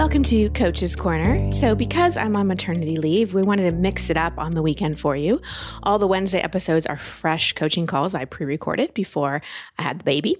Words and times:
Welcome 0.00 0.22
to 0.22 0.48
Coach's 0.48 0.96
Corner. 0.96 1.52
So, 1.52 1.74
because 1.74 2.16
I'm 2.16 2.34
on 2.34 2.46
maternity 2.46 2.96
leave, 2.96 3.34
we 3.34 3.42
wanted 3.42 3.70
to 3.70 3.76
mix 3.76 4.08
it 4.08 4.16
up 4.16 4.38
on 4.38 4.54
the 4.54 4.62
weekend 4.62 4.98
for 4.98 5.14
you. 5.14 5.42
All 5.82 5.98
the 5.98 6.06
Wednesday 6.06 6.40
episodes 6.40 6.86
are 6.86 6.96
fresh 6.96 7.52
coaching 7.52 7.86
calls 7.86 8.14
I 8.14 8.24
pre 8.24 8.46
recorded 8.46 8.94
before 8.94 9.42
I 9.78 9.82
had 9.82 9.98
the 9.98 10.04
baby. 10.04 10.38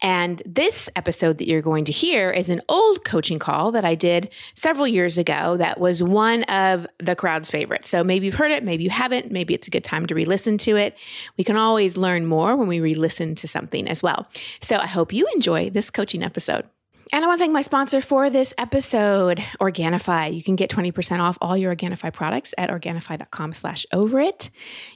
And 0.00 0.40
this 0.46 0.88
episode 0.94 1.38
that 1.38 1.48
you're 1.48 1.60
going 1.60 1.86
to 1.86 1.92
hear 1.92 2.30
is 2.30 2.50
an 2.50 2.62
old 2.68 3.04
coaching 3.04 3.40
call 3.40 3.72
that 3.72 3.84
I 3.84 3.96
did 3.96 4.32
several 4.54 4.86
years 4.86 5.18
ago 5.18 5.56
that 5.56 5.80
was 5.80 6.04
one 6.04 6.44
of 6.44 6.86
the 7.00 7.16
crowd's 7.16 7.50
favorites. 7.50 7.88
So, 7.88 8.04
maybe 8.04 8.26
you've 8.26 8.36
heard 8.36 8.52
it, 8.52 8.62
maybe 8.62 8.84
you 8.84 8.90
haven't, 8.90 9.32
maybe 9.32 9.54
it's 9.54 9.66
a 9.66 9.72
good 9.72 9.82
time 9.82 10.06
to 10.06 10.14
re 10.14 10.24
listen 10.24 10.56
to 10.58 10.76
it. 10.76 10.96
We 11.36 11.42
can 11.42 11.56
always 11.56 11.96
learn 11.96 12.26
more 12.26 12.54
when 12.54 12.68
we 12.68 12.78
re 12.78 12.94
listen 12.94 13.34
to 13.34 13.48
something 13.48 13.88
as 13.88 14.04
well. 14.04 14.28
So, 14.60 14.76
I 14.76 14.86
hope 14.86 15.12
you 15.12 15.26
enjoy 15.34 15.68
this 15.68 15.90
coaching 15.90 16.22
episode. 16.22 16.64
And 17.12 17.24
I 17.24 17.28
want 17.28 17.38
to 17.38 17.42
thank 17.42 17.52
my 17.52 17.62
sponsor 17.62 18.00
for 18.00 18.30
this 18.30 18.54
episode, 18.56 19.38
Organifi. 19.60 20.32
You 20.32 20.44
can 20.44 20.54
get 20.54 20.70
20% 20.70 21.18
off 21.18 21.36
all 21.40 21.56
your 21.56 21.74
Organifi 21.74 22.12
products 22.12 22.54
at 22.56 22.70
Organifi.com 22.70 23.52
slash 23.52 23.84
over 23.92 24.20
it 24.20 24.48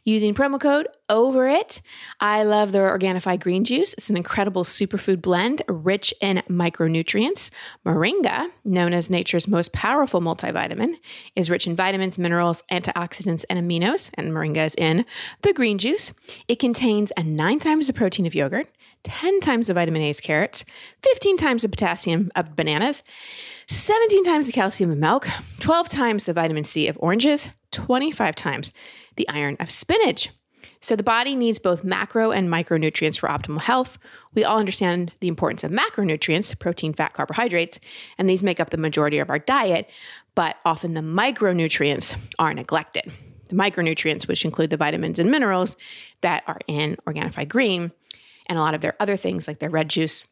using 0.04 0.32
promo 0.32 0.60
code 0.60 0.86
over 1.08 1.48
it. 1.48 1.80
I 2.20 2.44
love 2.44 2.70
their 2.70 2.88
Organifi 2.96 3.40
green 3.40 3.64
juice. 3.64 3.94
It's 3.94 4.10
an 4.10 4.16
incredible 4.16 4.62
superfood 4.62 5.22
blend 5.22 5.62
rich 5.66 6.14
in 6.20 6.40
micronutrients. 6.48 7.50
Moringa, 7.84 8.48
known 8.64 8.94
as 8.94 9.10
nature's 9.10 9.48
most 9.48 9.72
powerful 9.72 10.20
multivitamin, 10.20 10.94
is 11.34 11.50
rich 11.50 11.66
in 11.66 11.74
vitamins, 11.74 12.16
minerals, 12.16 12.62
antioxidants, 12.70 13.44
and 13.50 13.58
aminos, 13.58 14.10
and 14.14 14.30
Moringa 14.30 14.66
is 14.66 14.76
in 14.76 15.04
the 15.42 15.52
green 15.52 15.78
juice. 15.78 16.12
It 16.46 16.60
contains 16.60 17.10
a 17.16 17.24
nine 17.24 17.58
times 17.58 17.88
the 17.88 17.92
protein 17.92 18.24
of 18.24 18.36
yogurt 18.36 18.68
10 19.04 19.40
times 19.40 19.68
the 19.68 19.74
vitamin 19.74 20.02
A's 20.02 20.20
carrots, 20.20 20.64
15 21.02 21.36
times 21.36 21.62
the 21.62 21.68
potassium 21.68 22.30
of 22.34 22.56
bananas, 22.56 23.02
17 23.68 24.24
times 24.24 24.46
the 24.46 24.52
calcium 24.52 24.90
of 24.90 24.98
milk, 24.98 25.28
12 25.60 25.88
times 25.88 26.24
the 26.24 26.32
vitamin 26.32 26.64
C 26.64 26.88
of 26.88 26.98
oranges, 27.00 27.50
25 27.70 28.34
times 28.34 28.72
the 29.16 29.28
iron 29.28 29.56
of 29.60 29.70
spinach. 29.70 30.30
So 30.80 30.96
the 30.96 31.02
body 31.02 31.34
needs 31.34 31.58
both 31.58 31.82
macro 31.82 32.30
and 32.30 32.50
micronutrients 32.50 33.18
for 33.18 33.28
optimal 33.28 33.62
health. 33.62 33.96
We 34.34 34.44
all 34.44 34.58
understand 34.58 35.14
the 35.20 35.28
importance 35.28 35.64
of 35.64 35.70
macronutrients, 35.70 36.58
protein, 36.58 36.92
fat, 36.92 37.14
carbohydrates, 37.14 37.80
and 38.18 38.28
these 38.28 38.42
make 38.42 38.60
up 38.60 38.68
the 38.68 38.76
majority 38.76 39.18
of 39.18 39.30
our 39.30 39.38
diet, 39.38 39.88
but 40.34 40.56
often 40.64 40.92
the 40.92 41.00
micronutrients 41.00 42.16
are 42.38 42.52
neglected. 42.52 43.10
The 43.48 43.54
micronutrients, 43.54 44.28
which 44.28 44.44
include 44.44 44.68
the 44.68 44.76
vitamins 44.76 45.18
and 45.18 45.30
minerals 45.30 45.74
that 46.20 46.42
are 46.46 46.60
in 46.66 46.96
Organifi 47.06 47.48
Green, 47.48 47.92
and 48.48 48.58
a 48.58 48.62
lot 48.62 48.74
of 48.74 48.80
their 48.80 48.94
other 49.00 49.16
things 49.16 49.48
like 49.48 49.58
their 49.58 49.70
red 49.70 49.88
juice 49.88 50.24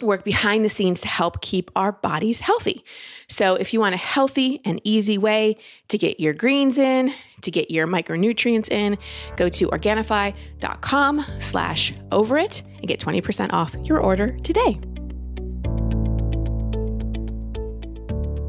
work 0.00 0.24
behind 0.24 0.64
the 0.64 0.68
scenes 0.68 1.00
to 1.00 1.08
help 1.08 1.40
keep 1.40 1.70
our 1.74 1.92
bodies 1.92 2.40
healthy. 2.40 2.84
So 3.28 3.54
if 3.54 3.72
you 3.74 3.80
want 3.80 3.94
a 3.94 3.98
healthy 3.98 4.60
and 4.64 4.80
easy 4.84 5.18
way 5.18 5.56
to 5.88 5.98
get 5.98 6.20
your 6.20 6.32
greens 6.32 6.78
in, 6.78 7.12
to 7.42 7.50
get 7.50 7.70
your 7.70 7.86
micronutrients 7.86 8.70
in, 8.70 8.98
go 9.36 9.48
to 9.48 9.68
Organifi.com 9.68 11.24
slash 11.40 11.94
over 12.12 12.38
it 12.38 12.62
and 12.76 12.86
get 12.86 13.00
20% 13.00 13.52
off 13.52 13.74
your 13.82 13.98
order 13.98 14.36
today. 14.38 14.78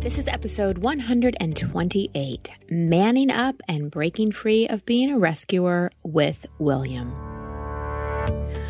This 0.01 0.17
is 0.17 0.27
episode 0.27 0.77
128 0.77 2.49
Manning 2.69 3.31
Up 3.31 3.61
and 3.67 3.91
Breaking 3.91 4.31
Free 4.31 4.67
of 4.67 4.85
Being 4.85 5.11
a 5.11 5.19
Rescuer 5.19 5.91
with 6.03 6.45
William. 6.57 7.28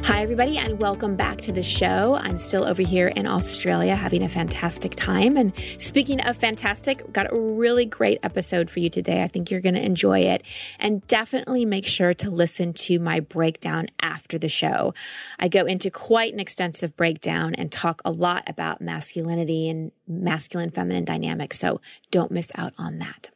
Hi, 0.09 0.23
everybody, 0.23 0.57
and 0.57 0.79
welcome 0.79 1.15
back 1.15 1.37
to 1.41 1.51
the 1.51 1.61
show. 1.61 2.15
I'm 2.15 2.35
still 2.35 2.65
over 2.65 2.81
here 2.81 3.09
in 3.09 3.27
Australia 3.27 3.95
having 3.95 4.23
a 4.23 4.27
fantastic 4.27 4.95
time. 4.95 5.37
And 5.37 5.53
speaking 5.77 6.19
of 6.21 6.35
fantastic, 6.35 7.13
got 7.13 7.31
a 7.31 7.39
really 7.39 7.85
great 7.85 8.19
episode 8.23 8.69
for 8.69 8.79
you 8.79 8.89
today. 8.89 9.21
I 9.21 9.27
think 9.27 9.51
you're 9.51 9.61
going 9.61 9.75
to 9.75 9.85
enjoy 9.85 10.21
it. 10.21 10.43
And 10.79 11.05
definitely 11.07 11.63
make 11.63 11.85
sure 11.85 12.13
to 12.15 12.31
listen 12.31 12.73
to 12.73 12.99
my 12.99 13.19
breakdown 13.19 13.87
after 14.01 14.39
the 14.39 14.49
show. 14.49 14.95
I 15.37 15.47
go 15.47 15.65
into 15.65 15.91
quite 15.91 16.33
an 16.33 16.39
extensive 16.39 16.97
breakdown 16.97 17.53
and 17.53 17.71
talk 17.71 18.01
a 18.03 18.11
lot 18.11 18.49
about 18.49 18.81
masculinity 18.81 19.69
and 19.69 19.91
masculine 20.07 20.71
feminine 20.71 21.05
dynamics. 21.05 21.59
So 21.59 21.81
don't 22.09 22.31
miss 22.31 22.51
out 22.55 22.73
on 22.77 22.97
that. 22.97 23.29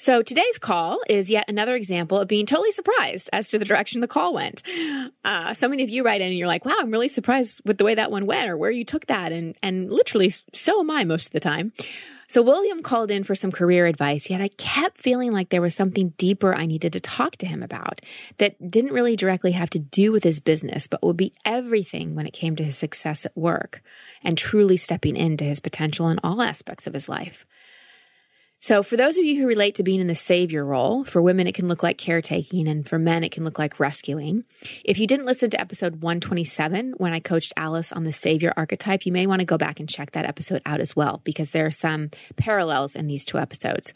So 0.00 0.22
today's 0.22 0.56
call 0.56 1.02
is 1.10 1.28
yet 1.28 1.44
another 1.46 1.74
example 1.74 2.18
of 2.18 2.26
being 2.26 2.46
totally 2.46 2.72
surprised 2.72 3.28
as 3.34 3.50
to 3.50 3.58
the 3.58 3.66
direction 3.66 4.00
the 4.00 4.08
call 4.08 4.32
went. 4.32 4.62
Uh, 5.22 5.52
so 5.52 5.68
many 5.68 5.82
of 5.82 5.90
you 5.90 6.02
write 6.02 6.22
in 6.22 6.28
and 6.28 6.38
you're 6.38 6.46
like, 6.46 6.64
wow, 6.64 6.76
I'm 6.78 6.90
really 6.90 7.08
surprised 7.08 7.60
with 7.66 7.76
the 7.76 7.84
way 7.84 7.94
that 7.94 8.10
one 8.10 8.24
went 8.24 8.48
or 8.48 8.56
where 8.56 8.70
you 8.70 8.82
took 8.82 9.08
that. 9.08 9.30
And, 9.30 9.56
and 9.62 9.92
literally 9.92 10.32
so 10.54 10.80
am 10.80 10.90
I 10.90 11.04
most 11.04 11.26
of 11.26 11.32
the 11.32 11.40
time. 11.40 11.74
So 12.28 12.40
William 12.40 12.80
called 12.80 13.10
in 13.10 13.24
for 13.24 13.34
some 13.34 13.52
career 13.52 13.86
advice, 13.86 14.30
yet 14.30 14.40
I 14.40 14.48
kept 14.56 14.96
feeling 14.96 15.32
like 15.32 15.50
there 15.50 15.60
was 15.60 15.74
something 15.74 16.14
deeper 16.16 16.54
I 16.54 16.64
needed 16.64 16.94
to 16.94 17.00
talk 17.00 17.36
to 17.36 17.46
him 17.46 17.62
about 17.62 18.00
that 18.38 18.70
didn't 18.70 18.94
really 18.94 19.16
directly 19.16 19.52
have 19.52 19.68
to 19.70 19.78
do 19.78 20.12
with 20.12 20.24
his 20.24 20.40
business, 20.40 20.86
but 20.86 21.02
would 21.02 21.18
be 21.18 21.34
everything 21.44 22.14
when 22.14 22.26
it 22.26 22.32
came 22.32 22.56
to 22.56 22.64
his 22.64 22.78
success 22.78 23.26
at 23.26 23.36
work 23.36 23.82
and 24.24 24.38
truly 24.38 24.78
stepping 24.78 25.14
into 25.14 25.44
his 25.44 25.60
potential 25.60 26.08
in 26.08 26.18
all 26.24 26.40
aspects 26.40 26.86
of 26.86 26.94
his 26.94 27.06
life. 27.06 27.44
So, 28.62 28.82
for 28.82 28.98
those 28.98 29.16
of 29.16 29.24
you 29.24 29.40
who 29.40 29.46
relate 29.46 29.74
to 29.76 29.82
being 29.82 30.00
in 30.00 30.06
the 30.06 30.14
savior 30.14 30.66
role, 30.66 31.02
for 31.02 31.22
women 31.22 31.46
it 31.46 31.54
can 31.54 31.66
look 31.66 31.82
like 31.82 31.96
caretaking, 31.96 32.68
and 32.68 32.86
for 32.86 32.98
men 32.98 33.24
it 33.24 33.32
can 33.32 33.42
look 33.42 33.58
like 33.58 33.80
rescuing. 33.80 34.44
If 34.84 34.98
you 34.98 35.06
didn't 35.06 35.24
listen 35.24 35.48
to 35.50 35.60
episode 35.60 36.02
127 36.02 36.92
when 36.98 37.14
I 37.14 37.20
coached 37.20 37.54
Alice 37.56 37.90
on 37.90 38.04
the 38.04 38.12
savior 38.12 38.52
archetype, 38.58 39.06
you 39.06 39.12
may 39.12 39.26
want 39.26 39.40
to 39.40 39.46
go 39.46 39.56
back 39.56 39.80
and 39.80 39.88
check 39.88 40.10
that 40.10 40.26
episode 40.26 40.60
out 40.66 40.78
as 40.78 40.94
well, 40.94 41.22
because 41.24 41.52
there 41.52 41.64
are 41.64 41.70
some 41.70 42.10
parallels 42.36 42.94
in 42.94 43.06
these 43.06 43.24
two 43.24 43.38
episodes. 43.38 43.94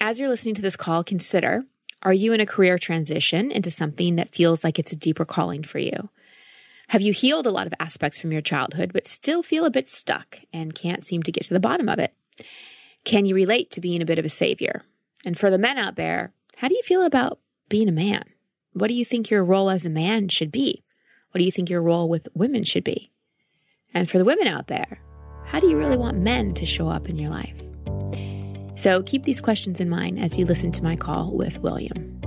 As 0.00 0.18
you're 0.18 0.28
listening 0.28 0.56
to 0.56 0.62
this 0.62 0.76
call, 0.76 1.04
consider 1.04 1.64
are 2.02 2.12
you 2.12 2.32
in 2.32 2.40
a 2.40 2.46
career 2.46 2.80
transition 2.80 3.52
into 3.52 3.70
something 3.70 4.16
that 4.16 4.34
feels 4.34 4.64
like 4.64 4.80
it's 4.80 4.90
a 4.90 4.96
deeper 4.96 5.24
calling 5.24 5.62
for 5.62 5.78
you? 5.78 6.08
Have 6.88 7.02
you 7.02 7.12
healed 7.12 7.46
a 7.46 7.52
lot 7.52 7.68
of 7.68 7.74
aspects 7.78 8.18
from 8.18 8.32
your 8.32 8.42
childhood, 8.42 8.92
but 8.92 9.06
still 9.06 9.44
feel 9.44 9.64
a 9.64 9.70
bit 9.70 9.88
stuck 9.88 10.40
and 10.52 10.74
can't 10.74 11.04
seem 11.04 11.22
to 11.22 11.30
get 11.30 11.44
to 11.44 11.54
the 11.54 11.60
bottom 11.60 11.88
of 11.88 12.00
it? 12.00 12.12
Can 13.04 13.24
you 13.24 13.34
relate 13.34 13.70
to 13.70 13.80
being 13.80 14.02
a 14.02 14.06
bit 14.06 14.18
of 14.18 14.24
a 14.24 14.28
savior? 14.28 14.82
And 15.24 15.38
for 15.38 15.50
the 15.50 15.58
men 15.58 15.78
out 15.78 15.96
there, 15.96 16.32
how 16.56 16.68
do 16.68 16.74
you 16.74 16.82
feel 16.82 17.02
about 17.02 17.38
being 17.68 17.88
a 17.88 17.92
man? 17.92 18.24
What 18.74 18.88
do 18.88 18.94
you 18.94 19.04
think 19.04 19.30
your 19.30 19.42
role 19.42 19.70
as 19.70 19.86
a 19.86 19.90
man 19.90 20.28
should 20.28 20.52
be? 20.52 20.82
What 21.30 21.38
do 21.38 21.44
you 21.44 21.50
think 21.50 21.70
your 21.70 21.82
role 21.82 22.08
with 22.08 22.28
women 22.34 22.62
should 22.62 22.84
be? 22.84 23.10
And 23.94 24.08
for 24.08 24.18
the 24.18 24.24
women 24.24 24.46
out 24.46 24.66
there, 24.66 25.00
how 25.46 25.60
do 25.60 25.68
you 25.68 25.78
really 25.78 25.96
want 25.96 26.18
men 26.18 26.52
to 26.54 26.66
show 26.66 26.88
up 26.88 27.08
in 27.08 27.16
your 27.16 27.30
life? 27.30 27.54
So 28.78 29.02
keep 29.02 29.24
these 29.24 29.40
questions 29.40 29.80
in 29.80 29.88
mind 29.88 30.18
as 30.18 30.38
you 30.38 30.44
listen 30.44 30.70
to 30.72 30.84
my 30.84 30.94
call 30.94 31.32
with 31.32 31.58
William. 31.60 32.20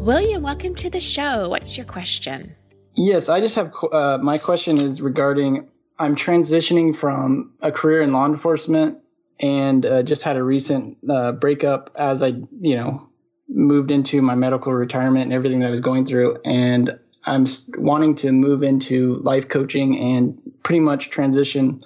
William, 0.00 0.42
welcome 0.42 0.74
to 0.74 0.90
the 0.90 1.00
show. 1.00 1.48
What's 1.48 1.76
your 1.76 1.86
question? 1.86 2.56
Yes, 2.96 3.28
I 3.28 3.40
just 3.40 3.54
have 3.54 3.72
uh, 3.92 4.18
my 4.20 4.38
question 4.38 4.78
is 4.78 5.00
regarding 5.00 5.68
I'm 6.02 6.16
transitioning 6.16 6.96
from 6.96 7.52
a 7.60 7.70
career 7.70 8.02
in 8.02 8.12
law 8.12 8.26
enforcement 8.26 8.98
and 9.38 9.86
uh, 9.86 10.02
just 10.02 10.24
had 10.24 10.36
a 10.36 10.42
recent 10.42 10.98
uh, 11.08 11.30
breakup 11.32 11.90
as 11.94 12.22
I, 12.22 12.34
you 12.60 12.76
know, 12.76 13.08
moved 13.48 13.92
into 13.92 14.20
my 14.20 14.34
medical 14.34 14.72
retirement 14.72 15.24
and 15.24 15.32
everything 15.32 15.60
that 15.60 15.68
I 15.68 15.70
was 15.70 15.80
going 15.80 16.06
through. 16.06 16.38
And 16.44 16.98
I'm 17.24 17.46
wanting 17.78 18.16
to 18.16 18.32
move 18.32 18.64
into 18.64 19.16
life 19.22 19.48
coaching 19.48 19.96
and 19.96 20.40
pretty 20.64 20.80
much 20.80 21.10
transition 21.10 21.84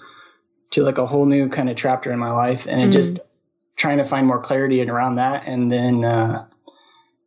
to 0.70 0.82
like 0.82 0.96
a 0.96 1.06
whole 1.06 1.26
new 1.26 1.50
kind 1.50 1.68
of 1.68 1.76
chapter 1.76 2.10
in 2.10 2.18
my 2.18 2.32
life 2.32 2.66
and 2.66 2.90
mm. 2.90 2.92
just 2.92 3.20
trying 3.76 3.98
to 3.98 4.04
find 4.04 4.26
more 4.26 4.40
clarity 4.40 4.82
around 4.82 5.16
that. 5.16 5.46
And 5.46 5.70
then, 5.70 6.04
uh, 6.04 6.46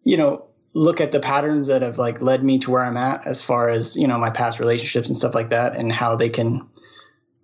you 0.03 0.17
know, 0.17 0.49
look 0.73 1.01
at 1.01 1.11
the 1.11 1.19
patterns 1.19 1.67
that 1.67 1.81
have 1.81 1.97
like 1.97 2.21
led 2.21 2.43
me 2.43 2.59
to 2.59 2.71
where 2.71 2.83
I'm 2.83 2.97
at 2.97 3.25
as 3.25 3.41
far 3.41 3.69
as, 3.69 3.95
you 3.95 4.07
know, 4.07 4.17
my 4.17 4.29
past 4.29 4.59
relationships 4.59 5.07
and 5.07 5.17
stuff 5.17 5.35
like 5.35 5.49
that 5.49 5.75
and 5.75 5.91
how 5.91 6.15
they 6.15 6.29
can, 6.29 6.67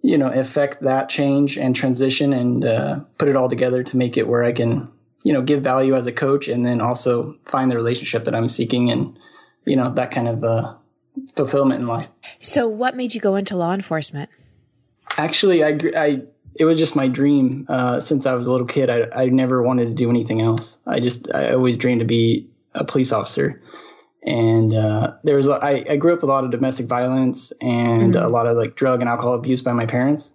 you 0.05 0.19
know, 0.19 0.27
affect 0.27 0.81
that 0.81 1.09
change 1.09 1.57
and 1.57 1.75
transition 1.75 2.31
and 2.31 2.63
uh, 2.63 2.99
put 3.17 3.27
it 3.27 3.35
all 3.35 3.49
together 3.49 3.81
to 3.83 3.97
make 3.97 4.17
it 4.17 4.27
where 4.27 4.43
I 4.43 4.51
can, 4.51 4.91
you 5.23 5.33
know, 5.33 5.41
give 5.41 5.63
value 5.63 5.95
as 5.95 6.05
a 6.05 6.11
coach 6.11 6.47
and 6.47 6.63
then 6.63 6.79
also 6.79 7.37
find 7.45 7.71
the 7.71 7.75
relationship 7.75 8.25
that 8.25 8.35
I'm 8.35 8.47
seeking 8.47 8.91
and, 8.91 9.17
you 9.65 9.75
know, 9.75 9.91
that 9.95 10.11
kind 10.11 10.27
of 10.27 10.43
uh, 10.43 10.75
fulfillment 11.35 11.81
in 11.81 11.87
life. 11.87 12.07
So 12.39 12.67
what 12.67 12.95
made 12.95 13.15
you 13.15 13.19
go 13.19 13.35
into 13.35 13.57
law 13.57 13.73
enforcement? 13.73 14.29
Actually, 15.17 15.63
I, 15.63 15.79
I 15.97 16.21
it 16.53 16.65
was 16.65 16.77
just 16.77 16.95
my 16.95 17.07
dream 17.07 17.65
uh, 17.67 17.99
since 17.99 18.27
I 18.27 18.35
was 18.35 18.45
a 18.45 18.51
little 18.51 18.67
kid. 18.67 18.91
I, 18.91 19.07
I 19.11 19.25
never 19.25 19.63
wanted 19.63 19.85
to 19.85 19.95
do 19.95 20.11
anything 20.11 20.39
else. 20.39 20.77
I 20.85 20.99
just 20.99 21.33
I 21.33 21.49
always 21.49 21.77
dreamed 21.77 22.01
to 22.01 22.05
be 22.05 22.51
a 22.75 22.83
police 22.83 23.11
officer. 23.11 23.59
And 24.25 24.73
uh, 24.73 25.13
there 25.23 25.35
was 25.35 25.47
I, 25.47 25.85
I 25.87 25.95
grew 25.97 26.13
up 26.13 26.21
with 26.21 26.29
a 26.29 26.33
lot 26.33 26.43
of 26.43 26.51
domestic 26.51 26.87
violence 26.87 27.53
and 27.61 28.15
mm-hmm. 28.15 28.25
a 28.25 28.27
lot 28.27 28.47
of 28.47 28.57
like 28.57 28.75
drug 28.75 29.01
and 29.01 29.09
alcohol 29.09 29.35
abuse 29.35 29.61
by 29.61 29.73
my 29.73 29.85
parents. 29.85 30.33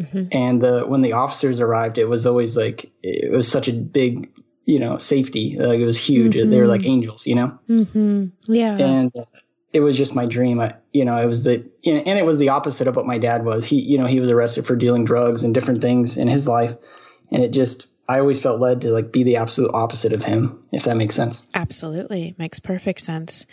Mm-hmm. 0.00 0.24
And 0.32 0.60
the, 0.60 0.84
when 0.86 1.02
the 1.02 1.12
officers 1.14 1.60
arrived, 1.60 1.98
it 1.98 2.06
was 2.06 2.26
always 2.26 2.56
like 2.56 2.90
it 3.02 3.30
was 3.30 3.48
such 3.48 3.68
a 3.68 3.72
big, 3.72 4.30
you 4.64 4.78
know, 4.80 4.98
safety. 4.98 5.56
Like 5.56 5.78
it 5.78 5.84
was 5.84 5.98
huge. 5.98 6.34
Mm-hmm. 6.34 6.50
They 6.50 6.60
were 6.60 6.66
like 6.66 6.84
angels, 6.84 7.26
you 7.26 7.36
know. 7.36 7.58
Mm-hmm. 7.68 8.26
Yeah. 8.52 8.76
And 8.76 9.12
uh, 9.16 9.24
it 9.72 9.80
was 9.80 9.96
just 9.96 10.14
my 10.14 10.26
dream. 10.26 10.60
I, 10.60 10.74
you 10.92 11.04
know, 11.04 11.16
it 11.16 11.26
was 11.26 11.42
the 11.44 11.64
and 11.84 12.18
it 12.18 12.26
was 12.26 12.38
the 12.38 12.48
opposite 12.48 12.88
of 12.88 12.96
what 12.96 13.06
my 13.06 13.18
dad 13.18 13.44
was. 13.44 13.64
He, 13.64 13.80
you 13.80 13.98
know, 13.98 14.06
he 14.06 14.18
was 14.18 14.30
arrested 14.30 14.66
for 14.66 14.74
dealing 14.74 15.04
drugs 15.04 15.44
and 15.44 15.54
different 15.54 15.80
things 15.80 16.16
in 16.16 16.26
his 16.26 16.48
life, 16.48 16.74
and 17.30 17.42
it 17.42 17.50
just 17.50 17.86
I 18.08 18.20
always 18.20 18.40
felt 18.40 18.60
led 18.60 18.82
to 18.82 18.90
like 18.90 19.12
be 19.12 19.22
the 19.22 19.36
absolute 19.36 19.72
opposite 19.74 20.12
of 20.12 20.24
him, 20.24 20.62
if 20.72 20.84
that 20.84 20.96
makes 20.96 21.14
sense. 21.14 21.42
Absolutely, 21.54 22.34
makes 22.38 22.58
perfect 22.58 23.00
sense. 23.00 23.46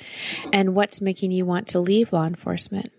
And 0.53 0.75
what's 0.75 1.01
making 1.01 1.31
you 1.31 1.45
want 1.45 1.69
to 1.69 1.79
leave 1.79 2.13
law 2.13 2.25
enforcement? 2.25 2.91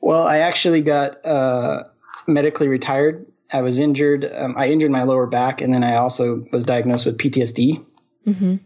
Well, 0.00 0.26
I 0.26 0.38
actually 0.38 0.80
got 0.80 1.24
uh, 1.24 1.84
medically 2.26 2.68
retired. 2.68 3.26
I 3.52 3.62
was 3.62 3.78
injured. 3.78 4.30
Um, 4.30 4.56
I 4.56 4.68
injured 4.68 4.90
my 4.90 5.04
lower 5.04 5.26
back, 5.26 5.60
and 5.60 5.72
then 5.72 5.84
I 5.84 5.96
also 5.96 6.44
was 6.52 6.64
diagnosed 6.64 7.06
with 7.06 7.18
PTSD. 7.18 7.84
Mm-hmm. 8.26 8.56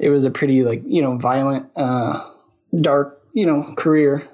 It 0.00 0.10
was 0.10 0.24
a 0.24 0.30
pretty 0.30 0.64
like 0.64 0.82
you 0.86 1.02
know 1.02 1.16
violent. 1.16 1.70
Uh, 1.76 2.24
dark, 2.74 3.22
you 3.32 3.46
know, 3.46 3.74
career 3.76 4.28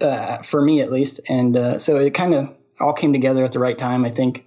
uh, 0.00 0.42
for 0.42 0.60
me 0.60 0.80
at 0.80 0.90
least. 0.90 1.20
And 1.28 1.56
uh, 1.56 1.78
so 1.78 1.96
it 1.98 2.14
kind 2.14 2.34
of 2.34 2.54
all 2.80 2.92
came 2.92 3.12
together 3.12 3.44
at 3.44 3.52
the 3.52 3.58
right 3.58 3.76
time, 3.76 4.04
I 4.04 4.10
think, 4.10 4.46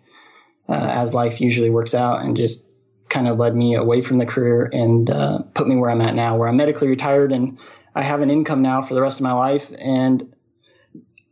uh, 0.72 0.88
as 1.02 1.14
life 1.14 1.42
usually 1.42 1.70
works 1.70 1.94
out, 1.94 2.24
and 2.24 2.38
just 2.38 2.66
kind 3.10 3.28
of 3.28 3.38
led 3.38 3.56
me 3.56 3.76
away 3.76 4.02
from 4.02 4.18
the 4.18 4.26
career 4.26 4.70
and 4.72 5.10
uh, 5.10 5.40
put 5.54 5.68
me 5.68 5.76
where 5.76 5.92
I'm 5.92 6.02
at 6.02 6.16
now, 6.16 6.38
where 6.38 6.48
I'm 6.48 6.56
medically 6.56 6.88
retired 6.88 7.34
and 7.34 7.60
I 7.94 8.04
have 8.04 8.22
an 8.22 8.32
income 8.32 8.62
now 8.62 8.84
for 8.84 8.94
the 8.94 9.02
rest 9.02 9.20
of 9.20 9.24
my 9.24 9.34
life. 9.34 9.70
And 9.78 10.34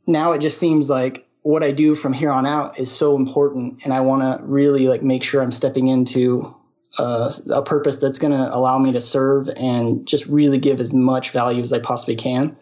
now 0.06 0.34
it 0.34 0.40
just 0.40 0.58
seems 0.58 0.90
like 0.90 1.26
what 1.42 1.64
I 1.64 1.72
do 1.72 1.96
from 1.96 2.12
here 2.12 2.32
on 2.32 2.46
out 2.46 2.78
is 2.78 2.92
so 2.92 3.16
important, 3.16 3.82
and 3.86 3.94
I 3.94 4.02
want 4.02 4.22
to 4.24 4.46
really 4.46 4.88
like 4.88 5.02
make 5.02 5.24
sure 5.24 5.42
I'm 5.42 5.54
stepping 5.54 5.88
into 5.88 6.54
uh, 6.98 7.32
a 7.50 7.62
purpose 7.62 7.96
that's 7.96 8.20
going 8.20 8.34
to 8.34 8.54
allow 8.54 8.78
me 8.78 8.92
to 8.92 9.00
serve 9.00 9.48
and 9.48 10.06
just 10.06 10.26
really 10.26 10.58
give 10.58 10.82
as 10.82 10.92
much 10.92 11.32
value 11.32 11.64
as 11.64 11.72
I 11.72 11.80
possibly 11.80 12.16
can. 12.16 12.58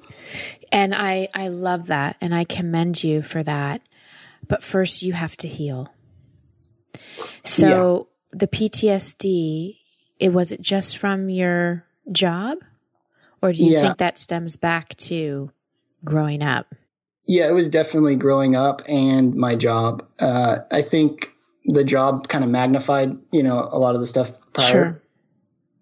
And 0.71 0.93
I, 0.93 1.29
I 1.33 1.47
love 1.47 1.87
that. 1.87 2.17
And 2.21 2.35
I 2.35 2.43
commend 2.43 3.03
you 3.03 3.23
for 3.23 3.41
that. 3.43 3.81
But 4.47 4.63
first, 4.63 5.01
you 5.01 5.13
have 5.13 5.35
to 5.37 5.47
heal. 5.47 5.89
So 7.43 8.07
yeah. 8.31 8.37
the 8.39 8.47
PTSD, 8.47 9.77
it 10.19 10.29
was 10.29 10.51
it 10.51 10.61
just 10.61 10.97
from 10.97 11.29
your 11.29 11.85
job? 12.11 12.59
Or 13.41 13.53
do 13.53 13.63
you 13.63 13.73
yeah. 13.73 13.81
think 13.81 13.97
that 13.97 14.17
stems 14.17 14.57
back 14.57 14.95
to 14.95 15.51
growing 16.03 16.41
up? 16.41 16.73
Yeah, 17.27 17.47
it 17.47 17.51
was 17.51 17.67
definitely 17.67 18.15
growing 18.15 18.55
up 18.55 18.81
and 18.87 19.35
my 19.35 19.55
job. 19.55 20.07
Uh, 20.17 20.59
I 20.71 20.81
think 20.81 21.29
the 21.65 21.83
job 21.83 22.29
kind 22.29 22.43
of 22.43 22.49
magnified, 22.49 23.17
you 23.31 23.43
know, 23.43 23.69
a 23.71 23.77
lot 23.77 23.93
of 23.95 24.01
the 24.01 24.07
stuff 24.07 24.31
prior. 24.53 24.71
Sure. 24.71 25.01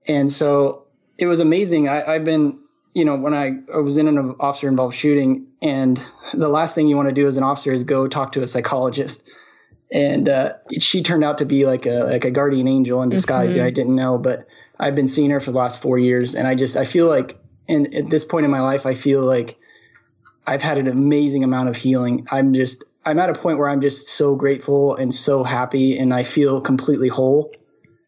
And 0.08 0.32
so 0.32 0.86
it 1.18 1.28
was 1.28 1.40
amazing. 1.40 1.88
I, 1.88 2.14
have 2.14 2.26
been, 2.26 2.60
you 2.94 3.06
know, 3.06 3.16
when 3.16 3.34
I, 3.34 3.60
I 3.74 3.78
was 3.78 3.98
in 3.98 4.08
an 4.08 4.36
officer 4.40 4.68
involved 4.68 4.96
shooting, 4.96 5.48
and 5.62 6.02
the 6.34 6.50
last 6.50 6.76
thing 6.76 6.88
you 6.88 6.96
want 6.96 7.10
to 7.10 7.16
do 7.16 7.28
as 7.28 7.38
an 7.38 7.44
officer 7.44 7.72
is 7.72 7.84
go 7.84 8.08
talk 8.08 8.34
to 8.34 8.42
a 8.42 8.48
psychologist. 8.48 9.24
And 9.92 10.28
uh, 10.28 10.54
she 10.80 11.04
turned 11.04 11.24
out 11.24 11.38
to 11.40 11.46
be 11.46 11.66
like 11.66 11.86
a 11.86 12.06
like 12.06 12.26
a 12.26 12.32
guardian 12.32 12.68
angel 12.68 13.02
in 13.02 13.10
disguise. 13.10 13.54
Mm-hmm. 13.54 13.66
I 13.66 13.70
didn't 13.70 13.96
know, 13.96 14.18
but 14.18 14.48
I've 14.80 14.96
been 14.96 15.08
seeing 15.08 15.30
her 15.30 15.40
for 15.40 15.52
the 15.52 15.58
last 15.58 15.82
four 15.82 15.98
years, 15.98 16.36
and 16.36 16.48
I 16.48 16.56
just 16.56 16.76
I 16.76 16.86
feel 16.86 17.08
like, 17.08 17.38
and 17.70 17.94
at 17.94 18.10
this 18.10 18.26
point 18.26 18.46
in 18.46 18.52
my 18.52 18.62
life, 18.62 18.86
I 18.86 18.94
feel 18.94 19.22
like 19.22 19.58
I've 20.46 20.62
had 20.62 20.78
an 20.78 20.88
amazing 20.88 21.44
amount 21.44 21.70
of 21.70 21.76
healing. 21.76 22.28
I'm 22.32 22.54
just 22.54 22.84
I'm 23.06 23.20
at 23.20 23.30
a 23.30 23.34
point 23.34 23.60
where 23.60 23.70
I'm 23.70 23.82
just 23.82 24.08
so 24.08 24.36
grateful 24.36 24.96
and 24.96 25.14
so 25.14 25.44
happy, 25.44 25.98
and 25.98 26.14
I 26.14 26.24
feel 26.24 26.62
completely 26.62 27.08
whole 27.08 27.52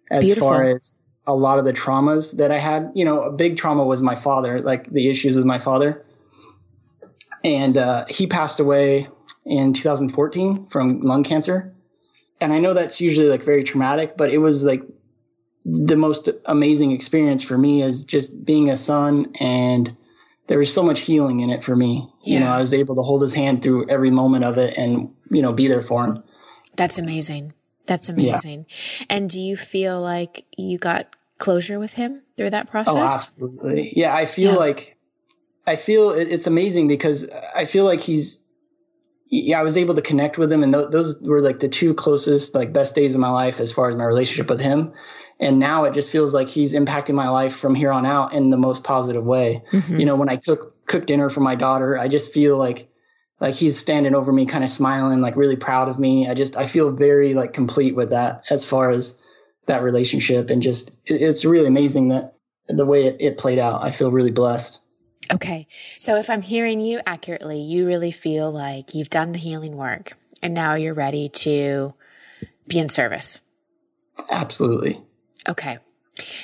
as 0.10 0.24
Beautiful. 0.26 0.50
far 0.50 0.64
as 0.70 0.98
a 1.26 1.36
lot 1.36 1.60
of 1.60 1.66
the 1.66 1.74
traumas 1.74 2.38
that 2.38 2.52
I 2.52 2.58
had. 2.58 2.92
You 2.96 3.06
know, 3.06 3.24
a 3.24 3.32
big 3.32 3.58
trauma 3.58 3.84
was 3.84 4.02
my 4.02 4.16
father, 4.16 4.62
like 4.62 4.90
the 4.90 5.10
issues 5.10 5.36
with 5.36 5.46
my 5.46 5.60
father. 5.60 6.04
And 7.44 7.78
uh, 7.78 8.06
he 8.10 8.28
passed 8.28 8.60
away 8.60 9.10
in 9.48 9.74
2014 9.74 10.68
from 10.68 11.02
lung 11.02 11.24
cancer. 11.24 11.74
And 12.40 12.54
I 12.54 12.60
know 12.60 12.74
that's 12.74 13.02
usually 13.02 13.28
like 13.28 13.44
very 13.44 13.64
traumatic, 13.64 14.16
but 14.18 14.32
it 14.32 14.38
was 14.38 14.64
like 14.64 14.84
the 15.66 15.96
most 15.96 16.30
amazing 16.46 16.92
experience 16.92 17.44
for 17.44 17.58
me 17.58 17.82
as 17.82 18.04
just 18.04 18.46
being 18.46 18.70
a 18.70 18.78
son 18.78 19.34
and 19.40 19.96
there 20.48 20.58
was 20.58 20.74
so 20.74 20.82
much 20.82 21.02
healing 21.02 21.42
in 21.42 21.50
it 21.50 21.64
for 21.64 21.76
me. 21.76 22.10
Yeah. 22.24 22.34
You 22.34 22.40
know, 22.46 22.52
I 22.52 22.60
was 22.60 22.74
able 22.74 22.96
to 22.96 23.02
hold 23.02 23.22
his 23.22 23.34
hand 23.34 23.62
through 23.62 23.90
every 23.90 24.12
moment 24.12 24.46
of 24.46 24.58
it 24.58 24.78
and, 24.78 25.14
you 25.30 25.42
know, 25.42 25.52
be 25.52 25.68
there 25.68 25.82
for 25.82 26.06
him. 26.06 26.24
That's 26.76 26.98
amazing. 26.98 27.54
That's 27.86 28.08
amazing. 28.08 28.66
Yeah. 28.68 29.06
And 29.10 29.30
do 29.30 29.42
you 29.42 29.58
feel 29.58 30.00
like 30.00 30.46
you 30.58 30.78
got 30.78 31.16
closure 31.38 31.80
with 31.80 31.94
him 31.94 32.22
through 32.38 32.52
that 32.52 32.68
oh, 32.70 32.72
process? 32.72 32.96
Oh, 32.96 33.04
absolutely. 33.04 33.94
Yeah. 33.96 34.16
I 34.16 34.26
feel 34.26 34.54
yeah. 34.54 34.60
like, 34.60 34.98
I 35.66 35.76
feel 35.76 36.12
it's 36.12 36.48
amazing 36.48 36.88
because 36.88 37.30
I 37.54 37.66
feel 37.66 37.84
like 37.84 38.00
he's, 38.00 38.42
yeah, 39.30 39.60
I 39.60 39.64
was 39.64 39.78
able 39.78 39.96
to 39.96 40.02
connect 40.02 40.38
with 40.38 40.52
him 40.52 40.64
and 40.64 40.74
th- 40.74 40.90
those 40.92 41.22
were 41.22 41.42
like 41.42 41.60
the 41.60 41.70
two 41.70 41.94
closest, 41.94 42.56
like 42.56 42.74
best 42.74 42.96
days 42.96 43.16
of 43.16 43.22
my 43.22 43.30
life 43.30 43.60
as 43.60 43.72
far 43.72 43.90
as 43.90 43.96
my 43.96 44.06
relationship 44.06 44.50
with 44.50 44.60
him 44.60 44.94
and 45.40 45.60
now 45.60 45.84
it 45.84 45.94
just 45.94 46.10
feels 46.10 46.34
like 46.34 46.48
he's 46.48 46.74
impacting 46.74 47.14
my 47.14 47.30
life 47.30 47.56
from 47.56 47.76
here 47.76 47.92
on 47.92 48.06
out 48.06 48.34
in 48.34 48.50
the 48.50 48.58
most 48.58 48.84
positive 48.84 49.24
way. 49.24 49.64
Mm-hmm. 49.72 50.00
You 50.00 50.06
know, 50.06 50.16
when 50.16 50.30
I 50.30 50.38
cook 50.38 50.86
cook 50.88 51.06
dinner 51.06 51.30
for 51.30 51.42
my 51.42 51.56
daughter, 51.56 51.98
I 51.98 52.08
just 52.08 52.34
feel 52.34 52.58
like 52.58 52.90
like 53.40 53.54
he's 53.54 53.78
standing 53.78 54.16
over 54.16 54.32
me, 54.32 54.48
kind 54.48 54.64
of 54.64 54.70
smiling, 54.70 55.22
like 55.22 55.36
really 55.36 55.56
proud 55.56 55.90
of 55.90 56.00
me. 56.00 56.28
I 56.28 56.34
just 56.34 56.58
I 56.58 56.66
feel 56.66 56.92
very 56.92 57.34
like 57.34 57.54
complete 57.54 57.96
with 57.96 58.10
that 58.10 58.46
as 58.50 58.66
far 58.66 58.92
as 58.92 59.16
that 59.68 59.84
relationship, 59.84 60.50
and 60.50 60.62
just 60.62 60.92
it's 61.06 61.46
really 61.46 61.68
amazing 61.68 62.10
that 62.10 62.34
the 62.68 62.86
way 62.86 63.06
it, 63.06 63.18
it 63.20 63.38
played 63.38 63.60
out. 63.60 63.84
I 63.84 63.92
feel 63.92 64.12
really 64.12 64.32
blessed. 64.32 64.80
Okay, 65.32 65.68
so 65.98 66.16
if 66.16 66.30
I'm 66.30 66.42
hearing 66.42 66.80
you 66.80 67.02
accurately, 67.06 67.60
you 67.60 67.86
really 67.86 68.12
feel 68.12 68.52
like 68.52 68.96
you've 68.96 69.10
done 69.10 69.34
the 69.34 69.40
healing 69.40 69.76
work, 69.76 70.14
and 70.42 70.54
now 70.54 70.76
you're 70.76 70.94
ready 70.94 71.30
to 71.30 71.94
be 72.68 72.80
in 72.80 72.90
service. 72.90 73.40
Absolutely. 74.32 75.02
Okay. 75.48 75.80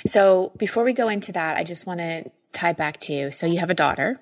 So 0.07 0.51
before 0.57 0.83
we 0.83 0.93
go 0.93 1.07
into 1.09 1.31
that, 1.31 1.57
I 1.57 1.63
just 1.63 1.85
want 1.85 1.99
to 1.99 2.29
tie 2.53 2.73
back 2.73 2.97
to 3.01 3.13
you. 3.13 3.31
so 3.31 3.45
you 3.45 3.59
have 3.59 3.69
a 3.69 3.75
daughter. 3.75 4.19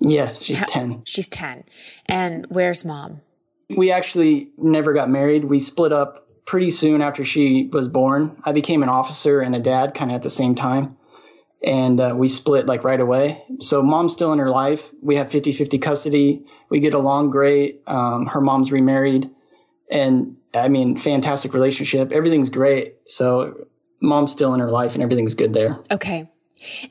Yes, 0.00 0.42
she's 0.42 0.64
10. 0.64 1.02
She's 1.04 1.28
10. 1.28 1.64
And 2.06 2.46
where's 2.48 2.84
mom? 2.84 3.20
We 3.76 3.92
actually 3.92 4.50
never 4.56 4.92
got 4.92 5.10
married. 5.10 5.44
We 5.44 5.60
split 5.60 5.92
up 5.92 6.26
pretty 6.46 6.70
soon 6.70 7.02
after 7.02 7.22
she 7.22 7.68
was 7.72 7.86
born. 7.88 8.40
I 8.44 8.52
became 8.52 8.82
an 8.82 8.88
officer 8.88 9.40
and 9.40 9.54
a 9.54 9.60
dad 9.60 9.94
kind 9.94 10.10
of 10.10 10.16
at 10.16 10.22
the 10.22 10.30
same 10.30 10.54
time. 10.54 10.96
And 11.62 12.00
uh, 12.00 12.14
we 12.16 12.28
split 12.28 12.66
like 12.66 12.84
right 12.84 13.00
away. 13.00 13.44
So 13.60 13.82
mom's 13.82 14.14
still 14.14 14.32
in 14.32 14.38
her 14.38 14.50
life. 14.50 14.88
We 15.02 15.16
have 15.16 15.30
50 15.30 15.52
50 15.52 15.78
custody. 15.78 16.46
We 16.70 16.80
get 16.80 16.94
along 16.94 17.30
great. 17.30 17.82
Um, 17.86 18.26
her 18.26 18.40
mom's 18.40 18.72
remarried. 18.72 19.30
And 19.90 20.36
I 20.54 20.68
mean, 20.68 20.96
fantastic 20.96 21.52
relationship. 21.52 22.12
Everything's 22.12 22.48
great. 22.48 22.96
So 23.06 23.66
mom's 24.00 24.32
still 24.32 24.54
in 24.54 24.60
her 24.60 24.70
life 24.70 24.94
and 24.94 25.02
everything's 25.02 25.34
good 25.34 25.52
there. 25.52 25.78
Okay. 25.90 26.28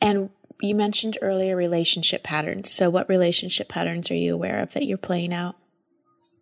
And 0.02 0.30
you 0.62 0.76
mentioned 0.76 1.18
earlier 1.22 1.56
relationship 1.56 2.24
patterns. 2.24 2.72
So 2.72 2.90
what 2.90 3.10
relationship 3.10 3.70
patterns 3.70 4.12
are 4.12 4.16
you 4.16 4.34
aware 4.34 4.60
of 4.60 4.74
that 4.74 4.86
you're 4.86 4.98
playing 4.98 5.34
out? 5.34 5.56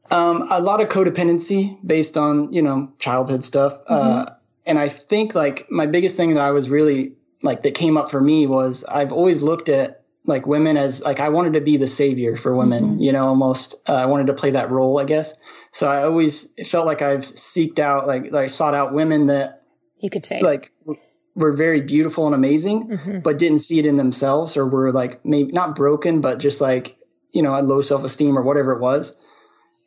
Um, 0.10 0.48
a 0.50 0.62
lot 0.62 0.82
of 0.82 0.90
codependency 0.90 1.78
based 1.86 2.18
on, 2.18 2.54
you 2.54 2.62
know, 2.62 2.94
childhood 2.98 3.44
stuff. 3.44 3.74
Mm-hmm. 3.74 3.94
Uh, 3.94 4.26
and 4.66 4.80
I 4.80 4.90
think 4.90 5.36
like 5.36 5.70
my 5.70 5.86
biggest 5.86 6.18
thing 6.18 6.34
that 6.34 6.42
I 6.42 6.52
was 6.52 6.70
really 6.70 7.14
like 7.42 7.64
that 7.64 7.76
came 7.76 7.98
up 7.98 8.12
for 8.12 8.22
me 8.22 8.48
was 8.48 8.84
I've 8.84 9.12
always 9.12 9.42
looked 9.42 9.70
at 9.70 10.04
like 10.26 10.46
women 10.46 10.78
as 10.78 11.02
like 11.02 11.20
I 11.20 11.30
wanted 11.30 11.54
to 11.54 11.62
be 11.62 11.78
the 11.78 11.88
savior 11.88 12.36
for 12.36 12.56
women, 12.56 12.84
mm-hmm. 12.84 13.02
you 13.02 13.12
know, 13.12 13.28
almost 13.28 13.76
uh, 13.88 13.94
I 13.94 14.06
wanted 14.06 14.28
to 14.28 14.34
play 14.34 14.52
that 14.52 14.70
role, 14.70 15.00
I 15.00 15.06
guess. 15.06 15.34
So 15.72 15.88
I 15.88 16.04
always 16.04 16.54
felt 16.68 16.86
like 16.86 17.02
I've 17.02 17.22
seeked 17.22 17.80
out 17.80 18.08
like, 18.08 18.32
like 18.32 18.50
sought 18.50 18.74
out 18.74 18.94
women 18.94 19.28
that 19.28 19.64
you 20.00 20.10
could 20.10 20.26
say 20.26 20.42
like 20.42 20.72
were 21.36 21.54
very 21.54 21.82
beautiful 21.82 22.26
and 22.26 22.36
amazing, 22.36 22.90
mm-hmm. 22.90 23.20
but 23.20 23.38
didn't 23.38 23.60
see 23.60 23.80
it 23.80 23.86
in 23.86 23.96
themselves 23.96 24.58
or 24.58 24.68
were 24.68 24.92
like 24.92 25.24
maybe 25.26 25.52
not 25.52 25.76
broken, 25.76 26.20
but 26.20 26.40
just 26.40 26.60
like, 26.60 26.98
you 27.32 27.42
know, 27.42 27.60
low 27.62 27.82
self 27.82 28.04
esteem 28.04 28.38
or 28.38 28.42
whatever 28.42 28.74
it 28.74 28.82
was. 28.82 29.16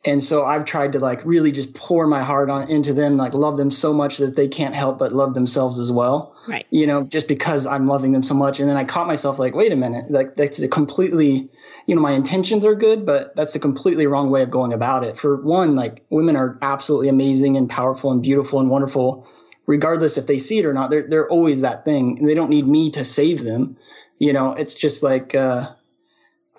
And 0.03 0.23
so 0.23 0.43
I've 0.43 0.65
tried 0.65 0.93
to 0.93 0.99
like 0.99 1.23
really 1.25 1.51
just 1.51 1.75
pour 1.75 2.07
my 2.07 2.23
heart 2.23 2.49
on 2.49 2.69
into 2.69 2.91
them, 2.91 3.17
like 3.17 3.35
love 3.35 3.57
them 3.57 3.69
so 3.69 3.93
much 3.93 4.17
that 4.17 4.35
they 4.35 4.47
can't 4.47 4.73
help 4.73 4.97
but 4.97 5.11
love 5.11 5.35
themselves 5.35 5.77
as 5.77 5.91
well. 5.91 6.35
Right. 6.47 6.65
You 6.71 6.87
know, 6.87 7.03
just 7.03 7.27
because 7.27 7.67
I'm 7.67 7.85
loving 7.85 8.11
them 8.11 8.23
so 8.23 8.33
much. 8.33 8.59
And 8.59 8.67
then 8.67 8.77
I 8.77 8.83
caught 8.83 9.05
myself 9.05 9.37
like, 9.37 9.53
wait 9.53 9.71
a 9.71 9.75
minute, 9.75 10.09
like 10.09 10.35
that's 10.35 10.57
a 10.57 10.67
completely, 10.67 11.49
you 11.85 11.95
know, 11.95 12.01
my 12.01 12.13
intentions 12.13 12.65
are 12.65 12.73
good, 12.73 13.05
but 13.05 13.35
that's 13.35 13.53
a 13.53 13.59
completely 13.59 14.07
wrong 14.07 14.31
way 14.31 14.41
of 14.41 14.49
going 14.49 14.73
about 14.73 15.03
it. 15.03 15.19
For 15.19 15.39
one, 15.39 15.75
like 15.75 16.03
women 16.09 16.35
are 16.35 16.57
absolutely 16.63 17.09
amazing 17.09 17.55
and 17.55 17.69
powerful 17.69 18.11
and 18.11 18.23
beautiful 18.23 18.59
and 18.59 18.71
wonderful 18.71 19.27
regardless 19.67 20.17
if 20.17 20.25
they 20.25 20.37
see 20.37 20.57
it 20.57 20.65
or 20.65 20.73
not, 20.73 20.89
they're 20.89 21.07
they're 21.07 21.29
always 21.29 21.61
that 21.61 21.85
thing. 21.85 22.17
And 22.19 22.27
they 22.27 22.33
don't 22.33 22.49
need 22.49 22.67
me 22.67 22.91
to 22.91 23.03
save 23.03 23.43
them. 23.43 23.77
You 24.19 24.33
know, 24.33 24.51
it's 24.53 24.75
just 24.75 25.03
like 25.03 25.33
uh, 25.33 25.71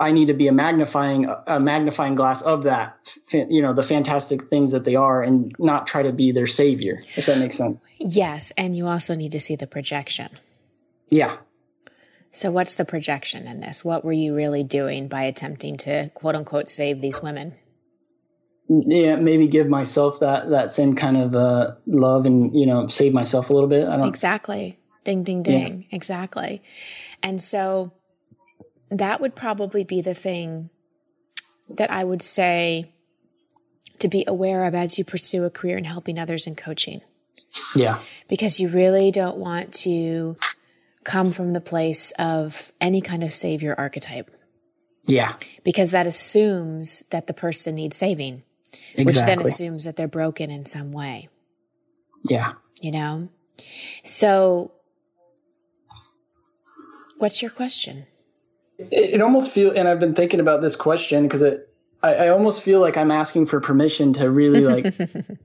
I 0.03 0.11
need 0.13 0.27
to 0.27 0.35
be 0.35 0.49
a 0.49 0.53
magnifying 0.53 1.27
a 1.47 1.61
magnifying 1.61 2.17
glass 2.17 2.43
of 2.43 2.65
that. 2.65 2.99
You 3.31 3.63
know, 3.63 3.73
the 3.73 3.83
fantastic 3.83 4.49
things 4.49 4.73
that 4.73 4.85
they 4.85 4.97
are, 4.97 5.23
and 5.23 5.55
not 5.59 5.87
try 5.87 6.03
to 6.03 6.13
be 6.13 6.33
their 6.33 6.49
savior. 6.49 7.01
If 7.17 7.27
that 7.27 7.39
makes 7.39 7.57
sense. 7.57 7.83
Yes, 7.99 8.53
and 8.57 8.77
you 8.77 8.89
also 8.89 9.15
need 9.15 9.33
to 9.33 9.41
see 9.41 9.57
the 9.57 9.67
projection. 9.67 10.31
Yeah. 11.09 11.37
So, 12.33 12.51
what's 12.51 12.75
the 12.75 12.85
projection 12.85 13.47
in 13.47 13.61
this? 13.61 13.85
What 13.85 14.05
were 14.05 14.13
you 14.13 14.35
really 14.35 14.65
doing 14.65 15.07
by 15.07 15.25
attempting 15.25 15.77
to 15.79 16.11
quote 16.15 16.35
unquote 16.35 16.69
save 16.69 17.01
these 17.01 17.23
women? 17.23 17.55
Yeah, 18.69 19.17
maybe 19.17 19.49
give 19.49 19.69
myself 19.69 20.21
that 20.21 20.51
that 20.51 20.73
same 20.73 20.97
kind 20.97 21.17
of 21.17 21.35
uh, 21.35 21.75
love 21.87 22.27
and 22.27 22.59
you 22.59 22.67
know 22.67 22.89
save 22.89 23.13
myself 23.13 23.51
a 23.51 23.55
little 23.55 23.69
bit. 23.69 23.87
I 23.87 23.99
don't 23.99 24.09
exactly. 24.09 24.79
Ding, 25.05 25.25
ding, 25.25 25.43
ding. 25.43 25.83
Yeah. 25.83 25.97
Exactly. 25.97 26.63
And 27.23 27.43
so 27.43 27.93
that 28.99 29.21
would 29.21 29.35
probably 29.35 29.85
be 29.85 30.01
the 30.01 30.15
thing 30.15 30.71
that 31.69 31.91
I 31.91 32.05
would 32.05 32.23
say 32.23 32.93
to 33.99 34.09
be 34.09 34.25
aware 34.27 34.65
of 34.65 34.75
as 34.75 34.99
you 34.99 35.05
pursue 35.05 35.45
a 35.45 35.51
career 35.51 35.79
in 35.79 35.85
helping 35.85 36.19
others 36.19 36.47
in 36.47 36.55
coaching. 36.55 37.01
Yeah. 37.75 38.01
Because 38.29 38.61
you 38.61 38.69
really 38.69 39.11
don't 39.11 39.37
want 39.37 39.73
to 39.75 40.37
come 41.05 41.33
from 41.33 41.53
the 41.53 41.61
place 41.61 42.13
of 42.19 42.73
any 42.81 43.01
kind 43.01 43.23
of 43.23 43.33
savior 43.33 43.75
archetype. 43.77 44.31
Yeah. 45.07 45.37
Because 45.65 45.91
that 45.91 46.07
assumes 46.07 47.03
that 47.11 47.27
the 47.27 47.33
person 47.33 47.75
needs 47.75 47.97
saving, 47.97 48.43
exactly. 48.95 49.05
which 49.05 49.17
then 49.17 49.41
assumes 49.41 49.85
that 49.85 49.97
they're 49.97 50.09
broken 50.09 50.51
in 50.51 50.65
some 50.65 50.93
way. 50.93 51.29
Yeah. 52.23 52.55
You 52.81 52.93
know? 52.93 53.29
So, 54.05 54.73
what's 57.19 57.43
your 57.43 57.51
question? 57.51 58.07
It, 58.79 59.15
it 59.15 59.23
almost 59.23 59.51
feel, 59.51 59.73
and 59.73 59.89
I've 59.89 60.01
been 60.01 60.15
thinking 60.15 60.41
about 60.41 60.63
this 60.63 60.77
question 60.77 61.25
because 61.25 61.43
it, 61.43 61.69
I, 62.03 62.15
I 62.15 62.29
almost 62.29 62.63
feel 62.63 62.81
like 62.81 62.97
I'm 62.97 63.11
asking 63.11 63.47
for 63.47 63.61
permission 63.61 64.13
to 64.15 64.31
really 64.31 64.63
like 64.63 64.95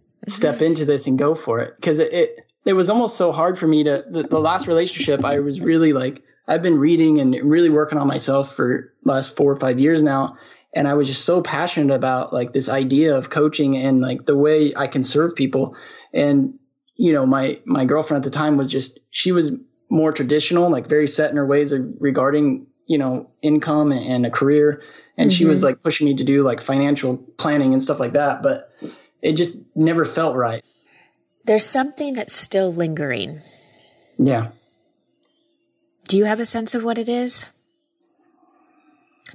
step 0.27 0.61
into 0.61 0.85
this 0.85 1.07
and 1.07 1.17
go 1.17 1.35
for 1.35 1.59
it 1.59 1.75
because 1.75 1.99
it, 1.99 2.13
it 2.13 2.47
it 2.65 2.73
was 2.73 2.89
almost 2.89 3.15
so 3.15 3.31
hard 3.31 3.57
for 3.57 3.65
me 3.65 3.83
to 3.85 4.03
the, 4.09 4.23
the 4.23 4.39
last 4.39 4.67
relationship 4.67 5.23
I 5.23 5.39
was 5.39 5.61
really 5.61 5.93
like 5.93 6.23
I've 6.47 6.61
been 6.61 6.79
reading 6.79 7.19
and 7.19 7.35
really 7.43 7.69
working 7.69 7.97
on 7.97 8.07
myself 8.07 8.55
for 8.55 8.93
last 9.03 9.35
four 9.35 9.51
or 9.51 9.57
five 9.57 9.79
years 9.79 10.01
now. 10.01 10.37
And 10.73 10.87
I 10.87 10.93
was 10.93 11.07
just 11.07 11.25
so 11.25 11.41
passionate 11.41 11.93
about 11.93 12.33
like 12.33 12.53
this 12.53 12.69
idea 12.69 13.17
of 13.17 13.29
coaching 13.29 13.75
and 13.77 13.99
like 13.99 14.25
the 14.25 14.37
way 14.37 14.73
I 14.75 14.87
can 14.87 15.03
serve 15.03 15.35
people. 15.35 15.75
And, 16.13 16.57
you 16.95 17.13
know, 17.13 17.25
my, 17.25 17.59
my 17.65 17.85
girlfriend 17.85 18.25
at 18.25 18.31
the 18.31 18.37
time 18.37 18.55
was 18.55 18.71
just, 18.71 18.99
she 19.11 19.31
was 19.31 19.51
more 19.89 20.13
traditional, 20.13 20.69
like 20.69 20.87
very 20.87 21.07
set 21.07 21.31
in 21.31 21.37
her 21.37 21.45
ways 21.45 21.73
of 21.73 21.85
regarding, 21.99 22.67
you 22.87 22.97
know, 22.97 23.29
income 23.41 23.91
and, 23.91 24.25
a 24.25 24.31
career. 24.31 24.81
And 25.17 25.29
mm-hmm. 25.29 25.37
she 25.37 25.45
was 25.45 25.59
mm-hmm. 25.59 25.65
like 25.67 25.81
pushing 25.81 26.05
me 26.05 26.15
to 26.15 26.23
do 26.23 26.41
like 26.41 26.61
financial 26.61 27.17
planning 27.17 27.73
and 27.73 27.83
stuff 27.83 27.99
like 27.99 28.13
that. 28.13 28.41
But 28.41 28.71
it 29.21 29.33
just 29.33 29.55
never 29.75 30.05
felt 30.05 30.35
right 30.35 30.63
there's 31.47 31.65
something 31.65 32.13
that's 32.13 32.35
still 32.35 32.71
lingering. 32.71 33.41
Yeah. 34.19 34.49
Do 36.07 36.17
you 36.17 36.25
have 36.25 36.39
a 36.39 36.45
sense 36.45 36.75
of 36.75 36.83
what 36.83 36.97
it 36.97 37.09
is? 37.09 37.45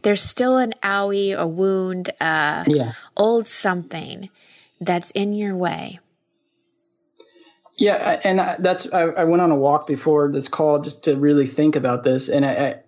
There's 0.03 0.23
still 0.23 0.59
an 0.59 0.75
owie, 0.83 1.37
a 1.37 1.47
wound, 1.47 2.11
a 2.21 2.65
yeah. 2.67 2.93
old 3.17 3.47
something 3.47 4.29
that's 4.81 5.11
in 5.13 5.33
your 5.33 5.57
way. 5.57 6.01
Yeah, 7.77 8.21
and 8.23 8.39
that's 8.63 8.93
I, 8.93 9.03
I, 9.03 9.25
went 9.25 9.41
on 9.41 9.51
a 9.51 9.57
walk 9.57 9.87
before 9.87 10.31
this 10.31 10.49
call 10.49 10.81
just 10.81 11.05
to 11.05 11.17
really 11.17 11.47
think 11.47 11.75
about 11.75 12.05
this, 12.05 12.29
and 12.29 12.45
I, 12.45 12.53
I, 12.53 12.81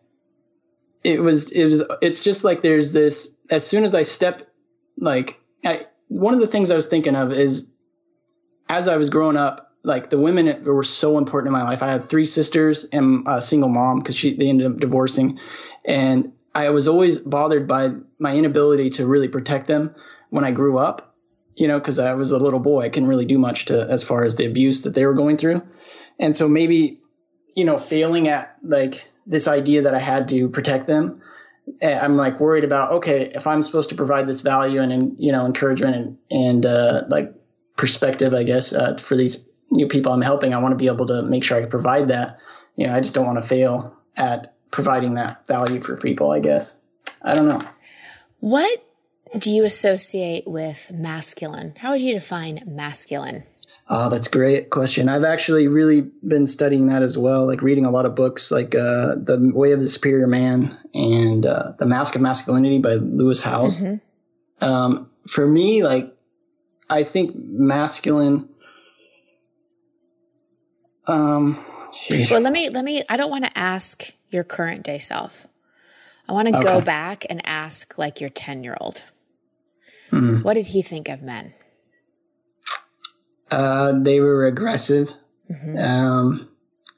it 1.05 1.21
was 1.21 1.51
it 1.53 1.65
was 1.67 1.83
it's 2.01 2.25
just 2.25 2.43
like 2.43 2.63
there's 2.63 2.93
this. 2.93 3.37
As 3.51 3.67
soon 3.67 3.85
as 3.85 3.95
I 3.95 4.03
step, 4.03 4.51
like 4.99 5.39
I, 5.63 5.87
one 6.09 6.33
of 6.33 6.41
the 6.41 6.47
things 6.47 6.71
I 6.71 6.77
was 6.77 6.87
thinking 6.87 7.15
of 7.15 7.31
is 7.31 7.69
as 8.69 8.89
I 8.89 8.97
was 8.97 9.11
growing 9.11 9.37
up, 9.37 9.73
like 9.83 10.09
the 10.09 10.19
women 10.19 10.65
were 10.65 10.83
so 10.83 11.19
important 11.19 11.55
in 11.55 11.61
my 11.61 11.69
life. 11.69 11.83
I 11.83 11.93
had 11.93 12.09
three 12.09 12.25
sisters 12.25 12.85
and 12.85 13.29
a 13.29 13.43
single 13.43 13.69
mom 13.69 13.99
because 13.99 14.17
she 14.17 14.35
they 14.35 14.49
ended 14.49 14.67
up 14.67 14.81
divorcing, 14.81 15.39
and 15.85 16.33
I 16.55 16.71
was 16.71 16.89
always 16.89 17.19
bothered 17.19 17.69
by 17.69 17.91
my 18.19 18.35
inability 18.35 18.91
to 18.91 19.07
really 19.07 19.29
protect 19.29 19.69
them 19.69 19.95
when 20.31 20.45
I 20.45 20.53
grew 20.53 20.79
up. 20.79 21.15
You 21.55 21.69
know, 21.69 21.79
because 21.79 22.01
I 22.01 22.15
was 22.15 22.33
a 22.33 22.39
little 22.39 22.59
boy, 22.59 22.81
I 22.81 22.89
couldn't 22.89 23.09
really 23.09 23.27
do 23.27 23.39
much 23.39 23.67
to 23.67 23.89
as 23.89 24.03
far 24.03 24.25
as 24.25 24.35
the 24.35 24.47
abuse 24.47 24.83
that 24.83 24.95
they 24.95 25.07
were 25.07 25.15
going 25.15 25.37
through, 25.37 25.63
and 26.19 26.35
so 26.35 26.49
maybe, 26.49 27.01
you 27.55 27.65
know, 27.65 27.77
failing 27.77 28.27
at 28.27 28.57
like 28.63 29.09
this 29.27 29.49
idea 29.49 29.83
that 29.83 29.95
I 29.95 29.99
had 29.99 30.29
to 30.29 30.49
protect 30.49 30.87
them. 30.87 31.23
Eh, 31.81 31.99
I'm 31.99 32.17
like 32.17 32.41
worried 32.41 32.65
about 32.65 32.93
okay 32.93 33.33
if 33.35 33.47
I'm 33.47 33.63
supposed 33.63 33.89
to 33.89 33.95
provide 33.95 34.27
this 34.27 34.43
value 34.43 34.83
and, 34.83 34.93
and 34.93 35.17
you 35.19 35.33
know 35.33 35.47
encouragement 35.47 35.97
and 35.97 36.19
and 36.31 36.67
uh, 36.67 37.05
like 37.09 37.35
perspective, 37.77 38.35
I 38.35 38.45
guess, 38.45 38.73
uh, 38.73 38.97
for 38.99 39.17
these 39.17 39.45
new 39.71 39.89
people 39.89 40.13
I'm 40.13 40.23
helping. 40.23 40.55
I 40.55 40.59
want 40.59 40.73
to 40.73 40.77
be 40.77 40.87
able 40.87 41.07
to 41.09 41.23
make 41.23 41.45
sure 41.45 41.61
I 41.61 41.67
provide 41.67 42.09
that. 42.09 42.39
You 42.77 42.87
know, 42.87 42.95
I 42.95 43.01
just 43.01 43.15
don't 43.15 43.27
want 43.27 43.41
to 43.43 43.49
fail 43.49 43.97
at 44.17 44.55
providing 44.71 45.15
that 45.15 45.47
value 45.47 45.81
for 45.81 45.97
people, 45.97 46.31
I 46.31 46.41
guess. 46.41 46.77
I 47.23 47.35
don't 47.35 47.49
know. 47.49 47.63
What 48.41 48.85
do 49.39 49.51
you 49.51 49.65
associate 49.65 50.47
with 50.47 50.91
masculine? 50.93 51.75
How 51.79 51.93
would 51.93 52.01
you 52.01 52.15
define 52.15 52.63
masculine? 52.67 53.45
Oh, 53.87 54.09
that's 54.09 54.29
a 54.29 54.31
great 54.31 54.71
question. 54.71 55.11
I've 55.11 55.25
actually 55.25 55.69
really 55.69 56.01
been 56.01 56.47
studying 56.47 56.87
that 56.87 57.03
as 57.03 57.19
well, 57.19 57.47
like 57.47 57.61
reading 57.61 57.85
a 57.85 57.91
lot 57.91 58.07
of 58.07 58.15
books 58.15 58.51
like 58.51 58.75
uh, 58.75 59.17
The 59.17 59.51
Way 59.55 59.73
of 59.73 59.83
the 59.83 59.89
Superior 59.89 60.27
Man 60.27 60.79
and 60.95 61.45
uh, 61.45 61.73
The 61.79 61.85
Mask 61.85 62.15
of 62.15 62.23
Masculinity 62.23 62.79
by 62.79 62.95
Lewis 62.95 63.43
Howes. 63.43 63.83
Mm-hmm. 63.83 64.65
Um, 64.65 65.11
for 65.29 65.47
me, 65.47 65.85
like 65.85 66.17
I 66.89 67.05
think 67.05 67.37
masculine. 67.37 68.49
Um, 71.07 71.63
well, 72.31 72.41
let 72.41 72.53
me 72.53 72.71
let 72.71 72.85
me. 72.85 73.03
I 73.09 73.19
don't 73.19 73.31
want 73.31 73.45
to 73.45 73.59
ask 73.59 74.11
your 74.31 74.45
current 74.45 74.83
day 74.83 74.99
self. 74.99 75.47
I 76.27 76.33
want 76.33 76.49
to 76.49 76.57
okay. 76.57 76.67
go 76.67 76.81
back 76.81 77.27
and 77.29 77.47
ask 77.47 77.99
like 77.99 78.21
your 78.21 78.31
ten 78.31 78.65
year 78.65 78.77
old. 78.81 79.03
Mm. 80.11 80.43
What 80.43 80.55
did 80.55 80.69
he 80.69 80.81
think 80.81 81.11
of 81.11 81.23
men? 81.23 81.53
Uh, 83.51 83.93
they 84.03 84.21
were 84.21 84.47
aggressive. 84.47 85.11
Mm-hmm. 85.51 85.77
Um, 85.77 86.49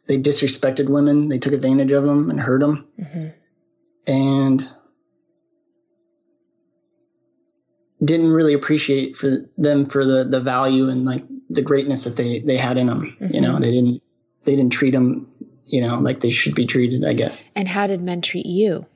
they 0.07 0.19
disrespected 0.19 0.89
women. 0.89 1.29
They 1.29 1.39
took 1.39 1.53
advantage 1.53 1.93
of 1.93 2.05
them 2.05 2.31
and 2.31 2.41
hurt 2.41 2.61
them. 2.61 2.87
Mm-hmm. 2.99 3.29
And 4.13 4.69
didn't 8.05 8.31
really 8.31 8.55
appreciate 8.55 9.17
for 9.17 9.39
them 9.57 9.87
for 9.87 10.05
the 10.05 10.25
the 10.25 10.41
value 10.41 10.89
and 10.89 11.05
like 11.05 11.25
the 11.49 11.63
greatness 11.63 12.05
that 12.05 12.17
they 12.17 12.41
they 12.41 12.57
had 12.57 12.77
in 12.77 12.87
them. 12.87 13.17
Mm-hmm. 13.21 13.35
You 13.35 13.41
know, 13.41 13.59
they 13.59 13.71
didn't 13.71 14.03
they 14.45 14.55
didn't 14.55 14.73
treat 14.73 14.93
them, 14.93 15.29
you 15.65 15.81
know, 15.81 15.99
like 15.99 16.21
they 16.21 16.31
should 16.31 16.55
be 16.55 16.67
treated. 16.67 17.05
I 17.05 17.15
guess. 17.15 17.43
And 17.55 17.67
how 17.67 17.87
did 17.87 18.03
men 18.03 18.21
treat 18.21 18.47
you? 18.47 18.87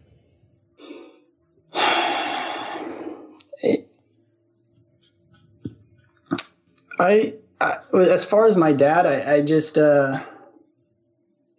I, 7.01 7.35
I, 7.61 7.79
as 7.95 8.25
far 8.25 8.47
as 8.47 8.57
my 8.57 8.73
dad, 8.73 9.07
I, 9.07 9.37
I 9.37 9.43
just 9.43 9.79
uh, 9.79 10.21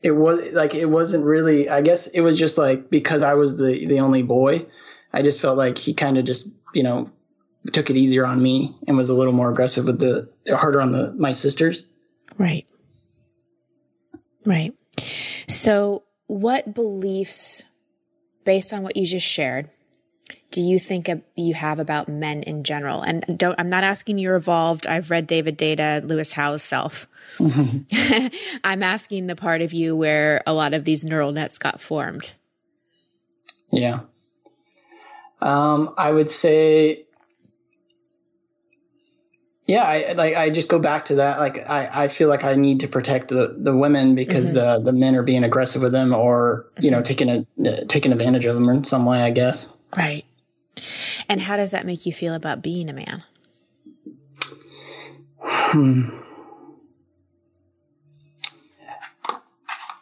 it 0.02 0.12
was 0.12 0.40
like 0.54 0.76
it 0.76 0.86
wasn't 0.86 1.26
really. 1.26 1.70
I 1.70 1.82
guess 1.82 2.08
it 2.08 2.22
was 2.22 2.38
just 2.38 2.58
like 2.58 2.90
because 2.90 3.24
I 3.24 3.34
was 3.34 3.58
the 3.58 3.86
the 3.86 4.00
only 4.00 4.24
boy. 4.24 4.68
I 5.14 5.24
just 5.24 5.42
felt 5.42 5.58
like 5.58 5.78
he 5.78 5.94
kind 5.94 6.18
of 6.18 6.26
just 6.26 6.48
you 6.74 6.84
know 6.84 7.10
took 7.74 7.90
it 7.90 7.96
easier 7.96 8.26
on 8.26 8.42
me 8.42 8.76
and 8.88 8.96
was 8.98 9.10
a 9.10 9.14
little 9.14 9.34
more 9.34 9.50
aggressive 9.50 9.86
with 9.86 10.00
the 10.00 10.30
harder 10.56 10.82
on 10.82 10.92
the 10.92 11.12
my 11.14 11.32
sisters. 11.32 11.84
Right. 12.38 12.68
Right. 14.46 14.74
So, 15.48 16.04
what 16.28 16.74
beliefs 16.74 17.64
based 18.44 18.74
on 18.74 18.84
what 18.84 18.96
you 18.96 19.06
just 19.06 19.28
shared 19.28 19.70
do 20.52 20.62
you 20.62 20.80
think 20.80 21.10
you 21.36 21.54
have 21.54 21.80
about 21.80 22.08
men 22.08 22.44
in 22.44 22.64
general? 22.64 23.02
And 23.02 23.38
don't 23.38 23.60
I'm 23.60 23.68
not 23.68 23.84
asking 23.84 24.18
you're 24.18 24.36
evolved. 24.36 24.88
I've 24.88 25.10
read 25.10 25.28
David 25.28 25.58
Deida, 25.58 26.08
Lewis 26.08 26.34
Howes 26.34 26.64
self. 26.64 27.08
Mm-hmm. 27.38 28.28
I'm 28.64 28.84
asking 28.84 29.28
the 29.28 29.36
part 29.36 29.62
of 29.62 29.74
you 29.74 29.96
where 29.96 30.42
a 30.46 30.54
lot 30.54 30.74
of 30.74 30.84
these 30.84 31.04
neural 31.04 31.32
nets 31.32 31.58
got 31.58 31.82
formed. 31.82 32.34
Yeah. 33.72 34.02
Um, 35.42 35.94
I 35.98 36.12
would 36.12 36.30
say 36.30 37.06
yeah, 39.72 39.84
I 39.84 40.14
like 40.14 40.36
I 40.36 40.50
just 40.50 40.68
go 40.68 40.80
back 40.80 41.06
to 41.06 41.16
that. 41.16 41.40
Like 41.40 41.58
I, 41.58 42.04
I 42.04 42.08
feel 42.10 42.28
like 42.28 42.44
I 42.44 42.56
need 42.56 42.82
to 42.82 42.90
protect 42.90 43.30
the, 43.30 43.56
the 43.58 43.76
women 43.76 44.16
because 44.16 44.48
mm-hmm. 44.48 44.84
the 44.84 44.92
the 44.92 44.98
men 44.98 45.16
are 45.16 45.24
being 45.24 45.46
aggressive 45.46 45.82
with 45.82 45.94
them 45.94 46.14
or 46.14 46.66
you 46.80 46.92
know 46.92 46.98
mm-hmm. 46.98 47.04
taking 47.04 47.46
a 47.66 47.86
taking 47.86 48.12
advantage 48.12 48.46
of 48.46 48.56
them 48.56 48.68
in 48.68 48.84
some 48.84 49.06
way. 49.06 49.22
I 49.22 49.32
guess. 49.32 49.70
Right. 49.98 50.26
And 51.28 51.42
how 51.42 51.58
does 51.58 51.72
that 51.72 51.86
make 51.86 52.06
you 52.06 52.14
feel 52.14 52.34
about 52.34 52.62
being 52.62 52.90
a 52.90 52.94
man? 52.94 53.24
Hmm. 55.40 56.22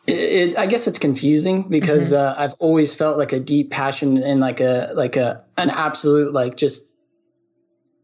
It, 0.08 0.14
it, 0.14 0.58
I 0.58 0.66
guess 0.66 0.88
it's 0.88 1.00
confusing 1.00 1.64
because 1.70 2.12
mm-hmm. 2.12 2.40
uh, 2.40 2.44
I've 2.44 2.54
always 2.60 2.96
felt 2.96 3.18
like 3.18 3.32
a 3.32 3.40
deep 3.40 3.70
passion 3.70 4.18
and 4.18 4.40
like 4.40 4.60
a 4.60 4.92
like 4.96 5.16
a 5.16 5.44
an 5.58 5.70
absolute 5.70 6.34
like 6.34 6.58
just 6.58 6.84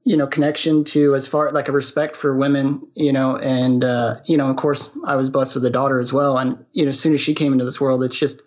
you 0.04 0.16
know 0.16 0.28
connection 0.28 0.84
to 0.84 1.16
as 1.16 1.26
far 1.26 1.50
like 1.50 1.68
a 1.68 1.72
respect 1.72 2.16
for 2.16 2.36
women 2.36 2.88
you 2.94 3.12
know 3.12 3.36
and 3.36 3.84
uh, 3.84 4.20
you 4.26 4.38
know 4.38 4.50
of 4.50 4.56
course 4.56 4.90
i 5.04 5.16
was 5.16 5.32
blessed 5.32 5.56
with 5.56 5.66
a 5.66 5.70
daughter 5.72 6.00
as 6.00 6.14
well 6.14 6.38
and 6.38 6.64
you 6.74 6.84
know 6.86 6.90
as 6.90 7.00
soon 7.00 7.16
as 7.16 7.22
she 7.22 7.34
came 7.34 7.54
into 7.54 7.66
this 7.66 7.82
world 7.82 8.04
it's 8.04 8.18
just 8.18 8.42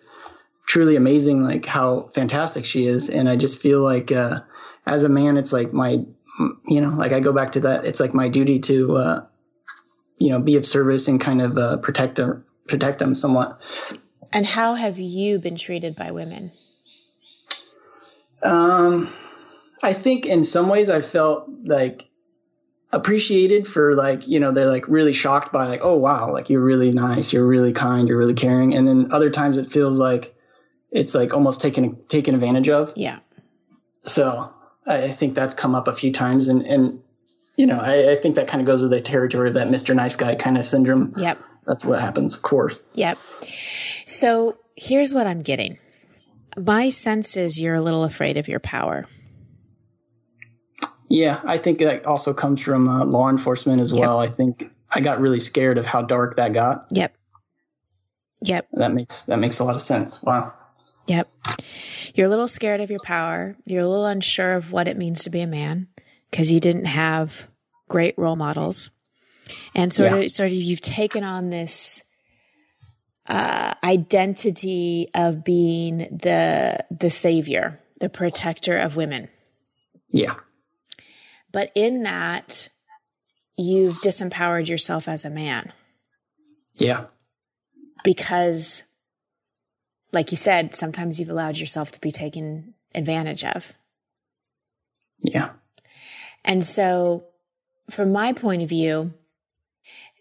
truly 0.69 0.95
amazing, 0.95 1.41
like 1.41 1.65
how 1.65 2.09
fantastic 2.13 2.63
she 2.63 2.85
is. 2.85 3.09
And 3.09 3.27
I 3.27 3.35
just 3.35 3.59
feel 3.59 3.81
like, 3.81 4.11
uh, 4.11 4.41
as 4.85 5.03
a 5.03 5.09
man, 5.09 5.35
it's 5.35 5.51
like 5.51 5.73
my, 5.73 6.05
you 6.67 6.79
know, 6.79 6.89
like 6.89 7.11
I 7.11 7.19
go 7.21 7.33
back 7.33 7.53
to 7.53 7.61
that. 7.61 7.85
It's 7.85 7.99
like 7.99 8.13
my 8.13 8.29
duty 8.29 8.59
to, 8.59 8.95
uh, 8.95 9.25
you 10.19 10.29
know, 10.29 10.39
be 10.39 10.57
of 10.57 10.67
service 10.67 11.07
and 11.07 11.19
kind 11.19 11.41
of, 11.41 11.57
uh, 11.57 11.77
protect 11.77 12.17
them, 12.17 12.45
protect 12.67 12.99
them 12.99 13.15
somewhat. 13.15 13.59
And 14.31 14.45
how 14.45 14.75
have 14.75 14.99
you 14.99 15.39
been 15.39 15.55
treated 15.55 15.95
by 15.95 16.11
women? 16.11 16.51
Um, 18.43 19.11
I 19.81 19.93
think 19.93 20.27
in 20.27 20.43
some 20.43 20.69
ways 20.69 20.91
I 20.91 21.01
felt 21.01 21.49
like 21.65 22.07
appreciated 22.91 23.67
for 23.67 23.95
like 23.95 24.27
you 24.27 24.39
know 24.39 24.51
they're 24.51 24.69
like 24.69 24.87
really 24.87 25.13
shocked 25.13 25.51
by 25.51 25.67
like 25.67 25.81
oh 25.83 25.95
wow 25.95 26.31
like 26.31 26.49
you're 26.49 26.59
really 26.59 26.89
nice 26.89 27.31
you're 27.31 27.45
really 27.45 27.71
kind 27.71 28.07
you're 28.07 28.17
really 28.17 28.33
caring 28.33 28.73
and 28.73 28.87
then 28.87 29.11
other 29.11 29.29
times 29.29 29.59
it 29.59 29.71
feels 29.71 29.99
like 29.99 30.35
it's 30.91 31.13
like 31.15 31.33
almost 31.33 31.61
taken 31.61 31.97
taken 32.07 32.33
advantage 32.33 32.69
of 32.69 32.93
yeah 32.95 33.19
so 34.03 34.53
i 34.85 35.11
think 35.11 35.35
that's 35.35 35.53
come 35.53 35.75
up 35.75 35.87
a 35.87 35.93
few 35.93 36.11
times 36.11 36.47
and 36.47 36.65
and 36.65 37.01
you 37.55 37.65
know 37.65 37.79
i, 37.79 38.11
I 38.11 38.15
think 38.15 38.35
that 38.35 38.47
kind 38.47 38.61
of 38.61 38.67
goes 38.67 38.81
with 38.81 38.91
the 38.91 39.01
territory 39.01 39.49
of 39.49 39.55
that 39.55 39.67
mr 39.67 39.95
nice 39.95 40.15
guy 40.15 40.35
kind 40.35 40.57
of 40.57 40.65
syndrome 40.65 41.13
yep 41.17 41.39
that's 41.65 41.85
what 41.85 41.99
happens 41.99 42.33
of 42.33 42.41
course 42.41 42.77
yep 42.93 43.17
so 44.05 44.57
here's 44.75 45.13
what 45.13 45.27
i'm 45.27 45.41
getting 45.41 45.77
my 46.57 46.89
sense 46.89 47.37
is 47.37 47.59
you're 47.59 47.75
a 47.75 47.81
little 47.81 48.03
afraid 48.03 48.37
of 48.37 48.47
your 48.47 48.59
power 48.59 49.07
yeah, 51.09 51.41
I 51.43 51.57
think 51.57 51.79
that 51.79 52.05
also 52.05 52.33
comes 52.33 52.61
from 52.61 52.87
uh, 52.87 53.03
law 53.03 53.29
enforcement 53.29 53.81
as 53.81 53.91
well. 53.91 54.19
I 54.19 54.27
think 54.27 54.69
I 54.91 55.01
got 55.01 55.19
really 55.19 55.39
scared 55.39 55.79
of 55.79 55.85
how 55.85 56.03
dark 56.03 56.37
that 56.37 56.53
got. 56.53 56.85
Yep. 56.91 57.15
Yep. 58.41 58.67
That 58.73 58.93
makes 58.93 59.23
that 59.23 59.39
makes 59.39 59.57
a 59.59 59.63
lot 59.63 59.75
of 59.75 59.81
sense. 59.81 60.21
Wow. 60.21 60.53
Yep. 61.09 61.29
You're 62.13 62.27
a 62.27 62.29
little 62.29 62.47
scared 62.47 62.81
of 62.81 62.89
your 62.89 62.99
power. 63.03 63.55
You're 63.65 63.81
a 63.81 63.87
little 63.87 64.05
unsure 64.05 64.53
of 64.53 64.71
what 64.71 64.87
it 64.87 64.97
means 64.97 65.23
to 65.23 65.29
be 65.29 65.41
a 65.41 65.47
man 65.47 65.87
because 66.29 66.51
you 66.51 66.59
didn't 66.59 66.85
have 66.85 67.47
great 67.87 68.17
role 68.17 68.35
models. 68.35 68.89
And 69.75 69.91
sort 69.91 70.11
yeah. 70.11 70.17
of 70.17 70.31
sort 70.31 70.51
of 70.51 70.53
you've 70.53 70.81
taken 70.81 71.23
on 71.23 71.49
this 71.49 72.03
uh, 73.27 73.73
identity 73.83 75.09
of 75.15 75.43
being 75.43 75.97
the 75.97 76.85
the 76.91 77.09
savior, 77.09 77.79
the 77.99 78.09
protector 78.09 78.77
of 78.77 78.95
women. 78.95 79.29
Yeah. 80.11 80.35
But 81.51 81.71
in 81.73 82.03
that, 82.03 82.69
you've 83.57 84.01
disempowered 84.01 84.67
yourself 84.67 85.07
as 85.07 85.25
a 85.25 85.29
man. 85.29 85.73
Yeah. 86.75 87.05
Because, 88.03 88.83
like 90.11 90.31
you 90.31 90.37
said, 90.37 90.75
sometimes 90.75 91.19
you've 91.19 91.29
allowed 91.29 91.57
yourself 91.57 91.91
to 91.91 91.99
be 91.99 92.11
taken 92.11 92.73
advantage 92.95 93.43
of. 93.43 93.73
Yeah. 95.21 95.51
And 96.43 96.65
so, 96.65 97.25
from 97.91 98.11
my 98.11 98.33
point 98.33 98.61
of 98.61 98.69
view, 98.69 99.13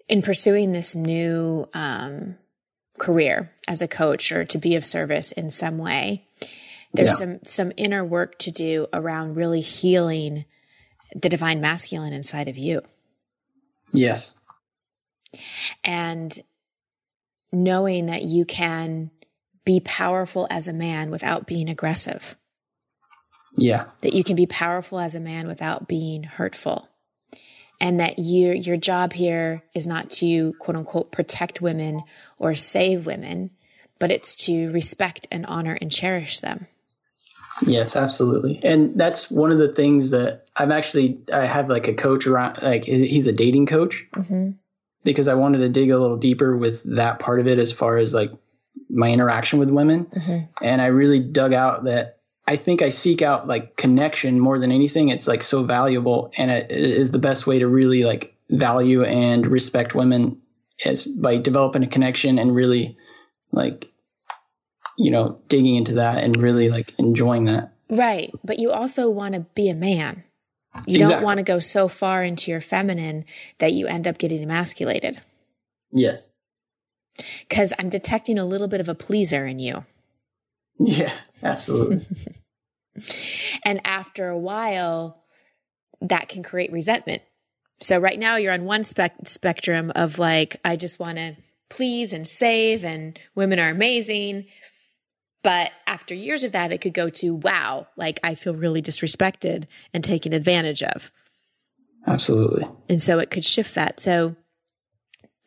in 0.09 0.23
pursuing 0.23 0.73
this 0.73 0.95
new 0.95 1.68
um, 1.75 2.37
career 2.99 3.50
as 3.66 3.83
a 3.83 3.88
coach 3.88 4.33
or 4.33 4.45
to 4.47 4.59
be 4.59 4.75
of 4.75 4.85
service 4.85 5.33
in 5.33 5.50
some 5.50 5.78
way, 5.78 6.26
there's 6.92 7.11
yeah. 7.11 7.16
some 7.16 7.38
some 7.45 7.73
inner 7.76 8.04
work 8.04 8.38
to 8.40 8.50
do 8.50 8.87
around 8.92 9.37
really 9.37 9.61
healing 9.61 10.45
the 11.14 11.28
divine 11.28 11.61
masculine 11.61 12.12
inside 12.12 12.49
of 12.49 12.57
you. 12.57 12.83
Yes. 13.92 14.35
And 15.85 16.37
knowing 17.52 18.07
that 18.07 18.23
you 18.23 18.45
can 18.45 19.11
be 19.69 19.81
powerful 19.81 20.47
as 20.49 20.67
a 20.67 20.73
man 20.73 21.11
without 21.11 21.47
being 21.47 21.69
aggressive. 21.69 22.37
Yeah. 23.55 23.85
That 24.01 24.15
you 24.15 24.25
can 24.25 24.35
be 24.35 24.47
powerful 24.47 24.99
as 24.99 25.15
a 25.15 25.21
man 25.21 25.47
without 25.47 25.87
being 25.87 26.23
hurtful. 26.23 26.89
And 27.79 28.01
that 28.01 28.15
your 28.19 28.55
your 28.55 28.79
job 28.79 29.13
here 29.13 29.62
is 29.75 29.87
not 29.87 30.09
to 30.23 30.55
quote 30.55 30.75
unquote 30.75 31.12
protect 31.12 31.61
women 31.61 32.03
or 32.38 32.55
save 32.55 33.05
women, 33.05 33.51
but 33.99 34.11
it's 34.11 34.37
to 34.47 34.73
respect 34.73 35.29
and 35.31 35.45
honor 35.45 35.77
and 35.79 35.92
cherish 35.92 36.40
them. 36.40 36.66
Yes, 37.61 37.95
absolutely. 37.95 38.61
And 38.64 38.99
that's 38.99 39.31
one 39.31 39.53
of 39.53 39.59
the 39.59 39.75
things 39.75 40.12
that 40.12 40.47
I've 40.57 40.71
actually 40.71 41.21
I 41.31 41.45
have 41.45 41.69
like 41.69 41.88
a 41.88 41.95
coach 41.95 42.27
around 42.27 42.62
like 42.62 42.85
he's 42.87 43.27
a 43.27 43.33
dating 43.33 43.66
coach 43.66 44.07
mm-hmm. 44.16 44.53
because 45.05 45.29
I 45.29 45.35
wanted 45.35 45.59
to 45.59 45.69
dig 45.69 45.90
a 45.90 45.99
little 45.99 46.16
deeper 46.16 46.57
with 46.57 46.85
that 46.97 47.19
part 47.19 47.38
of 47.38 47.47
it 47.47 47.59
as 47.59 47.71
far 47.71 47.99
as 47.99 48.14
like 48.14 48.33
my 48.88 49.11
interaction 49.11 49.59
with 49.59 49.71
women, 49.71 50.07
mm-hmm. 50.07 50.64
and 50.64 50.83
I 50.83 50.87
really 50.87 51.21
dug 51.21 51.53
out 51.53 51.85
that 51.85 52.19
I 52.47 52.57
think 52.57 52.83
I 52.83 52.88
seek 52.88 53.23
out 53.23 53.47
like 53.47 53.77
connection 53.77 54.41
more 54.41 54.59
than 54.59 54.73
anything. 54.73 55.09
It's 55.09 55.29
like 55.29 55.43
so 55.43 55.64
valuable, 55.64 56.31
and 56.37 56.51
it 56.51 56.71
is 56.71 57.11
the 57.11 57.19
best 57.19 57.47
way 57.47 57.59
to 57.59 57.69
really 57.69 58.05
like 58.05 58.35
value 58.51 59.05
and 59.05 59.47
respect 59.47 59.95
women 59.95 60.41
is 60.85 61.05
by 61.05 61.37
developing 61.37 61.83
a 61.83 61.88
connection 61.88 62.38
and 62.38 62.55
really 62.55 62.97
like 63.53 63.88
you 64.99 65.12
know, 65.12 65.41
digging 65.49 65.77
into 65.77 65.95
that 65.95 66.23
and 66.23 66.37
really 66.37 66.69
like 66.69 66.93
enjoying 66.99 67.47
that. 67.47 67.73
Right. 67.88 68.31
But 68.45 68.59
you 68.59 68.73
also 68.73 69.09
want 69.09 69.35
to 69.35 69.41
be 69.55 69.71
a 69.71 69.75
man. 69.75 70.25
You 70.87 70.97
exactly. 70.97 71.14
don't 71.14 71.23
want 71.23 71.38
to 71.38 71.45
go 71.45 71.61
so 71.61 71.88
far 71.88 72.23
into 72.25 72.51
your 72.51 72.61
feminine 72.61 73.25
that 73.59 73.73
you 73.73 73.87
end 73.87 74.07
up 74.07 74.19
getting 74.19 74.43
emasculated. 74.43 75.21
Yes. 75.93 76.31
Because 77.48 77.72
I'm 77.78 77.88
detecting 77.88 78.38
a 78.38 78.44
little 78.44 78.68
bit 78.68 78.81
of 78.81 78.88
a 78.88 78.94
pleaser 78.94 79.44
in 79.46 79.59
you. 79.59 79.85
Yeah, 80.78 81.12
absolutely. 81.42 82.07
and 83.64 83.81
after 83.85 84.28
a 84.28 84.38
while, 84.38 85.22
that 86.00 86.28
can 86.28 86.42
create 86.42 86.72
resentment. 86.72 87.22
So 87.81 87.98
right 87.98 88.18
now 88.18 88.37
you're 88.37 88.52
on 88.52 88.64
one 88.64 88.85
spec- 88.85 89.28
spectrum 89.28 89.92
of 89.94 90.18
like, 90.18 90.61
I 90.64 90.76
just 90.76 90.98
want 90.98 91.18
to 91.18 91.37
please 91.70 92.12
and 92.12 92.26
save, 92.26 92.85
and 92.85 93.18
women 93.35 93.59
are 93.59 93.68
amazing. 93.68 94.46
But 95.42 95.70
after 95.87 96.14
years 96.14 96.42
of 96.42 96.52
that, 96.52 96.72
it 96.72 96.81
could 96.81 96.94
go 96.94 97.11
to, 97.11 97.35
wow, 97.35 97.87
like 97.96 98.18
I 98.24 98.35
feel 98.35 98.54
really 98.54 98.83
disrespected 98.83 99.64
and 99.94 100.02
taken 100.02 100.33
advantage 100.33 100.83
of. 100.83 101.12
Absolutely. 102.07 102.64
And 102.88 103.02
so 103.02 103.18
it 103.18 103.31
could 103.31 103.44
shift 103.44 103.74
that. 103.74 104.00
So 104.00 104.35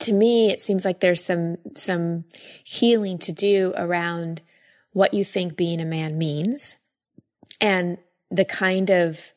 to 0.01 0.13
me, 0.13 0.51
it 0.51 0.61
seems 0.61 0.85
like 0.85 0.99
there's 0.99 1.23
some, 1.23 1.57
some 1.75 2.25
healing 2.63 3.17
to 3.19 3.31
do 3.31 3.73
around 3.75 4.41
what 4.93 5.13
you 5.13 5.23
think 5.23 5.55
being 5.55 5.79
a 5.79 5.85
man 5.85 6.17
means 6.17 6.77
and 7.59 7.97
the 8.29 8.45
kind 8.45 8.89
of 8.89 9.33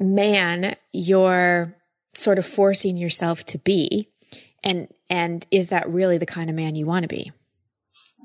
man 0.00 0.76
you're 0.92 1.76
sort 2.14 2.38
of 2.38 2.46
forcing 2.46 2.96
yourself 2.96 3.44
to 3.44 3.58
be. 3.58 4.08
And, 4.62 4.88
and 5.10 5.46
is 5.50 5.68
that 5.68 5.88
really 5.88 6.18
the 6.18 6.26
kind 6.26 6.48
of 6.48 6.56
man 6.56 6.74
you 6.74 6.86
want 6.86 7.02
to 7.02 7.08
be? 7.08 7.32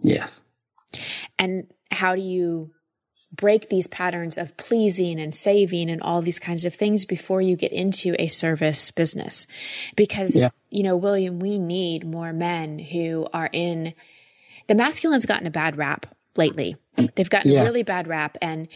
Yes. 0.01 0.41
And 1.37 1.67
how 1.91 2.15
do 2.15 2.21
you 2.21 2.71
break 3.31 3.69
these 3.69 3.87
patterns 3.87 4.37
of 4.37 4.57
pleasing 4.57 5.19
and 5.19 5.33
saving 5.33 5.89
and 5.89 6.01
all 6.01 6.21
these 6.21 6.39
kinds 6.39 6.65
of 6.65 6.73
things 6.73 7.05
before 7.05 7.41
you 7.41 7.55
get 7.55 7.71
into 7.71 8.15
a 8.19 8.27
service 8.27 8.91
business? 8.91 9.47
Because, 9.95 10.35
yeah. 10.35 10.49
you 10.69 10.83
know, 10.83 10.95
William, 10.95 11.39
we 11.39 11.59
need 11.59 12.05
more 12.05 12.33
men 12.33 12.79
who 12.79 13.27
are 13.33 13.49
in 13.51 13.93
the 14.67 14.75
masculine's 14.75 15.25
gotten 15.25 15.47
a 15.47 15.51
bad 15.51 15.77
rap 15.77 16.05
lately. 16.35 16.75
They've 17.15 17.29
gotten 17.29 17.51
yeah. 17.51 17.61
a 17.61 17.63
really 17.63 17.83
bad 17.83 18.07
rap 18.07 18.37
and 18.41 18.67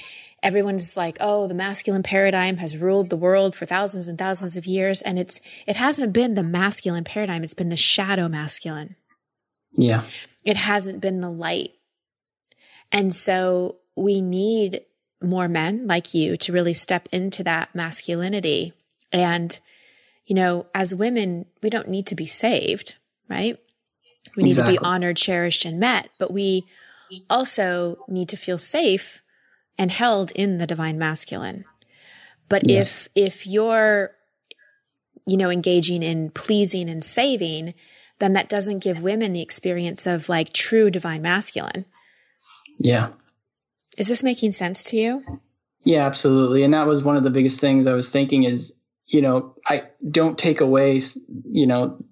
everyone's 0.41 0.95
like, 0.95 1.17
"Oh, 1.19 1.47
the 1.47 1.53
masculine 1.53 2.03
paradigm 2.03 2.57
has 2.57 2.77
ruled 2.77 3.09
the 3.09 3.17
world 3.17 3.53
for 3.55 3.65
thousands 3.65 4.07
and 4.07 4.17
thousands 4.17 4.55
of 4.55 4.65
years." 4.65 5.01
And 5.01 5.19
it's 5.19 5.41
it 5.67 5.75
hasn't 5.75 6.13
been 6.13 6.33
the 6.33 6.43
masculine 6.43 7.03
paradigm, 7.03 7.43
it's 7.43 7.53
been 7.53 7.69
the 7.69 7.75
shadow 7.75 8.29
masculine. 8.29 8.95
Yeah. 9.73 10.03
It 10.45 10.55
hasn't 10.55 11.01
been 11.01 11.19
the 11.19 11.29
light 11.29 11.71
and 12.93 13.13
so 13.13 13.77
we 13.95 14.21
need 14.21 14.81
more 15.21 15.47
men 15.47 15.87
like 15.87 16.13
you 16.13 16.35
to 16.37 16.51
really 16.51 16.73
step 16.73 17.07
into 17.11 17.43
that 17.43 17.73
masculinity. 17.73 18.73
And, 19.11 19.57
you 20.25 20.35
know, 20.35 20.67
as 20.73 20.93
women, 20.93 21.45
we 21.61 21.69
don't 21.69 21.87
need 21.87 22.07
to 22.07 22.15
be 22.15 22.25
saved, 22.25 22.95
right? 23.29 23.57
We 24.35 24.43
need 24.43 24.51
exactly. 24.51 24.75
to 24.75 24.81
be 24.81 24.85
honored, 24.85 25.17
cherished, 25.17 25.65
and 25.65 25.79
met, 25.79 26.09
but 26.17 26.31
we 26.31 26.65
also 27.29 27.97
need 28.07 28.29
to 28.29 28.37
feel 28.37 28.57
safe 28.57 29.21
and 29.77 29.91
held 29.91 30.31
in 30.31 30.57
the 30.57 30.67
divine 30.67 30.97
masculine. 30.97 31.65
But 32.49 32.67
yes. 32.67 33.09
if, 33.15 33.25
if 33.35 33.47
you're, 33.47 34.11
you 35.25 35.37
know, 35.37 35.49
engaging 35.49 36.03
in 36.03 36.29
pleasing 36.31 36.89
and 36.89 37.03
saving, 37.03 37.73
then 38.19 38.33
that 38.33 38.49
doesn't 38.49 38.79
give 38.79 39.01
women 39.01 39.33
the 39.33 39.41
experience 39.41 40.05
of 40.05 40.29
like 40.29 40.53
true 40.53 40.89
divine 40.89 41.21
masculine. 41.21 41.85
Yeah. 42.79 43.11
Is 43.97 44.07
this 44.07 44.23
making 44.23 44.51
sense 44.51 44.83
to 44.85 44.97
you? 44.97 45.39
Yeah, 45.83 46.05
absolutely. 46.05 46.63
And 46.63 46.73
that 46.73 46.87
was 46.87 47.03
one 47.03 47.17
of 47.17 47.23
the 47.23 47.29
biggest 47.29 47.59
things 47.59 47.85
I 47.87 47.93
was 47.93 48.09
thinking 48.09 48.43
is, 48.43 48.75
you 49.05 49.21
know, 49.21 49.55
I 49.65 49.83
don't 50.09 50.37
take 50.37 50.61
away, 50.61 51.01
you 51.51 51.67
know, 51.67 52.03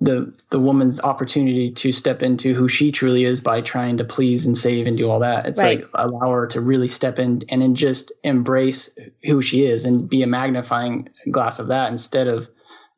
the 0.00 0.34
the 0.50 0.58
woman's 0.58 1.00
opportunity 1.00 1.70
to 1.70 1.92
step 1.92 2.22
into 2.22 2.52
who 2.52 2.68
she 2.68 2.90
truly 2.90 3.24
is 3.24 3.40
by 3.40 3.60
trying 3.60 3.98
to 3.98 4.04
please 4.04 4.44
and 4.44 4.58
save 4.58 4.86
and 4.86 4.98
do 4.98 5.08
all 5.08 5.20
that. 5.20 5.46
It's 5.46 5.60
Right. 5.60 5.80
like 5.80 5.90
allow 5.94 6.30
her 6.32 6.48
to 6.48 6.60
really 6.60 6.88
step 6.88 7.18
in 7.18 7.44
and 7.48 7.62
then 7.62 7.74
just 7.76 8.12
embrace 8.24 8.90
who 9.24 9.40
she 9.40 9.64
is 9.64 9.84
and 9.84 10.08
be 10.08 10.22
a 10.22 10.26
magnifying 10.26 11.08
glass 11.30 11.60
of 11.60 11.68
that 11.68 11.92
instead 11.92 12.26
of, 12.26 12.48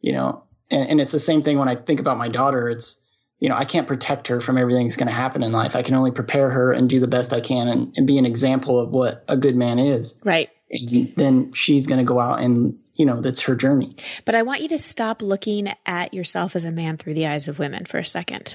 you 0.00 0.12
know, 0.12 0.42
and, 0.70 0.88
and 0.88 1.00
it's 1.00 1.12
the 1.12 1.18
same 1.18 1.42
thing 1.42 1.58
when 1.58 1.68
I 1.68 1.76
think 1.76 2.00
about 2.00 2.16
my 2.18 2.28
daughter. 2.28 2.70
It's, 2.70 2.98
you 3.38 3.48
know, 3.48 3.56
I 3.56 3.64
can't 3.64 3.86
protect 3.86 4.28
her 4.28 4.40
from 4.40 4.56
everything 4.56 4.86
that's 4.86 4.96
going 4.96 5.08
to 5.08 5.12
happen 5.12 5.42
in 5.42 5.52
life. 5.52 5.76
I 5.76 5.82
can 5.82 5.94
only 5.94 6.10
prepare 6.10 6.50
her 6.50 6.72
and 6.72 6.88
do 6.88 7.00
the 7.00 7.06
best 7.06 7.32
I 7.32 7.40
can 7.40 7.68
and, 7.68 7.92
and 7.96 8.06
be 8.06 8.18
an 8.18 8.26
example 8.26 8.80
of 8.80 8.90
what 8.90 9.24
a 9.28 9.36
good 9.36 9.56
man 9.56 9.78
is. 9.78 10.18
Right. 10.24 10.48
And 10.70 11.12
then 11.16 11.52
she's 11.52 11.86
going 11.86 11.98
to 11.98 12.04
go 12.04 12.18
out 12.18 12.40
and, 12.40 12.78
you 12.94 13.04
know, 13.04 13.20
that's 13.20 13.42
her 13.42 13.54
journey. 13.54 13.90
But 14.24 14.34
I 14.34 14.42
want 14.42 14.62
you 14.62 14.68
to 14.68 14.78
stop 14.78 15.20
looking 15.20 15.68
at 15.84 16.14
yourself 16.14 16.56
as 16.56 16.64
a 16.64 16.72
man 16.72 16.96
through 16.96 17.14
the 17.14 17.26
eyes 17.26 17.46
of 17.46 17.58
women 17.58 17.84
for 17.84 17.98
a 17.98 18.06
second. 18.06 18.54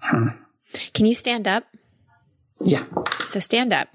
Hmm. 0.00 0.28
Can 0.92 1.06
you 1.06 1.14
stand 1.14 1.48
up? 1.48 1.64
Yeah. 2.60 2.84
So 3.24 3.40
stand 3.40 3.72
up. 3.72 3.88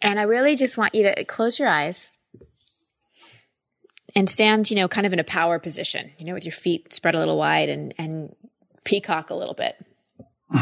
And 0.00 0.18
I 0.18 0.22
really 0.22 0.56
just 0.56 0.78
want 0.78 0.94
you 0.94 1.04
to 1.04 1.24
close 1.24 1.58
your 1.58 1.68
eyes 1.68 2.10
and 4.14 4.28
stand, 4.28 4.70
you 4.70 4.76
know, 4.76 4.88
kind 4.88 5.06
of 5.06 5.12
in 5.12 5.18
a 5.18 5.24
power 5.24 5.58
position, 5.58 6.12
you 6.18 6.24
know, 6.26 6.34
with 6.34 6.44
your 6.44 6.52
feet 6.52 6.92
spread 6.92 7.14
a 7.14 7.18
little 7.18 7.38
wide 7.38 7.68
and, 7.68 7.94
and 7.98 8.34
peacock 8.84 9.30
a 9.30 9.34
little 9.34 9.54
bit. 9.54 9.76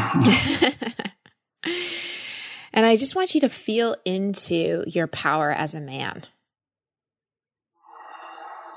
and 2.73 2.85
I 2.85 2.95
just 2.95 3.15
want 3.15 3.35
you 3.35 3.41
to 3.41 3.49
feel 3.49 3.95
into 4.05 4.83
your 4.87 5.07
power 5.07 5.51
as 5.51 5.75
a 5.75 5.81
man. 5.81 6.23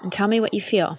And 0.03 0.13
tell 0.13 0.29
me 0.29 0.41
what 0.41 0.53
you 0.55 0.61
feel. 0.61 0.99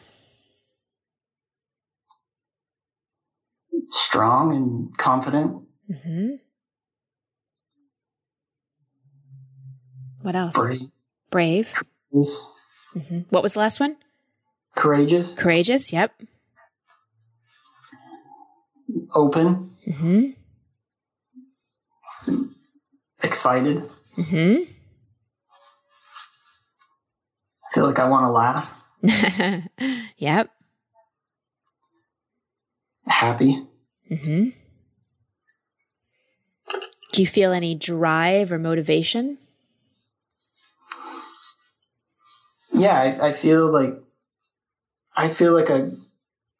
Strong 3.90 4.56
and 4.56 4.98
confident, 4.98 5.64
hmm 6.04 6.36
What 10.22 10.36
else? 10.36 10.56
brave, 10.56 10.82
Brave. 11.30 11.74
is 12.14 12.52
hmm 12.96 13.20
What 13.30 13.44
was 13.44 13.54
the 13.54 13.60
last 13.60 13.80
one? 13.80 13.98
courageous, 14.76 15.36
Courageous. 15.36 15.94
Yep. 15.94 16.12
open, 19.14 19.72
hmm 19.86 20.30
excited. 23.24 23.84
hmm 24.16 24.56
I 27.64 27.74
feel 27.74 27.86
like 27.86 28.00
I 28.00 28.08
want 28.08 28.24
to 28.24 28.30
laugh, 28.30 28.70
yep. 30.18 30.50
happy. 33.08 33.64
hmm 34.10 34.50
Do 37.14 37.22
you 37.22 37.28
feel 37.28 37.52
any 37.52 37.76
drive 37.76 38.52
or 38.52 38.60
motivation? 38.60 39.38
Yeah, 42.78 42.98
I, 42.98 43.28
I 43.28 43.34
feel 43.34 43.72
like 43.72 43.96
I 45.16 45.30
feel 45.30 45.54
like 45.54 45.70
I 45.70 45.92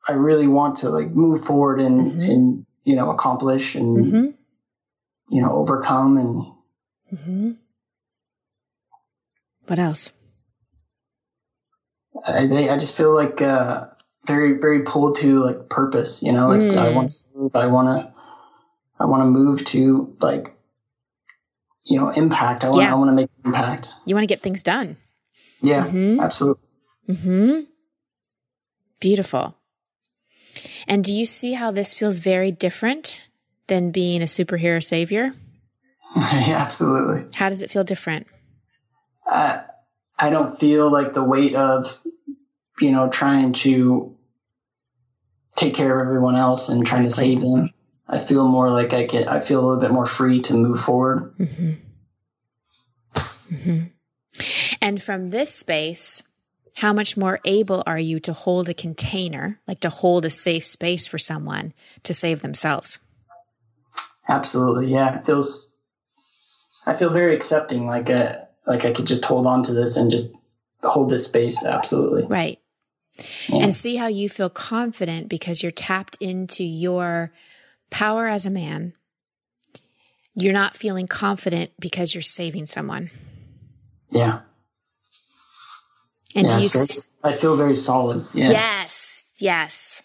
I 0.08 0.14
really 0.14 0.48
want 0.48 0.78
to 0.78 0.90
like 0.90 1.10
move 1.10 1.44
forward 1.44 1.80
and 1.82 2.12
Mhm. 2.12 2.30
and 2.32 2.66
you 2.84 2.96
know 2.96 3.10
accomplish 3.12 3.76
and 3.76 4.12
hmm 4.12 4.26
you 5.30 5.42
know 5.42 5.52
overcome 5.54 6.18
and 6.18 7.20
hmm 7.20 7.52
What 9.68 9.80
else? 9.80 10.12
I 12.26 12.46
they, 12.48 12.70
I 12.70 12.78
just 12.78 12.96
feel 12.96 13.14
like 13.14 13.42
uh, 13.42 13.88
very 14.28 14.54
very 14.54 14.84
pulled 14.84 15.18
to 15.18 15.44
like 15.44 15.70
purpose. 15.70 16.22
You 16.22 16.32
know, 16.32 16.48
like 16.48 16.62
Mm. 16.62 16.78
I 16.78 16.90
want 16.92 17.12
to. 17.12 17.50
I 17.58 17.66
want 17.68 17.88
to 17.90 18.14
I 19.00 19.06
want 19.06 19.22
to 19.22 19.26
move 19.26 19.66
to 19.66 20.16
like 20.22 20.56
you 21.84 22.00
know 22.00 22.10
impact. 22.10 22.64
I 22.64 22.70
want 22.70 22.82
Yeah. 22.84 22.92
I 22.92 22.96
want 22.96 23.10
to 23.10 23.14
make 23.16 23.30
impact. 23.44 23.90
You 24.06 24.16
want 24.16 24.24
to 24.24 24.28
get 24.28 24.42
things 24.42 24.64
done. 24.64 24.98
Yeah, 25.66 25.86
Mhm. 25.88 26.22
absolutely. 26.22 26.64
hmm 27.08 27.60
Beautiful. 29.00 29.56
And 30.88 31.04
do 31.04 31.14
you 31.14 31.26
see 31.26 31.54
how 31.54 31.72
this 31.72 31.94
feels 31.94 32.20
very 32.20 32.52
different 32.52 33.28
than 33.68 33.92
being 33.92 34.22
a 34.22 34.26
superhero 34.26 34.82
savior? 34.84 35.34
yeah, 36.16 36.58
absolutely. 36.58 37.26
How 37.36 37.50
does 37.50 37.62
it 37.62 37.70
feel 37.72 37.84
different? 37.84 38.28
I 39.28 39.62
I 40.18 40.30
don't 40.30 40.58
feel 40.60 40.90
like 40.92 41.14
the 41.14 41.24
weight 41.24 41.56
of 41.56 42.00
you 42.80 42.92
know 42.92 43.10
trying 43.10 43.54
to 43.54 44.16
take 45.56 45.74
care 45.74 46.00
of 46.00 46.06
everyone 46.08 46.36
else 46.36 46.70
and 46.70 46.86
trying 46.86 47.04
to 47.06 47.12
save 47.12 47.42
them. 47.42 47.70
I 48.08 48.20
feel 48.20 48.48
more 48.48 48.70
like 48.70 48.94
I 48.94 49.06
get 49.06 49.28
I 49.28 49.42
feel 49.42 49.60
a 49.60 49.66
little 49.66 49.82
bit 49.82 49.92
more 49.92 50.06
free 50.06 50.42
to 50.44 50.54
move 50.54 50.80
forward. 50.80 51.34
hmm 51.38 51.72
hmm 53.50 53.84
And 54.86 55.02
from 55.02 55.32
this 55.32 55.52
space, 55.52 56.22
how 56.76 56.94
much 56.94 57.18
more 57.18 57.40
able 57.44 57.82
are 57.88 57.98
you 57.98 58.20
to 58.20 58.34
hold 58.34 58.70
a 58.70 58.74
container, 58.76 59.60
like 59.68 59.80
to 59.80 59.90
hold 59.90 60.26
a 60.26 60.30
safe 60.30 60.64
space 60.64 61.08
for 61.08 61.18
someone 61.18 61.74
to 62.04 62.14
save 62.14 62.44
themselves? 62.44 63.00
Absolutely, 64.30 64.94
yeah. 64.94 65.18
It 65.18 65.26
feels 65.26 65.74
I 66.86 66.94
feel 66.94 67.10
very 67.10 67.36
accepting, 67.36 67.88
like 67.88 68.10
a 68.10 68.48
like 68.68 68.86
I 68.86 68.94
could 68.94 69.08
just 69.08 69.26
hold 69.26 69.48
on 69.48 69.64
to 69.64 69.74
this 69.74 69.98
and 69.98 70.12
just 70.12 70.32
hold 70.84 71.10
this 71.10 71.26
space. 71.26 71.64
Absolutely. 71.64 72.28
Right. 72.28 72.60
Yeah. 73.50 73.64
And 73.64 73.74
see 73.74 73.96
how 73.96 74.06
you 74.06 74.30
feel 74.30 74.52
confident 74.52 75.30
because 75.30 75.64
you're 75.64 75.72
tapped 75.72 76.18
into 76.22 76.64
your 76.64 77.32
power 77.90 78.28
as 78.28 78.46
a 78.46 78.52
man. 78.52 78.94
You're 80.36 80.54
not 80.54 80.78
feeling 80.78 81.08
confident 81.08 81.72
because 81.80 82.14
you're 82.14 82.22
saving 82.22 82.68
someone. 82.68 83.10
Yeah. 84.12 84.42
And 86.36 86.48
yeah, 86.48 86.54
do 86.54 86.60
you 86.60 86.64
it's 86.66 86.74
very- 86.74 86.84
s- 86.86 87.12
I 87.24 87.34
feel 87.38 87.56
very 87.56 87.76
solid. 87.76 88.26
Yeah. 88.34 88.52
Yes, 88.52 89.26
yes. 89.40 90.02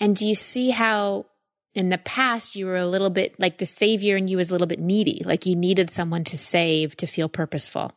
And 0.00 0.14
do 0.16 0.26
you 0.26 0.34
see 0.34 0.70
how 0.70 1.26
in 1.74 1.88
the 1.90 1.98
past 1.98 2.56
you 2.56 2.66
were 2.66 2.76
a 2.76 2.86
little 2.86 3.10
bit 3.10 3.38
like 3.38 3.58
the 3.58 3.66
savior 3.66 4.16
and 4.16 4.30
you 4.30 4.36
was 4.36 4.50
a 4.50 4.52
little 4.54 4.66
bit 4.66 4.78
needy, 4.80 5.22
like 5.24 5.44
you 5.46 5.54
needed 5.56 5.90
someone 5.90 6.24
to 6.24 6.36
save 6.36 6.96
to 6.96 7.06
feel 7.06 7.28
purposeful. 7.28 7.92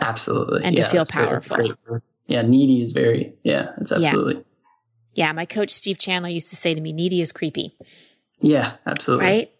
Absolutely. 0.00 0.64
And 0.64 0.74
to 0.76 0.84
feel 0.84 1.04
that's 1.04 1.10
great. 1.12 1.28
Powerful. 1.28 1.56
great. 1.84 2.02
Yeah, 2.26 2.42
needy 2.42 2.82
is 2.82 2.92
very 2.92 3.34
yeah, 3.44 3.72
it's 3.80 3.90
Yeah. 3.92 3.98
absolutely. 4.08 4.44
Yeah, 5.14 5.30
my 5.32 5.44
coach 5.46 5.70
Steve 5.70 5.98
Chandler 5.98 6.30
used 6.30 6.50
to 6.50 6.56
say 6.56 6.74
to 6.74 6.80
me, 6.80 6.92
needy 6.92 7.20
is 7.20 7.30
creepy, 7.30 7.76
Yeah, 8.40 8.76
absolutely. 8.86 9.26
right? 9.26 9.50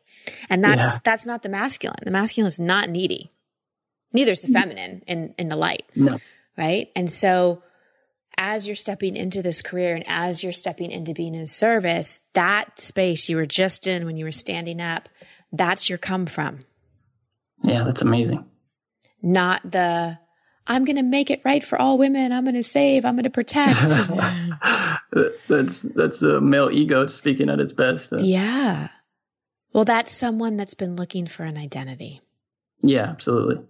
And 0.51 0.65
that's 0.65 0.79
Yeah. 0.81 0.99
that's 1.05 1.27
not 1.27 1.43
the 1.43 1.49
masculine. 1.51 2.01
The 2.03 2.11
masculine 2.11 2.49
is 2.49 2.59
not 2.59 2.89
needy. 2.89 3.31
Neither 4.13 4.33
is 4.33 4.43
the 4.43 4.49
feminine 4.53 5.03
in 5.07 5.35
in 5.39 5.49
the 5.51 5.57
light. 5.57 5.85
No. 5.95 6.17
Right? 6.57 6.89
And 6.95 7.11
so 7.11 7.63
as 8.37 8.67
you're 8.67 8.77
stepping 8.77 9.17
into 9.17 9.43
this 9.43 9.63
career 9.63 9.95
and 9.95 10.05
as 10.07 10.43
you're 10.43 10.53
stepping 10.53 10.91
into 10.91 11.13
being 11.15 11.35
in 11.35 11.47
service, 11.47 12.21
that 12.35 12.79
space 12.81 13.29
you 13.29 13.37
were 13.37 13.47
just 13.47 13.87
in 13.87 14.07
when 14.07 14.17
you 14.17 14.25
were 14.25 14.33
standing 14.33 14.81
up, 14.81 15.09
that's 15.53 15.89
your 15.89 15.99
come 15.99 16.27
from, 16.27 16.61
Yeah, 17.63 17.85
that's 17.85 18.03
amazing. 18.03 18.45
not 19.23 19.71
the 19.71 20.19
I'm 20.67 20.85
going 20.87 20.97
to 20.97 21.03
make 21.03 21.31
it 21.31 21.43
right 21.45 21.63
for 21.63 21.79
all 21.79 21.99
women. 21.99 22.33
I'm 22.33 22.45
going 22.45 22.55
to 22.55 22.63
save. 22.63 23.05
I'm 23.05 23.17
going 23.17 23.25
to 23.25 23.31
protect. 23.31 23.79
that's 25.49 25.83
that's 25.83 26.23
a 26.23 26.41
male 26.41 26.71
ego 26.73 27.07
speaking 27.07 27.51
at 27.51 27.61
its 27.61 27.75
best. 27.75 28.13
Uh, 28.13 28.19
yeah. 28.19 28.89
Well, 29.75 29.85
that's 29.85 30.17
someone 30.17 30.57
that's 30.57 30.75
been 30.75 30.97
looking 30.97 31.27
for 31.27 31.43
an 31.45 31.59
identity. 31.59 32.23
Yeah, 32.83 33.03
absolutely. 33.03 33.63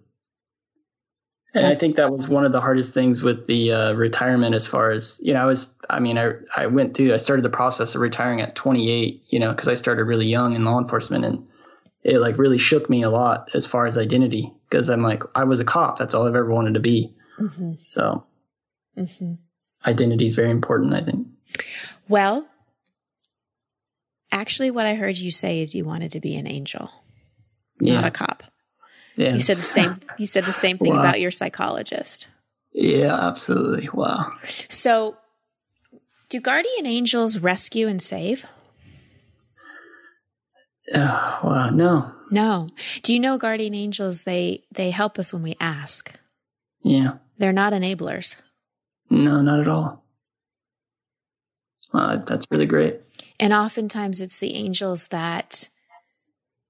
And 1.55 1.67
I 1.67 1.75
think 1.75 1.95
that 1.95 2.11
was 2.11 2.27
one 2.27 2.45
of 2.45 2.51
the 2.51 2.61
hardest 2.61 2.93
things 2.93 3.23
with 3.23 3.47
the 3.47 3.71
uh, 3.71 3.93
retirement, 3.93 4.55
as 4.55 4.67
far 4.67 4.91
as 4.91 5.19
you 5.23 5.33
know. 5.33 5.39
I 5.39 5.45
was, 5.45 5.75
I 5.89 5.99
mean, 5.99 6.17
I 6.17 6.33
I 6.55 6.67
went 6.67 6.95
through, 6.95 7.13
I 7.13 7.17
started 7.17 7.43
the 7.43 7.49
process 7.49 7.95
of 7.95 8.01
retiring 8.01 8.41
at 8.41 8.55
28, 8.55 9.23
you 9.29 9.39
know, 9.39 9.51
because 9.51 9.69
I 9.69 9.75
started 9.75 10.03
really 10.03 10.27
young 10.27 10.55
in 10.55 10.65
law 10.65 10.79
enforcement, 10.79 11.23
and 11.23 11.49
it 12.03 12.19
like 12.19 12.37
really 12.37 12.57
shook 12.57 12.89
me 12.89 13.03
a 13.03 13.09
lot 13.09 13.49
as 13.53 13.65
far 13.65 13.87
as 13.87 13.97
identity, 13.97 14.53
because 14.69 14.89
I'm 14.89 15.01
like, 15.01 15.23
I 15.33 15.45
was 15.45 15.61
a 15.61 15.65
cop, 15.65 15.97
that's 15.97 16.13
all 16.13 16.27
I've 16.27 16.35
ever 16.35 16.49
wanted 16.49 16.73
to 16.73 16.81
be. 16.81 17.15
Mm-hmm. 17.39 17.73
So 17.83 18.25
Mm-hmm. 18.97 19.33
identity 19.85 20.25
is 20.25 20.35
very 20.35 20.51
important, 20.51 20.93
I 20.93 21.01
think. 21.01 21.27
Well, 22.07 22.47
actually, 24.31 24.71
what 24.71 24.85
I 24.85 24.95
heard 24.95 25.17
you 25.17 25.31
say 25.31 25.61
is 25.61 25.75
you 25.75 25.83
wanted 25.83 26.11
to 26.13 26.21
be 26.21 26.35
an 26.35 26.47
angel, 26.47 26.89
not 27.79 28.05
a 28.05 28.11
cop. 28.11 28.43
Yeah. 29.15 29.33
You 29.35 29.41
said 29.41 29.57
the 29.57 29.61
same. 29.63 29.99
You 30.17 30.27
said 30.27 30.45
the 30.45 30.53
same 30.53 30.77
thing 30.77 30.93
Wow. 30.93 30.99
about 30.99 31.19
your 31.21 31.31
psychologist. 31.31 32.27
Yeah, 32.73 33.13
absolutely. 33.13 33.89
Wow. 33.93 34.33
So, 34.69 35.17
do 36.29 36.39
guardian 36.41 36.85
angels 36.85 37.39
rescue 37.39 37.87
and 37.87 38.01
save? 38.01 38.45
Uh, 40.93 41.39
wow. 41.43 41.69
No. 41.71 42.11
No. 42.31 42.69
Do 43.03 43.13
you 43.13 43.19
know 43.19 43.37
guardian 43.37 43.73
angels? 43.73 44.23
They 44.23 44.63
they 44.71 44.91
help 44.91 45.17
us 45.17 45.33
when 45.33 45.41
we 45.43 45.55
ask. 45.59 46.11
Yeah. 46.83 47.17
They're 47.37 47.53
not 47.53 47.73
enablers. 47.73 48.35
No, 49.09 49.41
not 49.41 49.59
at 49.59 49.67
all. 49.67 50.03
Uh, 51.93 52.17
that's 52.25 52.47
really 52.51 52.65
great. 52.65 52.99
And 53.39 53.53
oftentimes 53.53 54.21
it's 54.21 54.37
the 54.37 54.53
angels 54.55 55.07
that 55.07 55.69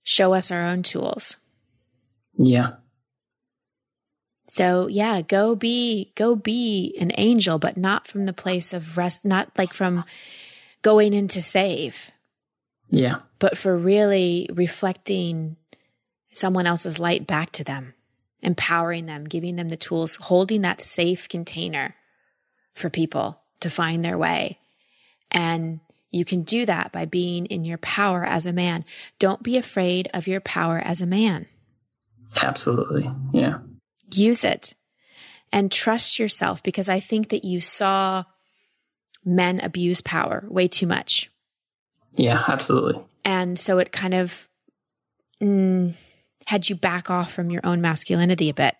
show 0.03 0.33
us 0.33 0.51
our 0.51 0.63
own 0.65 0.83
tools. 0.83 1.35
Yeah. 2.37 2.73
So 4.47 4.87
yeah, 4.87 5.21
go 5.21 5.55
be 5.55 6.11
go 6.15 6.35
be 6.35 6.95
an 6.99 7.11
angel, 7.17 7.59
but 7.59 7.77
not 7.77 8.07
from 8.07 8.25
the 8.25 8.33
place 8.33 8.73
of 8.73 8.97
rest, 8.97 9.25
not 9.25 9.49
like 9.57 9.73
from 9.73 10.03
going 10.81 11.13
in 11.13 11.27
to 11.29 11.41
save. 11.41 12.11
Yeah. 12.89 13.19
But 13.39 13.57
for 13.57 13.75
really 13.75 14.49
reflecting 14.53 15.57
someone 16.31 16.67
else's 16.67 16.99
light 16.99 17.25
back 17.25 17.51
to 17.53 17.63
them, 17.63 17.95
empowering 18.41 19.07
them, 19.07 19.25
giving 19.25 19.55
them 19.55 19.69
the 19.69 19.77
tools, 19.77 20.17
holding 20.17 20.61
that 20.61 20.81
safe 20.81 21.27
container 21.27 21.95
for 22.73 22.89
people 22.89 23.41
to 23.61 23.69
find 23.69 24.05
their 24.05 24.17
way. 24.17 24.59
And 25.31 25.79
you 26.11 26.23
can 26.23 26.43
do 26.43 26.65
that 26.65 26.91
by 26.91 27.05
being 27.05 27.45
in 27.47 27.65
your 27.65 27.77
power 27.79 28.23
as 28.23 28.45
a 28.45 28.53
man. 28.53 28.85
Don't 29.19 29.43
be 29.43 29.57
afraid 29.57 30.09
of 30.13 30.27
your 30.27 30.39
power 30.39 30.77
as 30.77 31.01
a 31.01 31.07
man. 31.07 31.47
Absolutely. 32.41 33.09
Yeah. 33.33 33.59
Use 34.13 34.43
it 34.43 34.75
and 35.51 35.71
trust 35.71 36.19
yourself 36.19 36.61
because 36.63 36.89
I 36.89 36.99
think 36.99 37.29
that 37.29 37.45
you 37.45 37.61
saw 37.61 38.23
men 39.23 39.59
abuse 39.61 40.01
power 40.01 40.45
way 40.47 40.67
too 40.67 40.87
much. 40.87 41.31
Yeah, 42.15 42.43
absolutely. 42.47 43.03
And 43.23 43.57
so 43.57 43.79
it 43.79 43.91
kind 43.91 44.13
of 44.13 44.47
mm, 45.41 45.95
had 46.45 46.69
you 46.69 46.75
back 46.75 47.09
off 47.09 47.33
from 47.33 47.49
your 47.49 47.61
own 47.65 47.81
masculinity 47.81 48.49
a 48.49 48.53
bit. 48.53 48.75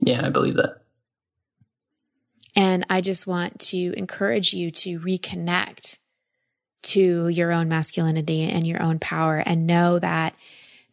Yeah, 0.00 0.24
I 0.24 0.28
believe 0.28 0.56
that. 0.56 0.82
And 2.54 2.84
I 2.90 3.00
just 3.00 3.26
want 3.26 3.58
to 3.60 3.94
encourage 3.96 4.52
you 4.52 4.70
to 4.72 4.98
reconnect 5.00 5.98
to 6.82 7.28
your 7.28 7.52
own 7.52 7.68
masculinity 7.68 8.42
and 8.42 8.66
your 8.66 8.82
own 8.82 8.98
power 8.98 9.38
and 9.38 9.66
know 9.66 9.98
that 9.98 10.34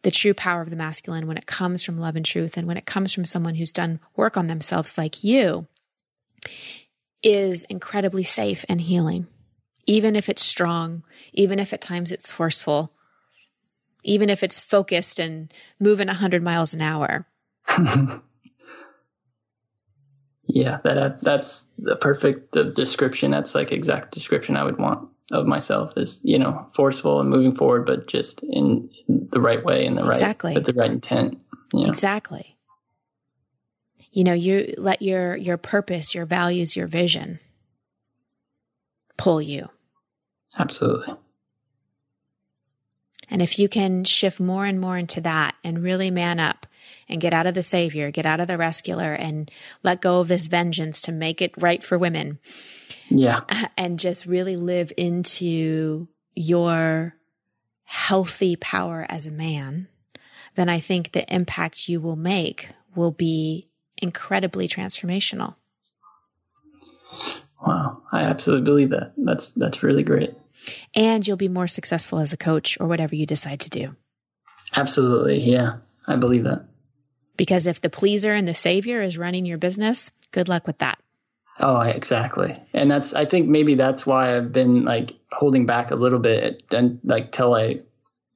the 0.06 0.12
true 0.12 0.32
power 0.34 0.60
of 0.60 0.70
the 0.70 0.76
masculine, 0.76 1.26
when 1.26 1.36
it 1.36 1.46
comes 1.46 1.82
from 1.82 1.98
love 1.98 2.14
and 2.14 2.24
truth, 2.24 2.56
and 2.56 2.68
when 2.68 2.76
it 2.76 2.86
comes 2.86 3.12
from 3.12 3.24
someone 3.24 3.56
who's 3.56 3.72
done 3.72 3.98
work 4.14 4.36
on 4.36 4.46
themselves 4.46 4.96
like 4.96 5.24
you, 5.24 5.66
is 7.24 7.64
incredibly 7.64 8.22
safe 8.22 8.64
and 8.68 8.82
healing. 8.82 9.26
Even 9.84 10.14
if 10.14 10.28
it's 10.28 10.44
strong, 10.44 11.02
even 11.32 11.58
if 11.58 11.72
at 11.72 11.80
times 11.80 12.12
it's 12.12 12.30
forceful, 12.30 12.92
even 14.04 14.30
if 14.30 14.44
it's 14.44 14.60
focused 14.60 15.18
and 15.18 15.52
moving 15.80 16.06
100 16.06 16.40
miles 16.40 16.72
an 16.72 16.82
hour. 16.82 17.26
yeah, 20.46 20.78
that 20.84 21.18
that's 21.20 21.66
the 21.78 21.96
perfect 21.96 22.56
description. 22.76 23.32
That's 23.32 23.56
like 23.56 23.72
exact 23.72 24.14
description 24.14 24.56
I 24.56 24.62
would 24.62 24.78
want 24.78 25.08
of 25.32 25.46
myself 25.46 25.92
is 25.96 26.20
you 26.22 26.38
know 26.38 26.66
forceful 26.74 27.20
and 27.20 27.28
moving 27.28 27.54
forward 27.54 27.84
but 27.84 28.06
just 28.06 28.42
in, 28.44 28.88
the 29.08 29.40
right 29.40 29.64
way 29.64 29.84
in 29.84 29.96
the 29.96 30.06
exactly. 30.06 30.50
right 30.50 30.56
with 30.56 30.66
the 30.66 30.72
right 30.72 30.90
intent 30.90 31.38
you 31.72 31.84
know? 31.84 31.88
exactly 31.88 32.56
you 34.12 34.22
know 34.22 34.32
you 34.32 34.72
let 34.78 35.02
your 35.02 35.36
your 35.36 35.56
purpose 35.56 36.14
your 36.14 36.26
values 36.26 36.76
your 36.76 36.86
vision 36.86 37.40
pull 39.16 39.42
you 39.42 39.68
absolutely 40.58 41.14
and 43.28 43.42
if 43.42 43.58
you 43.58 43.68
can 43.68 44.04
shift 44.04 44.38
more 44.38 44.64
and 44.64 44.80
more 44.80 44.96
into 44.96 45.20
that 45.20 45.56
and 45.64 45.82
really 45.82 46.10
man 46.10 46.38
up 46.38 46.68
and 47.08 47.20
get 47.20 47.34
out 47.34 47.46
of 47.46 47.54
the 47.54 47.64
savior 47.64 48.12
get 48.12 48.26
out 48.26 48.38
of 48.38 48.46
the 48.46 48.56
rescuer 48.56 49.14
and 49.14 49.50
let 49.82 50.00
go 50.00 50.20
of 50.20 50.28
this 50.28 50.46
vengeance 50.46 51.00
to 51.00 51.10
make 51.10 51.42
it 51.42 51.52
right 51.60 51.82
for 51.82 51.98
women 51.98 52.38
yeah. 53.08 53.40
And 53.76 53.98
just 53.98 54.26
really 54.26 54.56
live 54.56 54.92
into 54.96 56.08
your 56.34 57.14
healthy 57.84 58.56
power 58.56 59.06
as 59.08 59.26
a 59.26 59.30
man, 59.30 59.88
then 60.54 60.68
I 60.68 60.80
think 60.80 61.12
the 61.12 61.32
impact 61.32 61.88
you 61.88 62.00
will 62.00 62.16
make 62.16 62.70
will 62.94 63.12
be 63.12 63.68
incredibly 63.98 64.66
transformational. 64.66 65.54
Wow, 67.64 68.02
I 68.12 68.22
absolutely 68.22 68.64
believe 68.64 68.90
that. 68.90 69.12
That's 69.16 69.52
that's 69.52 69.82
really 69.82 70.02
great. 70.02 70.34
And 70.94 71.26
you'll 71.26 71.36
be 71.36 71.48
more 71.48 71.68
successful 71.68 72.18
as 72.18 72.32
a 72.32 72.36
coach 72.36 72.78
or 72.80 72.86
whatever 72.86 73.14
you 73.14 73.26
decide 73.26 73.60
to 73.60 73.70
do. 73.70 73.96
Absolutely. 74.74 75.40
Yeah. 75.40 75.78
I 76.06 76.16
believe 76.16 76.44
that. 76.44 76.66
Because 77.36 77.66
if 77.66 77.80
the 77.80 77.90
pleaser 77.90 78.32
and 78.32 78.48
the 78.48 78.54
savior 78.54 79.02
is 79.02 79.18
running 79.18 79.44
your 79.44 79.58
business, 79.58 80.10
good 80.32 80.48
luck 80.48 80.66
with 80.66 80.78
that. 80.78 80.98
Oh, 81.58 81.80
exactly. 81.80 82.60
And 82.74 82.90
that's, 82.90 83.14
I 83.14 83.24
think 83.24 83.48
maybe 83.48 83.76
that's 83.76 84.06
why 84.06 84.36
I've 84.36 84.52
been 84.52 84.84
like 84.84 85.14
holding 85.32 85.66
back 85.66 85.90
a 85.90 85.96
little 85.96 86.18
bit 86.18 86.62
and 86.70 87.00
like 87.02 87.32
till 87.32 87.54
I, 87.54 87.80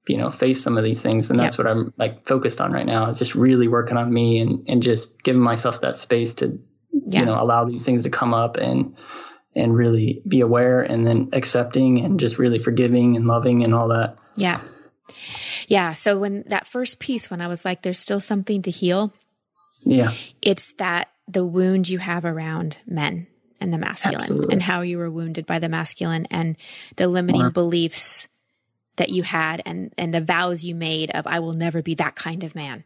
you 0.08 0.16
know, 0.16 0.30
face 0.30 0.62
some 0.62 0.78
of 0.78 0.84
these 0.84 1.02
things. 1.02 1.30
And 1.30 1.38
that's 1.38 1.58
what 1.58 1.66
I'm 1.66 1.92
like 1.98 2.26
focused 2.26 2.60
on 2.60 2.72
right 2.72 2.86
now 2.86 3.06
is 3.08 3.18
just 3.18 3.34
really 3.34 3.68
working 3.68 3.96
on 3.96 4.12
me 4.12 4.40
and, 4.40 4.66
and 4.68 4.82
just 4.82 5.22
giving 5.22 5.42
myself 5.42 5.82
that 5.82 5.98
space 5.98 6.34
to, 6.34 6.58
yeah. 6.92 7.20
you 7.20 7.26
know, 7.26 7.36
allow 7.38 7.66
these 7.66 7.84
things 7.84 8.04
to 8.04 8.10
come 8.10 8.32
up 8.32 8.56
and, 8.56 8.96
and 9.54 9.76
really 9.76 10.22
be 10.26 10.40
aware 10.40 10.80
and 10.80 11.06
then 11.06 11.28
accepting 11.32 12.04
and 12.04 12.20
just 12.20 12.38
really 12.38 12.58
forgiving 12.58 13.16
and 13.16 13.26
loving 13.26 13.64
and 13.64 13.74
all 13.74 13.88
that. 13.88 14.16
Yeah. 14.36 14.60
Yeah. 15.68 15.94
So 15.94 16.18
when 16.18 16.44
that 16.46 16.66
first 16.66 17.00
piece, 17.00 17.30
when 17.30 17.40
I 17.40 17.48
was 17.48 17.64
like, 17.64 17.82
there's 17.82 17.98
still 17.98 18.20
something 18.20 18.62
to 18.62 18.70
heal. 18.70 19.12
Yeah. 19.84 20.12
It's 20.40 20.72
that 20.74 21.08
the 21.32 21.44
wound 21.44 21.88
you 21.88 21.98
have 21.98 22.24
around 22.24 22.78
men 22.86 23.26
and 23.60 23.72
the 23.72 23.78
masculine 23.78 24.16
Absolutely. 24.16 24.52
and 24.52 24.62
how 24.62 24.80
you 24.80 24.98
were 24.98 25.10
wounded 25.10 25.46
by 25.46 25.58
the 25.58 25.68
masculine 25.68 26.26
and 26.30 26.56
the 26.96 27.08
limiting 27.08 27.50
beliefs 27.50 28.26
that 28.96 29.10
you 29.10 29.22
had 29.22 29.62
and 29.64 29.92
and 29.96 30.14
the 30.14 30.20
vows 30.20 30.64
you 30.64 30.74
made 30.74 31.10
of 31.12 31.26
I 31.26 31.38
will 31.40 31.52
never 31.52 31.82
be 31.82 31.94
that 31.94 32.16
kind 32.16 32.44
of 32.44 32.54
man. 32.54 32.84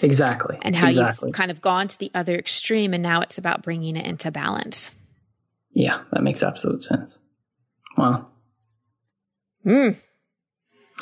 Exactly. 0.00 0.58
And 0.62 0.74
how 0.74 0.88
exactly. 0.88 1.28
you've 1.28 1.36
kind 1.36 1.50
of 1.50 1.60
gone 1.60 1.88
to 1.88 1.98
the 1.98 2.10
other 2.14 2.36
extreme 2.36 2.92
and 2.92 3.02
now 3.02 3.20
it's 3.20 3.38
about 3.38 3.62
bringing 3.62 3.96
it 3.96 4.06
into 4.06 4.30
balance. 4.30 4.90
Yeah, 5.70 6.02
that 6.12 6.22
makes 6.22 6.42
absolute 6.42 6.82
sense. 6.82 7.18
Wow. 7.96 8.26
Mm. 9.64 9.96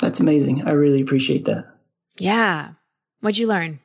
That's 0.01 0.19
amazing. 0.19 0.67
I 0.67 0.71
really 0.71 1.01
appreciate 1.01 1.45
that. 1.45 1.65
Yeah. 2.17 2.73
What'd 3.21 3.37
you 3.37 3.47
learn? 3.47 3.79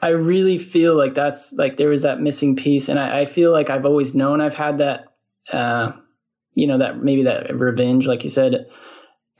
I 0.00 0.08
really 0.10 0.58
feel 0.58 0.94
like 0.94 1.14
that's 1.14 1.52
like 1.52 1.76
there 1.76 1.88
was 1.88 2.02
that 2.02 2.20
missing 2.20 2.56
piece, 2.56 2.88
and 2.88 2.98
I, 2.98 3.20
I 3.20 3.26
feel 3.26 3.50
like 3.50 3.70
I've 3.70 3.86
always 3.86 4.14
known 4.14 4.40
I've 4.40 4.54
had 4.54 4.78
that, 4.78 5.06
uh, 5.50 5.92
you 6.54 6.66
know, 6.66 6.78
that 6.78 7.02
maybe 7.02 7.24
that 7.24 7.54
revenge, 7.54 8.06
like 8.06 8.22
you 8.22 8.30
said, 8.30 8.66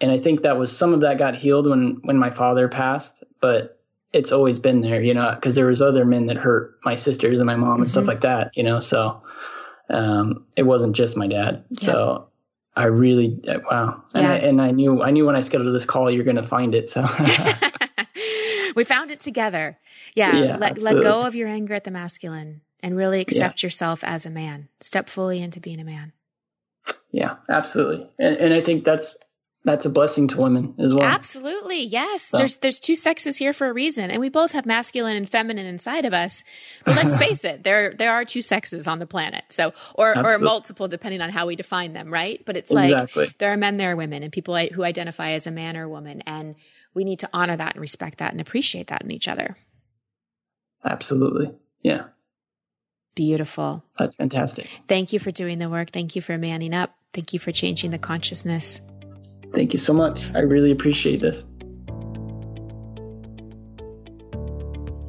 and 0.01 0.11
I 0.11 0.19
think 0.19 0.43
that 0.43 0.59
was 0.59 0.77
some 0.77 0.95
of 0.95 1.03
that 1.03 1.19
got 1.19 1.37
healed 1.37 1.69
when 1.69 2.01
when 2.03 2.17
my 2.17 2.31
father 2.31 2.69
passed, 2.69 3.23
but 3.41 3.79
it's 4.13 4.33
always 4.33 4.59
been 4.59 4.81
there, 4.81 5.03
you 5.03 5.13
know, 5.13 5.35
because 5.35 5.55
there 5.57 5.67
was 5.67 5.83
other 5.83 6.07
men 6.07 6.27
that 6.27 6.39
hurt 6.39 6.79
my 6.85 6.95
sisters 6.95 7.39
and 7.39 7.47
my 7.47 7.57
mom 7.57 7.75
and 7.75 7.81
mm-hmm. 7.81 7.91
stuff 7.91 8.07
like 8.07 8.23
that, 8.23 8.53
you 8.55 8.63
know, 8.63 8.81
so 8.81 9.23
um, 9.91 10.47
it 10.57 10.63
wasn't 10.63 10.97
just 10.97 11.17
my 11.17 11.27
dad, 11.27 11.65
yeah. 11.71 11.81
so. 11.81 12.29
I 12.79 12.89
really 12.89 13.41
wow, 13.71 14.05
and. 14.13 14.27
I, 14.27 14.37
and 14.37 14.61
I 14.61 14.71
knew 14.71 15.01
I 15.03 15.11
knew 15.11 15.25
when 15.25 15.35
I 15.35 15.41
scheduled 15.41 15.75
this 15.75 15.87
call 15.87 16.11
you're 16.11 16.25
going 16.25 16.37
to 16.37 16.43
find 16.43 16.75
it. 16.75 16.91
So 16.91 17.07
we 18.77 18.85
found 18.85 19.11
it 19.11 19.19
together. 19.19 19.79
Yeah. 20.15 20.37
yeah 20.37 20.57
let, 20.59 20.81
let 20.81 21.03
go 21.03 21.23
of 21.23 21.35
your 21.35 21.49
anger 21.49 21.75
at 21.75 21.83
the 21.83 21.91
masculine 21.91 22.61
and 22.81 22.97
really 22.97 23.21
accept 23.21 23.63
yeah. 23.63 23.67
yourself 23.67 24.05
as 24.05 24.25
a 24.25 24.31
man. 24.31 24.69
Step 24.81 25.09
fully 25.09 25.43
into 25.43 25.59
being 25.59 25.81
a 25.81 25.85
man. 25.85 26.13
Yeah, 27.11 27.37
absolutely. 27.49 28.09
And, 28.19 28.37
and 28.37 28.55
I 28.55 28.61
think 28.61 28.85
that's 28.85 29.17
that's 29.65 29.85
a 29.85 29.91
blessing 29.91 30.29
to 30.29 30.41
women 30.41 30.75
as 30.79 30.95
well. 30.95 31.05
Absolutely. 31.05 31.83
Yes. 31.83 32.27
So. 32.27 32.39
There's 32.39 32.57
there's 32.59 32.79
two 32.79 32.95
sexes 32.95 33.37
here 33.37 33.53
for 33.53 33.67
a 33.67 33.73
reason. 33.73 34.13
And 34.13 34.21
we 34.21 34.29
both 34.29 34.53
have 34.53 34.65
masculine 34.65 35.17
and 35.17 35.29
feminine 35.29 35.67
inside 35.67 36.05
of 36.05 36.15
us. 36.15 36.45
But 36.85 36.95
let's 36.95 37.17
face 37.27 37.45
it, 37.45 37.65
there 37.65 37.93
there 37.93 38.13
are 38.13 38.25
two 38.25 38.43
sexes 38.43 38.87
on 38.87 39.01
the 39.01 39.07
planet. 39.07 39.43
So 39.49 39.73
or 39.97 40.17
or 40.17 40.39
multiple 40.39 40.87
depending 40.87 41.21
on 41.21 41.31
how 41.31 41.47
we 41.47 41.57
define 41.57 41.95
them, 41.95 42.13
right? 42.13 42.41
But 42.47 42.57
it's 42.57 42.71
like 42.71 42.93
exactly. 42.93 43.35
there 43.39 43.53
are 43.53 43.57
men, 43.57 43.77
there 43.77 43.91
are 43.91 43.97
women, 43.97 44.23
and 44.23 44.31
people 44.31 44.57
who 44.57 44.85
identify 44.85 45.31
as 45.31 45.49
a 45.49 45.51
man 45.51 45.77
or 45.77 45.83
a 45.85 45.89
woman. 45.89 46.23
And 46.27 46.55
we 46.97 47.05
need 47.05 47.21
to 47.21 47.29
honor 47.33 47.57
that 47.57 47.75
and 47.75 47.81
respect 47.81 48.19
that 48.19 48.33
and 48.33 48.41
appreciate 48.41 48.87
that 48.87 49.03
in 49.03 49.11
each 49.11 49.29
other. 49.29 49.57
Absolutely. 50.85 51.55
Yeah. 51.83 52.05
Beautiful. 53.15 53.85
That's 53.99 54.17
fantastic. 54.17 54.69
Thank 54.89 55.13
you 55.13 55.19
for 55.19 55.31
doing 55.31 55.59
the 55.59 55.69
work. 55.69 55.91
Thank 55.91 56.17
you 56.17 56.23
for 56.23 56.39
manning 56.39 56.75
up. 56.75 56.97
Thank 57.13 57.35
you 57.35 57.39
for 57.39 57.53
changing 57.53 57.91
the 57.91 57.99
consciousness. 57.99 58.81
Thank 59.53 59.75
you 59.75 59.79
so 59.79 59.93
much. 59.93 60.23
I 60.35 60.41
really 60.41 60.71
appreciate 60.71 61.21
this. 61.21 61.45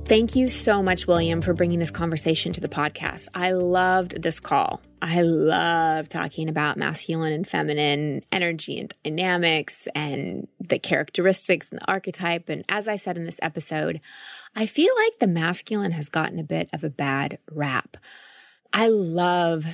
Thank 0.08 0.38
you 0.38 0.50
so 0.50 0.82
much, 0.82 1.06
William, 1.06 1.42
for 1.42 1.54
bringing 1.54 1.80
this 1.80 1.92
conversation 1.92 2.54
to 2.54 2.62
the 2.62 2.70
podcast. 2.70 3.28
I 3.36 3.52
loved 3.52 4.22
this 4.22 4.40
call. 4.40 4.80
I 5.02 5.22
love 5.22 6.08
talking 6.08 6.48
about 6.48 6.78
masculine 6.78 7.34
and 7.34 7.46
feminine 7.46 8.22
energy 8.32 8.80
and 8.80 8.94
dynamics 9.04 9.86
and 9.94 10.48
the 10.62 10.80
characteristics 10.80 11.72
and 11.72 11.82
the 11.82 11.92
archetype. 11.92 12.48
And 12.48 12.64
as 12.70 12.88
I 12.88 12.96
said 12.96 13.18
in 13.18 13.26
this 13.26 13.40
episode, 13.42 14.00
I 14.56 14.66
feel 14.66 14.96
like 14.96 15.20
the 15.20 15.28
masculine 15.28 15.92
has 15.92 16.08
gotten 16.08 16.40
a 16.40 16.44
bit 16.44 16.70
of 16.72 16.86
a 16.86 16.90
bad 16.90 17.40
rap. 17.52 17.98
I 18.72 18.88
love 18.88 19.66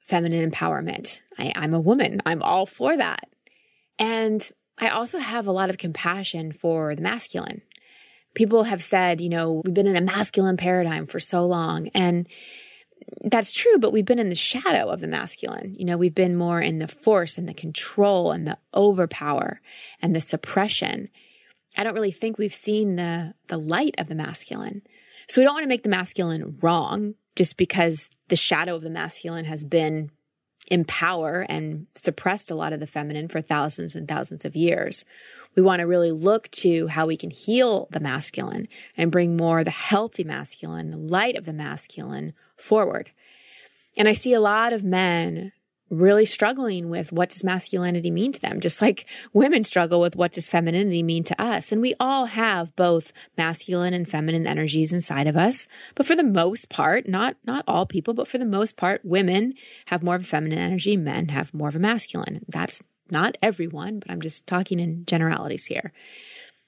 feminine 0.00 0.50
empowerment. 0.50 1.20
I, 1.38 1.52
I'm 1.54 1.72
a 1.72 1.80
woman. 1.80 2.20
I'm 2.26 2.42
all 2.42 2.66
for 2.66 2.96
that. 2.96 3.30
And 3.96 4.50
I 4.76 4.88
also 4.88 5.18
have 5.18 5.46
a 5.46 5.52
lot 5.52 5.70
of 5.70 5.78
compassion 5.78 6.50
for 6.50 6.96
the 6.96 7.02
masculine. 7.02 7.62
People 8.34 8.64
have 8.64 8.82
said, 8.82 9.20
you 9.20 9.28
know, 9.28 9.62
we've 9.64 9.74
been 9.74 9.86
in 9.86 9.96
a 9.96 10.00
masculine 10.00 10.56
paradigm 10.56 11.06
for 11.06 11.20
so 11.20 11.46
long. 11.46 11.88
And 11.88 12.28
that's 13.24 13.52
true, 13.52 13.78
but 13.78 13.92
we've 13.92 14.04
been 14.04 14.18
in 14.18 14.28
the 14.28 14.34
shadow 14.34 14.88
of 14.88 15.00
the 15.00 15.06
masculine. 15.06 15.74
You 15.78 15.84
know, 15.84 15.96
we've 15.96 16.14
been 16.14 16.36
more 16.36 16.60
in 16.60 16.78
the 16.78 16.88
force 16.88 17.36
and 17.38 17.48
the 17.48 17.54
control 17.54 18.32
and 18.32 18.46
the 18.46 18.58
overpower 18.74 19.60
and 20.00 20.14
the 20.14 20.20
suppression. 20.20 21.08
I 21.76 21.84
don't 21.84 21.94
really 21.94 22.12
think 22.12 22.38
we've 22.38 22.54
seen 22.54 22.96
the 22.96 23.34
the 23.48 23.58
light 23.58 23.94
of 23.98 24.08
the 24.08 24.14
masculine. 24.14 24.82
So 25.28 25.40
we 25.40 25.44
don't 25.44 25.54
want 25.54 25.64
to 25.64 25.68
make 25.68 25.82
the 25.82 25.88
masculine 25.88 26.58
wrong 26.60 27.14
just 27.36 27.56
because 27.56 28.10
the 28.28 28.36
shadow 28.36 28.76
of 28.76 28.82
the 28.82 28.90
masculine 28.90 29.46
has 29.46 29.64
been 29.64 30.10
in 30.70 30.84
power 30.84 31.44
and 31.48 31.86
suppressed 31.94 32.50
a 32.50 32.54
lot 32.54 32.72
of 32.72 32.80
the 32.80 32.86
feminine 32.86 33.28
for 33.28 33.40
thousands 33.40 33.94
and 33.94 34.06
thousands 34.06 34.44
of 34.44 34.56
years. 34.56 35.04
We 35.54 35.62
want 35.62 35.80
to 35.80 35.86
really 35.86 36.12
look 36.12 36.50
to 36.52 36.86
how 36.88 37.06
we 37.06 37.16
can 37.16 37.30
heal 37.30 37.88
the 37.90 38.00
masculine 38.00 38.68
and 38.96 39.12
bring 39.12 39.36
more 39.36 39.64
the 39.64 39.70
healthy 39.70 40.24
masculine, 40.24 40.90
the 40.90 40.96
light 40.96 41.36
of 41.36 41.44
the 41.44 41.52
masculine 41.52 42.32
forward. 42.56 43.10
And 43.96 44.08
I 44.08 44.12
see 44.12 44.32
a 44.32 44.40
lot 44.40 44.72
of 44.72 44.82
men 44.82 45.52
really 45.92 46.24
struggling 46.24 46.88
with 46.88 47.12
what 47.12 47.28
does 47.28 47.44
masculinity 47.44 48.10
mean 48.10 48.32
to 48.32 48.40
them, 48.40 48.60
just 48.60 48.80
like 48.80 49.06
women 49.34 49.62
struggle 49.62 50.00
with 50.00 50.16
what 50.16 50.32
does 50.32 50.48
femininity 50.48 51.02
mean 51.02 51.22
to 51.22 51.40
us. 51.40 51.70
And 51.70 51.82
we 51.82 51.94
all 52.00 52.24
have 52.24 52.74
both 52.76 53.12
masculine 53.36 53.92
and 53.92 54.08
feminine 54.08 54.46
energies 54.46 54.94
inside 54.94 55.26
of 55.26 55.36
us. 55.36 55.68
But 55.94 56.06
for 56.06 56.16
the 56.16 56.24
most 56.24 56.70
part, 56.70 57.06
not, 57.06 57.36
not 57.44 57.62
all 57.68 57.84
people, 57.84 58.14
but 58.14 58.26
for 58.26 58.38
the 58.38 58.46
most 58.46 58.78
part, 58.78 59.04
women 59.04 59.52
have 59.86 60.02
more 60.02 60.14
of 60.14 60.22
a 60.22 60.24
feminine 60.24 60.58
energy, 60.58 60.96
men 60.96 61.28
have 61.28 61.52
more 61.52 61.68
of 61.68 61.76
a 61.76 61.78
masculine. 61.80 62.42
That's 62.48 62.82
not 63.12 63.36
everyone, 63.42 64.00
but 64.00 64.10
I'm 64.10 64.20
just 64.20 64.46
talking 64.46 64.80
in 64.80 65.06
generalities 65.06 65.66
here. 65.66 65.92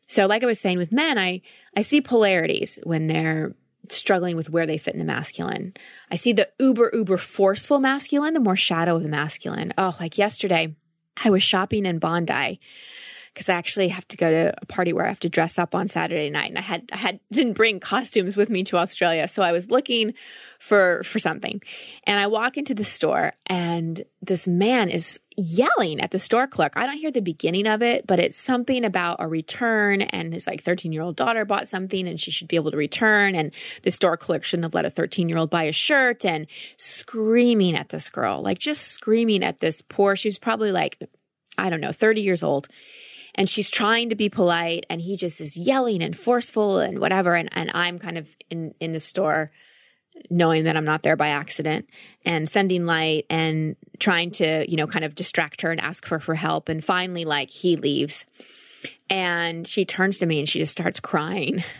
So 0.06 0.26
like 0.26 0.42
I 0.42 0.46
was 0.46 0.60
saying 0.60 0.78
with 0.78 0.92
men, 0.92 1.18
I, 1.18 1.42
I 1.76 1.82
see 1.82 2.00
polarities 2.00 2.78
when 2.84 3.06
they're 3.06 3.54
struggling 3.88 4.36
with 4.36 4.50
where 4.50 4.66
they 4.66 4.78
fit 4.78 4.94
in 4.94 5.00
the 5.00 5.04
masculine. 5.04 5.74
I 6.10 6.14
see 6.14 6.32
the 6.32 6.48
uber, 6.58 6.90
uber 6.92 7.16
forceful 7.16 7.80
masculine, 7.80 8.34
the 8.34 8.40
more 8.40 8.56
shadow 8.56 8.96
of 8.96 9.02
the 9.02 9.08
masculine. 9.08 9.72
Oh, 9.76 9.96
like 10.00 10.16
yesterday, 10.18 10.76
I 11.22 11.30
was 11.30 11.42
shopping 11.42 11.86
in 11.86 11.98
Bondi 11.98 12.60
because 13.34 13.48
I 13.48 13.54
actually 13.54 13.88
have 13.88 14.06
to 14.08 14.16
go 14.16 14.30
to 14.30 14.54
a 14.62 14.66
party 14.66 14.92
where 14.92 15.04
I 15.04 15.08
have 15.08 15.20
to 15.20 15.28
dress 15.28 15.58
up 15.58 15.74
on 15.74 15.88
Saturday 15.88 16.30
night, 16.30 16.50
and 16.50 16.58
I 16.58 16.62
had 16.62 16.88
I 16.92 16.96
had 16.96 17.20
didn't 17.32 17.54
bring 17.54 17.80
costumes 17.80 18.36
with 18.36 18.48
me 18.48 18.62
to 18.64 18.78
Australia, 18.78 19.26
so 19.26 19.42
I 19.42 19.50
was 19.50 19.70
looking 19.70 20.14
for 20.60 21.02
for 21.02 21.18
something, 21.18 21.60
and 22.04 22.20
I 22.20 22.28
walk 22.28 22.56
into 22.56 22.74
the 22.74 22.84
store, 22.84 23.32
and 23.46 24.02
this 24.22 24.46
man 24.46 24.88
is 24.88 25.18
yelling 25.36 26.00
at 26.00 26.12
the 26.12 26.20
store 26.20 26.46
clerk. 26.46 26.74
I 26.76 26.86
don't 26.86 26.96
hear 26.96 27.10
the 27.10 27.20
beginning 27.20 27.66
of 27.66 27.82
it, 27.82 28.06
but 28.06 28.20
it's 28.20 28.40
something 28.40 28.84
about 28.84 29.16
a 29.18 29.26
return, 29.26 30.02
and 30.02 30.32
his 30.32 30.46
like 30.46 30.62
thirteen 30.62 30.92
year 30.92 31.02
old 31.02 31.16
daughter 31.16 31.44
bought 31.44 31.66
something, 31.66 32.06
and 32.06 32.20
she 32.20 32.30
should 32.30 32.48
be 32.48 32.56
able 32.56 32.70
to 32.70 32.76
return, 32.76 33.34
and 33.34 33.52
the 33.82 33.90
store 33.90 34.16
clerk 34.16 34.44
shouldn't 34.44 34.64
have 34.64 34.74
let 34.74 34.86
a 34.86 34.90
thirteen 34.90 35.28
year 35.28 35.38
old 35.38 35.50
buy 35.50 35.64
a 35.64 35.72
shirt, 35.72 36.24
and 36.24 36.46
screaming 36.76 37.74
at 37.74 37.88
this 37.88 38.08
girl, 38.08 38.42
like 38.42 38.60
just 38.60 38.82
screaming 38.82 39.42
at 39.42 39.58
this 39.58 39.82
poor. 39.82 40.14
She 40.14 40.28
was 40.28 40.38
probably 40.38 40.70
like 40.70 40.98
I 41.56 41.70
don't 41.70 41.80
know, 41.80 41.92
30 41.92 42.20
years 42.20 42.42
old 42.42 42.68
and 43.34 43.48
she's 43.48 43.70
trying 43.70 44.08
to 44.10 44.14
be 44.14 44.28
polite 44.28 44.86
and 44.88 45.00
he 45.00 45.16
just 45.16 45.40
is 45.40 45.56
yelling 45.56 46.02
and 46.02 46.16
forceful 46.16 46.78
and 46.78 46.98
whatever. 46.98 47.34
And, 47.34 47.48
and 47.52 47.70
i'm 47.74 47.98
kind 47.98 48.18
of 48.18 48.36
in 48.50 48.74
in 48.80 48.92
the 48.92 49.00
store 49.00 49.50
knowing 50.30 50.64
that 50.64 50.76
i'm 50.76 50.84
not 50.84 51.02
there 51.02 51.16
by 51.16 51.28
accident 51.28 51.88
and 52.24 52.48
sending 52.48 52.86
light 52.86 53.26
and 53.28 53.74
trying 53.98 54.30
to 54.30 54.70
you 54.70 54.76
know 54.76 54.86
kind 54.86 55.04
of 55.04 55.14
distract 55.14 55.62
her 55.62 55.70
and 55.70 55.80
ask 55.80 56.06
for 56.06 56.18
her 56.18 56.34
help. 56.34 56.68
And 56.68 56.84
finally 56.84 57.24
like 57.24 57.50
he 57.50 57.76
leaves. 57.76 58.24
And 59.10 59.66
she 59.66 59.84
turns 59.84 60.18
to 60.18 60.26
me 60.26 60.38
and 60.38 60.48
she 60.48 60.58
just 60.58 60.72
starts 60.72 61.00
crying. 61.00 61.62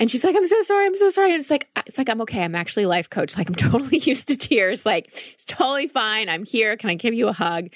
And 0.00 0.08
she's 0.08 0.22
like 0.22 0.36
i'm 0.36 0.46
so 0.46 0.62
sorry. 0.62 0.86
I'm 0.86 0.94
so 0.94 1.10
sorry. 1.10 1.32
And 1.32 1.40
it's 1.40 1.50
like 1.50 1.66
it's 1.84 1.98
like 1.98 2.08
i'm 2.08 2.20
okay. 2.20 2.44
I'm 2.44 2.54
actually 2.54 2.86
life 2.86 3.10
coach. 3.10 3.36
Like 3.36 3.48
i'm 3.48 3.54
totally 3.70 3.98
used 3.98 4.28
to 4.28 4.36
tears. 4.36 4.86
Like 4.86 5.08
it's 5.08 5.44
totally 5.44 5.88
fine. 5.88 6.28
I'm 6.28 6.44
here. 6.44 6.76
Can 6.76 6.88
i 6.90 6.94
give 6.94 7.14
you 7.14 7.26
a 7.26 7.32
hug 7.32 7.70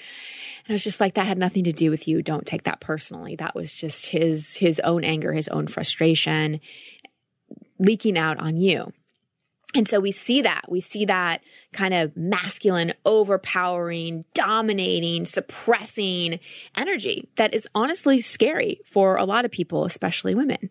I 0.69 0.73
was 0.73 0.85
just 0.85 1.01
like, 1.01 1.15
that 1.15 1.27
had 1.27 1.39
nothing 1.39 1.65
to 1.65 1.73
do 1.73 1.91
with 1.91 2.07
you. 2.07 2.23
Don't 2.23 2.47
take 2.47 2.65
that 2.65 2.81
personally. 2.81 3.37
That 3.37 3.55
was 3.55 3.75
just 3.75 4.07
his, 4.07 4.57
his 4.57 4.81
own 4.81 5.05
anger, 5.05 5.33
his 5.33 5.49
own 5.49 5.67
frustration 5.67 6.61
leaking 7.79 8.17
out 8.17 8.39
on 8.39 8.57
you. 8.57 8.93
And 9.75 9.89
so 9.89 10.01
we 10.01 10.13
see 10.13 10.43
that. 10.43 10.63
We 10.69 10.81
see 10.81 11.07
that 11.07 11.43
kind 11.73 11.95
of 11.95 12.17
masculine, 12.17 12.93
overpowering, 13.05 14.25
dominating, 14.35 15.25
suppressing 15.25 16.41
energy 16.77 17.29
that 17.37 17.55
is 17.55 17.67
honestly 17.75 18.21
scary 18.21 18.81
for 18.85 19.17
a 19.17 19.25
lot 19.25 19.45
of 19.45 19.51
people, 19.51 19.85
especially 19.85 20.35
women. 20.35 20.71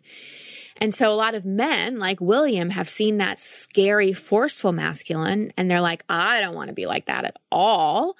And 0.77 0.93
so 0.93 1.11
a 1.11 1.15
lot 1.15 1.35
of 1.35 1.45
men 1.45 1.97
like 1.97 2.21
William 2.21 2.71
have 2.71 2.89
seen 2.89 3.17
that 3.17 3.39
scary, 3.39 4.13
forceful 4.13 4.71
masculine 4.71 5.51
and 5.57 5.69
they're 5.69 5.81
like, 5.81 6.03
I 6.07 6.39
don't 6.41 6.55
want 6.55 6.69
to 6.69 6.73
be 6.73 6.85
like 6.85 7.07
that 7.07 7.25
at 7.25 7.37
all. 7.51 8.17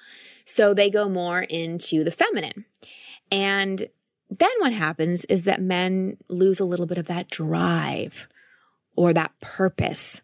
So 0.52 0.74
they 0.74 0.90
go 0.90 1.08
more 1.08 1.40
into 1.40 2.04
the 2.04 2.10
feminine. 2.10 2.66
And 3.30 3.88
then 4.28 4.50
what 4.58 4.74
happens 4.74 5.24
is 5.24 5.42
that 5.42 5.62
men 5.62 6.18
lose 6.28 6.60
a 6.60 6.66
little 6.66 6.84
bit 6.84 6.98
of 6.98 7.06
that 7.06 7.30
drive 7.30 8.28
or 8.94 9.14
that 9.14 9.32
purpose. 9.40 10.20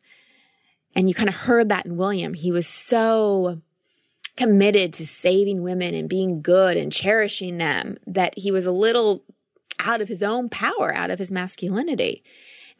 And 0.94 1.08
you 1.08 1.14
kind 1.14 1.30
of 1.30 1.34
heard 1.34 1.70
that 1.70 1.86
in 1.86 1.96
William. 1.96 2.34
He 2.34 2.52
was 2.52 2.66
so 2.66 3.62
committed 4.36 4.92
to 4.94 5.06
saving 5.06 5.62
women 5.62 5.94
and 5.94 6.10
being 6.10 6.42
good 6.42 6.76
and 6.76 6.92
cherishing 6.92 7.56
them 7.56 7.96
that 8.06 8.36
he 8.36 8.50
was 8.50 8.66
a 8.66 8.70
little 8.70 9.24
out 9.78 10.02
of 10.02 10.08
his 10.08 10.22
own 10.22 10.50
power, 10.50 10.94
out 10.94 11.10
of 11.10 11.18
his 11.18 11.30
masculinity. 11.30 12.22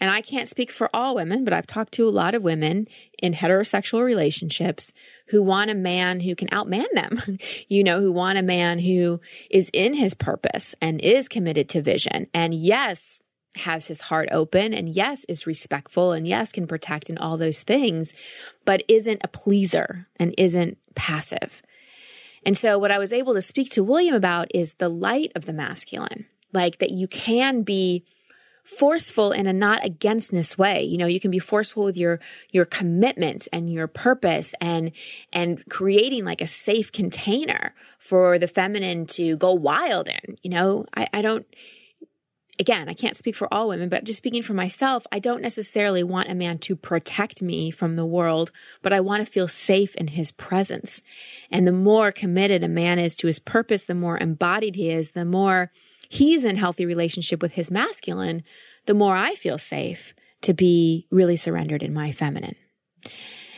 And 0.00 0.10
I 0.10 0.20
can't 0.20 0.48
speak 0.48 0.70
for 0.70 0.88
all 0.94 1.16
women, 1.16 1.44
but 1.44 1.52
I've 1.52 1.66
talked 1.66 1.92
to 1.94 2.08
a 2.08 2.10
lot 2.10 2.34
of 2.34 2.42
women 2.42 2.86
in 3.20 3.34
heterosexual 3.34 4.04
relationships 4.04 4.92
who 5.28 5.42
want 5.42 5.70
a 5.70 5.74
man 5.74 6.20
who 6.20 6.36
can 6.36 6.48
outman 6.48 6.86
them, 6.92 7.38
you 7.68 7.82
know, 7.82 8.00
who 8.00 8.12
want 8.12 8.38
a 8.38 8.42
man 8.42 8.78
who 8.78 9.20
is 9.50 9.70
in 9.72 9.94
his 9.94 10.14
purpose 10.14 10.74
and 10.80 11.00
is 11.00 11.28
committed 11.28 11.68
to 11.70 11.82
vision. 11.82 12.28
And 12.32 12.54
yes, 12.54 13.20
has 13.56 13.88
his 13.88 14.02
heart 14.02 14.28
open 14.30 14.72
and 14.72 14.88
yes, 14.88 15.24
is 15.24 15.46
respectful 15.46 16.12
and 16.12 16.28
yes, 16.28 16.52
can 16.52 16.66
protect 16.66 17.08
and 17.08 17.18
all 17.18 17.36
those 17.36 17.62
things, 17.62 18.14
but 18.64 18.84
isn't 18.88 19.20
a 19.24 19.28
pleaser 19.28 20.06
and 20.20 20.34
isn't 20.38 20.78
passive. 20.94 21.62
And 22.44 22.56
so 22.56 22.78
what 22.78 22.92
I 22.92 22.98
was 22.98 23.12
able 23.12 23.34
to 23.34 23.42
speak 23.42 23.70
to 23.70 23.82
William 23.82 24.14
about 24.14 24.48
is 24.54 24.74
the 24.74 24.88
light 24.88 25.32
of 25.34 25.46
the 25.46 25.52
masculine, 25.52 26.26
like 26.52 26.78
that 26.78 26.90
you 26.90 27.08
can 27.08 27.62
be 27.62 28.04
forceful 28.68 29.32
in 29.32 29.46
a 29.46 29.52
not 29.52 29.82
againstness 29.82 30.58
way. 30.58 30.82
You 30.82 30.98
know, 30.98 31.06
you 31.06 31.20
can 31.20 31.30
be 31.30 31.38
forceful 31.38 31.84
with 31.84 31.96
your, 31.96 32.20
your 32.52 32.66
commitment 32.66 33.48
and 33.50 33.72
your 33.72 33.86
purpose 33.86 34.54
and, 34.60 34.92
and 35.32 35.64
creating 35.70 36.26
like 36.26 36.42
a 36.42 36.46
safe 36.46 36.92
container 36.92 37.74
for 37.98 38.38
the 38.38 38.46
feminine 38.46 39.06
to 39.06 39.38
go 39.38 39.54
wild 39.54 40.08
in. 40.08 40.36
You 40.42 40.50
know, 40.50 40.84
I, 40.94 41.08
I 41.14 41.22
don't, 41.22 41.46
again, 42.58 42.90
I 42.90 42.94
can't 42.94 43.16
speak 43.16 43.34
for 43.34 43.52
all 43.52 43.68
women, 43.68 43.88
but 43.88 44.04
just 44.04 44.18
speaking 44.18 44.42
for 44.42 44.52
myself, 44.52 45.06
I 45.10 45.18
don't 45.18 45.40
necessarily 45.40 46.02
want 46.02 46.30
a 46.30 46.34
man 46.34 46.58
to 46.58 46.76
protect 46.76 47.40
me 47.40 47.70
from 47.70 47.96
the 47.96 48.04
world, 48.04 48.50
but 48.82 48.92
I 48.92 49.00
want 49.00 49.24
to 49.24 49.32
feel 49.32 49.48
safe 49.48 49.94
in 49.96 50.08
his 50.08 50.30
presence. 50.30 51.00
And 51.50 51.66
the 51.66 51.72
more 51.72 52.12
committed 52.12 52.62
a 52.62 52.68
man 52.68 52.98
is 52.98 53.14
to 53.16 53.28
his 53.28 53.38
purpose, 53.38 53.84
the 53.84 53.94
more 53.94 54.18
embodied 54.18 54.76
he 54.76 54.90
is, 54.90 55.12
the 55.12 55.24
more 55.24 55.72
he's 56.08 56.44
in 56.44 56.56
healthy 56.56 56.86
relationship 56.86 57.42
with 57.42 57.52
his 57.52 57.70
masculine, 57.70 58.42
the 58.86 58.94
more 58.94 59.16
I 59.16 59.34
feel 59.34 59.58
safe 59.58 60.14
to 60.42 60.54
be 60.54 61.06
really 61.10 61.36
surrendered 61.36 61.82
in 61.82 61.92
my 61.92 62.12
feminine. 62.12 62.56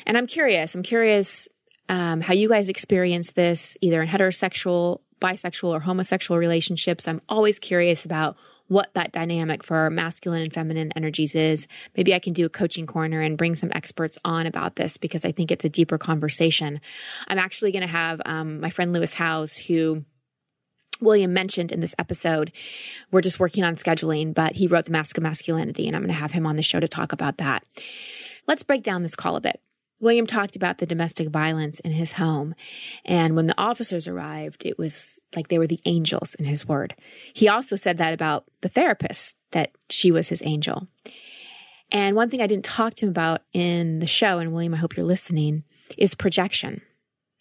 And 0.06 0.16
I'm 0.16 0.26
curious, 0.26 0.74
I'm 0.74 0.82
curious 0.82 1.48
um, 1.88 2.20
how 2.20 2.34
you 2.34 2.48
guys 2.48 2.68
experience 2.68 3.32
this 3.32 3.76
either 3.80 4.02
in 4.02 4.08
heterosexual, 4.08 5.00
bisexual, 5.20 5.70
or 5.70 5.80
homosexual 5.80 6.38
relationships. 6.38 7.06
I'm 7.06 7.20
always 7.28 7.58
curious 7.58 8.04
about 8.04 8.36
what 8.68 8.94
that 8.94 9.10
dynamic 9.10 9.64
for 9.64 9.90
masculine 9.90 10.42
and 10.42 10.52
feminine 10.52 10.92
energies 10.94 11.34
is. 11.34 11.66
Maybe 11.96 12.14
I 12.14 12.20
can 12.20 12.32
do 12.32 12.46
a 12.46 12.48
coaching 12.48 12.86
corner 12.86 13.20
and 13.20 13.36
bring 13.36 13.56
some 13.56 13.72
experts 13.74 14.16
on 14.24 14.46
about 14.46 14.76
this 14.76 14.96
because 14.96 15.24
I 15.24 15.32
think 15.32 15.50
it's 15.50 15.64
a 15.64 15.68
deeper 15.68 15.98
conversation. 15.98 16.80
I'm 17.26 17.40
actually 17.40 17.72
going 17.72 17.82
to 17.82 17.88
have 17.88 18.22
um, 18.24 18.60
my 18.60 18.70
friend 18.70 18.92
Lewis 18.92 19.12
Howes, 19.12 19.56
who 19.56 20.04
William 21.00 21.32
mentioned 21.32 21.72
in 21.72 21.80
this 21.80 21.94
episode. 21.98 22.52
We're 23.10 23.20
just 23.20 23.40
working 23.40 23.64
on 23.64 23.74
scheduling, 23.74 24.34
but 24.34 24.56
he 24.56 24.66
wrote 24.66 24.86
The 24.86 24.92
Mask 24.92 25.16
of 25.16 25.22
Masculinity, 25.22 25.86
and 25.86 25.96
I'm 25.96 26.02
going 26.02 26.08
to 26.08 26.20
have 26.20 26.32
him 26.32 26.46
on 26.46 26.56
the 26.56 26.62
show 26.62 26.80
to 26.80 26.88
talk 26.88 27.12
about 27.12 27.38
that. 27.38 27.64
Let's 28.46 28.62
break 28.62 28.82
down 28.82 29.02
this 29.02 29.16
call 29.16 29.36
a 29.36 29.40
bit. 29.40 29.60
William 30.00 30.26
talked 30.26 30.56
about 30.56 30.78
the 30.78 30.86
domestic 30.86 31.28
violence 31.28 31.78
in 31.80 31.92
his 31.92 32.12
home. 32.12 32.54
And 33.04 33.36
when 33.36 33.46
the 33.46 33.60
officers 33.60 34.08
arrived, 34.08 34.64
it 34.64 34.78
was 34.78 35.20
like 35.36 35.48
they 35.48 35.58
were 35.58 35.66
the 35.66 35.80
angels 35.84 36.34
in 36.36 36.46
his 36.46 36.66
word. 36.66 36.94
He 37.34 37.48
also 37.48 37.76
said 37.76 37.98
that 37.98 38.14
about 38.14 38.44
the 38.62 38.70
therapist, 38.70 39.36
that 39.50 39.72
she 39.90 40.10
was 40.10 40.28
his 40.28 40.42
angel. 40.42 40.88
And 41.92 42.16
one 42.16 42.30
thing 42.30 42.40
I 42.40 42.46
didn't 42.46 42.64
talk 42.64 42.94
to 42.94 43.06
him 43.06 43.10
about 43.10 43.42
in 43.52 43.98
the 43.98 44.06
show, 44.06 44.38
and 44.38 44.52
William, 44.52 44.72
I 44.72 44.78
hope 44.78 44.96
you're 44.96 45.04
listening, 45.04 45.64
is 45.98 46.14
projection 46.14 46.80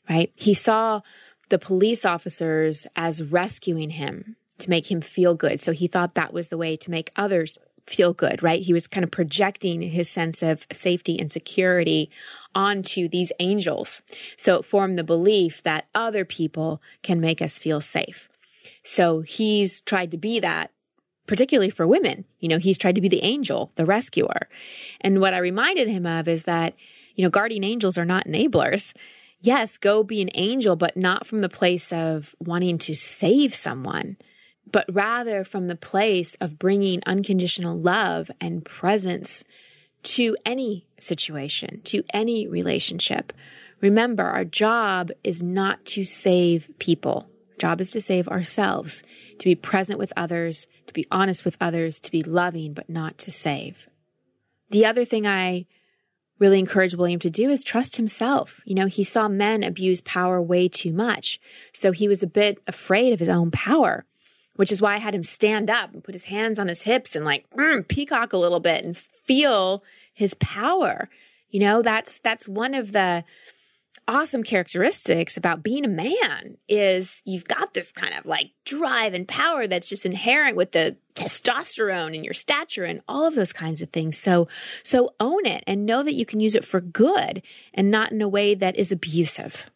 right? 0.09 0.31
He 0.35 0.53
saw 0.53 1.01
the 1.49 1.59
police 1.59 2.05
officers 2.05 2.87
as 2.95 3.23
rescuing 3.23 3.91
him 3.91 4.35
to 4.59 4.69
make 4.69 4.91
him 4.91 5.01
feel 5.01 5.35
good. 5.35 5.61
So 5.61 5.71
he 5.71 5.87
thought 5.87 6.15
that 6.15 6.33
was 6.33 6.47
the 6.47 6.57
way 6.57 6.75
to 6.77 6.91
make 6.91 7.11
others 7.15 7.57
feel 7.85 8.13
good, 8.13 8.43
right? 8.43 8.61
He 8.61 8.73
was 8.73 8.87
kind 8.87 9.03
of 9.03 9.11
projecting 9.11 9.81
his 9.81 10.09
sense 10.09 10.43
of 10.43 10.67
safety 10.71 11.19
and 11.19 11.31
security 11.31 12.11
onto 12.53 13.07
these 13.07 13.31
angels. 13.39 14.01
So 14.37 14.57
it 14.57 14.65
formed 14.65 14.97
the 14.99 15.03
belief 15.03 15.63
that 15.63 15.87
other 15.95 16.23
people 16.23 16.81
can 17.01 17.19
make 17.19 17.41
us 17.41 17.57
feel 17.57 17.81
safe. 17.81 18.29
So 18.83 19.21
he's 19.21 19.81
tried 19.81 20.11
to 20.11 20.17
be 20.17 20.39
that 20.39 20.71
particularly 21.29 21.69
for 21.69 21.85
women. 21.85 22.25
You 22.39 22.49
know, 22.49 22.57
he's 22.57 22.77
tried 22.77 22.95
to 22.95 23.01
be 23.01 23.07
the 23.07 23.23
angel, 23.23 23.71
the 23.75 23.85
rescuer. 23.85 24.49
And 24.99 25.21
what 25.21 25.35
I 25.35 25.37
reminded 25.37 25.87
him 25.87 26.07
of 26.07 26.27
is 26.27 26.45
that, 26.45 26.73
you 27.13 27.23
know, 27.23 27.29
guardian 27.29 27.63
angels 27.63 27.99
are 27.99 28.05
not 28.05 28.25
enablers. 28.25 28.93
Yes, 29.41 29.77
go 29.77 30.03
be 30.03 30.21
an 30.21 30.29
angel, 30.33 30.75
but 30.75 30.97
not 30.97 31.25
from 31.25 31.41
the 31.41 31.49
place 31.49 31.93
of 31.93 32.35
wanting 32.39 32.77
to 32.79 32.93
save 32.93 33.53
someone 33.53 34.17
but 34.71 34.85
rather 34.91 35.43
from 35.43 35.67
the 35.67 35.75
place 35.75 36.35
of 36.35 36.59
bringing 36.59 37.01
unconditional 37.05 37.77
love 37.77 38.29
and 38.39 38.65
presence 38.65 39.43
to 40.01 40.37
any 40.45 40.87
situation, 40.99 41.81
to 41.83 42.03
any 42.13 42.47
relationship. 42.47 43.33
Remember, 43.81 44.23
our 44.23 44.45
job 44.45 45.11
is 45.23 45.41
not 45.41 45.85
to 45.85 46.03
save 46.03 46.69
people. 46.79 47.29
Our 47.51 47.57
job 47.57 47.81
is 47.81 47.91
to 47.91 48.01
save 48.01 48.27
ourselves, 48.27 49.03
to 49.37 49.45
be 49.45 49.55
present 49.55 49.99
with 49.99 50.13
others, 50.15 50.67
to 50.87 50.93
be 50.93 51.05
honest 51.11 51.45
with 51.45 51.57
others, 51.59 51.99
to 52.01 52.11
be 52.11 52.21
loving, 52.21 52.73
but 52.73 52.89
not 52.89 53.17
to 53.19 53.31
save. 53.31 53.87
The 54.69 54.85
other 54.85 55.05
thing 55.05 55.25
I 55.25 55.65
really 56.39 56.59
encourage 56.59 56.95
William 56.95 57.19
to 57.19 57.29
do 57.29 57.49
is 57.49 57.63
trust 57.63 57.97
himself. 57.97 58.61
You 58.65 58.73
know, 58.75 58.87
he 58.87 59.03
saw 59.03 59.27
men 59.27 59.63
abuse 59.63 60.01
power 60.01 60.41
way 60.41 60.67
too 60.67 60.93
much. 60.93 61.39
So 61.73 61.91
he 61.91 62.07
was 62.07 62.23
a 62.23 62.27
bit 62.27 62.59
afraid 62.65 63.13
of 63.13 63.19
his 63.19 63.29
own 63.29 63.51
power 63.51 64.05
which 64.59 64.73
is 64.73 64.81
why 64.81 64.95
I 64.95 64.97
had 64.97 65.15
him 65.15 65.23
stand 65.23 65.69
up 65.69 65.93
and 65.93 66.03
put 66.03 66.13
his 66.13 66.25
hands 66.25 66.59
on 66.59 66.67
his 66.67 66.81
hips 66.81 67.15
and 67.15 67.23
like 67.23 67.49
mm, 67.51 67.87
peacock 67.87 68.33
a 68.33 68.37
little 68.37 68.59
bit 68.59 68.83
and 68.83 68.97
feel 68.97 69.85
his 70.13 70.33
power. 70.33 71.07
You 71.49 71.61
know, 71.61 71.81
that's 71.81 72.19
that's 72.19 72.45
one 72.45 72.73
of 72.73 72.91
the 72.91 73.23
awesome 74.09 74.41
characteristics 74.41 75.37
about 75.37 75.61
being 75.61 75.85
a 75.85 75.89
man 75.89 76.57
is 76.67 77.21
you've 77.25 77.45
got 77.45 77.75
this 77.75 77.91
kind 77.91 78.15
of 78.15 78.25
like 78.25 78.49
drive 78.65 79.13
and 79.13 79.27
power 79.27 79.67
that's 79.67 79.87
just 79.87 80.03
inherent 80.03 80.57
with 80.57 80.71
the 80.71 80.97
testosterone 81.13 82.15
and 82.15 82.25
your 82.25 82.33
stature 82.33 82.85
and 82.85 83.01
all 83.07 83.27
of 83.27 83.35
those 83.35 83.53
kinds 83.53 83.83
of 83.83 83.89
things. 83.91 84.17
So, 84.17 84.47
so 84.81 85.13
own 85.19 85.45
it 85.45 85.63
and 85.67 85.85
know 85.85 86.01
that 86.01 86.15
you 86.15 86.25
can 86.25 86.39
use 86.39 86.55
it 86.55 86.65
for 86.65 86.81
good 86.81 87.43
and 87.71 87.91
not 87.91 88.11
in 88.11 88.19
a 88.19 88.27
way 88.27 88.55
that 88.55 88.75
is 88.77 88.91
abusive. 88.91 89.69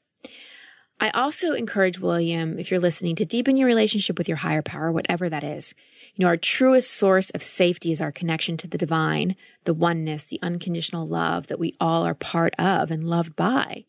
I 1.00 1.12
also 1.12 1.54
encourage 1.54 2.00
William, 2.00 2.58
if 2.58 2.72
you're 2.72 2.80
listening, 2.80 3.16
to 3.18 3.26
deepen 3.26 3.56
your 3.56 3.68
relationship 3.68 4.18
with 4.18 4.28
your 4.28 4.38
higher 4.38 4.64
power, 4.64 4.92
whatever 4.92 5.30
that 5.30 5.44
is. 5.44 5.76
You 6.16 6.24
know, 6.24 6.30
our 6.30 6.38
truest 6.38 6.90
source 6.90 7.30
of 7.32 7.44
safety 7.44 7.92
is 7.92 8.02
our 8.02 8.12
connection 8.12 8.58
to 8.58 8.68
the 8.68 8.78
divine, 8.80 9.36
the 9.66 9.74
oneness, 9.76 10.24
the 10.24 10.40
unconditional 10.42 11.08
love 11.08 11.48
that 11.48 11.60
we 11.60 11.76
all 11.80 12.04
are 12.04 12.16
part 12.16 12.56
of 12.58 12.90
and 12.90 13.08
loved 13.08 13.36
by. 13.36 13.86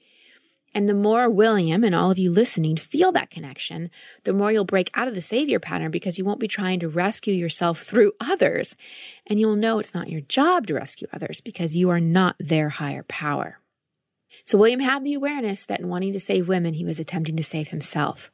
And 0.74 0.88
the 0.88 0.94
more 0.94 1.30
William 1.30 1.84
and 1.84 1.94
all 1.94 2.10
of 2.10 2.18
you 2.18 2.32
listening 2.32 2.76
feel 2.76 3.12
that 3.12 3.30
connection, 3.30 3.90
the 4.24 4.32
more 4.32 4.50
you'll 4.50 4.64
break 4.64 4.90
out 4.94 5.06
of 5.06 5.14
the 5.14 5.20
savior 5.20 5.60
pattern 5.60 5.92
because 5.92 6.18
you 6.18 6.24
won't 6.24 6.40
be 6.40 6.48
trying 6.48 6.80
to 6.80 6.88
rescue 6.88 7.32
yourself 7.32 7.82
through 7.82 8.12
others. 8.20 8.74
And 9.26 9.38
you'll 9.38 9.54
know 9.54 9.78
it's 9.78 9.94
not 9.94 10.10
your 10.10 10.22
job 10.22 10.66
to 10.66 10.74
rescue 10.74 11.06
others 11.12 11.40
because 11.40 11.76
you 11.76 11.90
are 11.90 12.00
not 12.00 12.34
their 12.40 12.70
higher 12.70 13.04
power. 13.04 13.58
So 14.42 14.58
William 14.58 14.80
had 14.80 15.04
the 15.04 15.14
awareness 15.14 15.64
that 15.66 15.78
in 15.78 15.88
wanting 15.88 16.12
to 16.12 16.20
save 16.20 16.48
women, 16.48 16.74
he 16.74 16.84
was 16.84 16.98
attempting 16.98 17.36
to 17.36 17.44
save 17.44 17.68
himself. 17.68 18.32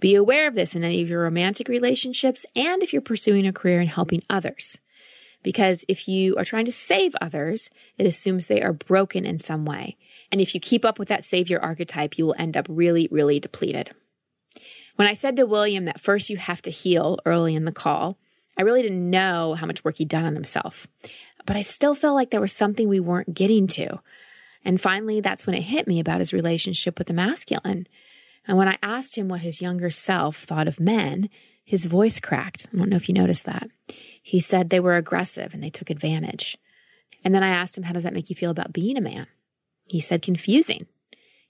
Be 0.00 0.14
aware 0.14 0.48
of 0.48 0.54
this 0.54 0.74
in 0.74 0.82
any 0.82 1.02
of 1.02 1.10
your 1.10 1.22
romantic 1.22 1.68
relationships 1.68 2.46
and 2.54 2.82
if 2.82 2.92
you're 2.92 3.02
pursuing 3.02 3.46
a 3.46 3.52
career 3.52 3.80
in 3.80 3.88
helping 3.88 4.22
others. 4.30 4.78
Because 5.42 5.84
if 5.88 6.08
you 6.08 6.36
are 6.36 6.44
trying 6.44 6.64
to 6.64 6.72
save 6.72 7.14
others, 7.20 7.70
it 7.98 8.06
assumes 8.06 8.46
they 8.46 8.62
are 8.62 8.72
broken 8.72 9.24
in 9.24 9.38
some 9.38 9.64
way. 9.64 9.96
And 10.30 10.40
if 10.40 10.54
you 10.54 10.60
keep 10.60 10.84
up 10.84 10.98
with 10.98 11.08
that 11.08 11.24
savior 11.24 11.60
archetype, 11.60 12.18
you 12.18 12.26
will 12.26 12.34
end 12.38 12.56
up 12.56 12.66
really, 12.68 13.08
really 13.10 13.40
depleted. 13.40 13.90
When 14.96 15.06
I 15.06 15.12
said 15.12 15.36
to 15.36 15.46
William 15.46 15.84
that 15.84 16.00
first 16.00 16.30
you 16.30 16.36
have 16.38 16.62
to 16.62 16.70
heal 16.70 17.18
early 17.26 17.54
in 17.54 17.64
the 17.64 17.72
call, 17.72 18.18
I 18.56 18.62
really 18.62 18.82
didn't 18.82 19.10
know 19.10 19.54
how 19.54 19.66
much 19.66 19.84
work 19.84 19.96
he'd 19.96 20.08
done 20.08 20.24
on 20.24 20.34
himself. 20.34 20.86
But 21.44 21.56
I 21.56 21.60
still 21.60 21.94
felt 21.94 22.14
like 22.14 22.30
there 22.30 22.40
was 22.40 22.52
something 22.52 22.88
we 22.88 23.00
weren't 23.00 23.34
getting 23.34 23.66
to. 23.68 24.00
And 24.64 24.80
finally, 24.80 25.20
that's 25.20 25.46
when 25.46 25.54
it 25.54 25.62
hit 25.62 25.86
me 25.86 26.00
about 26.00 26.20
his 26.20 26.32
relationship 26.32 26.98
with 26.98 27.06
the 27.06 27.14
masculine. 27.14 27.86
And 28.48 28.56
when 28.56 28.68
I 28.68 28.78
asked 28.82 29.16
him 29.16 29.28
what 29.28 29.40
his 29.40 29.60
younger 29.60 29.90
self 29.90 30.38
thought 30.38 30.66
of 30.66 30.80
men, 30.80 31.28
his 31.64 31.84
voice 31.84 32.18
cracked. 32.18 32.66
I 32.72 32.76
don't 32.76 32.88
know 32.88 32.96
if 32.96 33.08
you 33.08 33.14
noticed 33.14 33.44
that. 33.44 33.68
He 34.22 34.40
said 34.40 34.70
they 34.70 34.80
were 34.80 34.96
aggressive 34.96 35.52
and 35.52 35.62
they 35.62 35.70
took 35.70 35.90
advantage. 35.90 36.56
And 37.24 37.34
then 37.34 37.42
I 37.42 37.48
asked 37.48 37.76
him, 37.76 37.84
How 37.84 37.92
does 37.92 38.04
that 38.04 38.14
make 38.14 38.30
you 38.30 38.36
feel 38.36 38.50
about 38.50 38.72
being 38.72 38.96
a 38.96 39.00
man? 39.00 39.26
He 39.86 40.00
said, 40.00 40.22
Confusing. 40.22 40.86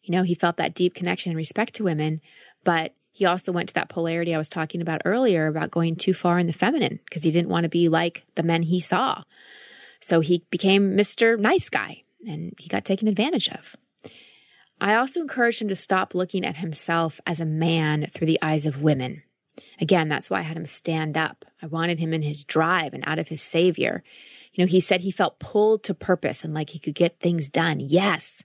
You 0.03 0.12
know, 0.12 0.22
he 0.22 0.34
felt 0.34 0.57
that 0.59 0.74
deep 0.74 0.95
connection 0.95 1.30
and 1.30 1.37
respect 1.37 1.74
to 1.74 1.84
women, 1.84 2.20
but 2.62 2.95
he 3.11 3.24
also 3.24 3.51
went 3.51 3.68
to 3.68 3.74
that 3.74 3.89
polarity 3.89 4.34
I 4.34 4.39
was 4.39 4.49
talking 4.49 4.80
about 4.80 5.03
earlier 5.05 5.47
about 5.47 5.70
going 5.70 5.97
too 5.97 6.14
far 6.14 6.39
in 6.39 6.47
the 6.47 6.53
feminine 6.53 7.01
because 7.07 7.22
he 7.22 7.30
didn't 7.30 7.49
want 7.49 7.64
to 7.64 7.68
be 7.70 7.89
like 7.89 8.24
the 8.34 8.43
men 8.43 8.62
he 8.62 8.78
saw. 8.78 9.22
So 10.01 10.20
he 10.20 10.45
became 10.51 10.97
Mr. 10.97 11.39
Nice 11.39 11.70
Guy 11.70 12.03
and 12.28 12.53
he 12.59 12.68
got 12.68 12.84
taken 12.84 13.09
advantage 13.09 13.49
of. 13.49 13.74
I 14.80 14.95
also 14.95 15.20
encouraged 15.20 15.62
him 15.62 15.68
to 15.68 15.76
stop 15.76 16.14
looking 16.14 16.45
at 16.45 16.59
himself 16.59 17.20
as 17.26 17.41
a 17.41 17.47
man 17.47 18.07
through 18.12 18.26
the 18.26 18.39
eyes 18.43 18.66
of 18.66 18.82
women. 18.82 19.22
Again, 19.80 20.09
that's 20.09 20.28
why 20.28 20.41
I 20.41 20.43
had 20.43 20.57
him 20.57 20.66
stand 20.66 21.16
up. 21.16 21.47
I 21.62 21.66
wanted 21.66 21.99
him 21.99 22.12
in 22.12 22.22
his 22.22 22.45
drive 22.45 22.93
and 22.93 23.03
out 23.07 23.18
of 23.18 23.28
his 23.28 23.41
savior. 23.41 24.05
You 24.57 24.64
know, 24.64 24.70
he 24.70 24.80
said 24.80 25.02
he 25.02 25.11
felt 25.11 25.38
pulled 25.38 25.82
to 25.84 25.94
purpose 25.94 26.42
and 26.42 26.54
like 26.54 26.70
he 26.70 26.78
could 26.78 26.94
get 26.94 27.20
things 27.20 27.48
done. 27.50 27.78
Yes. 27.78 28.42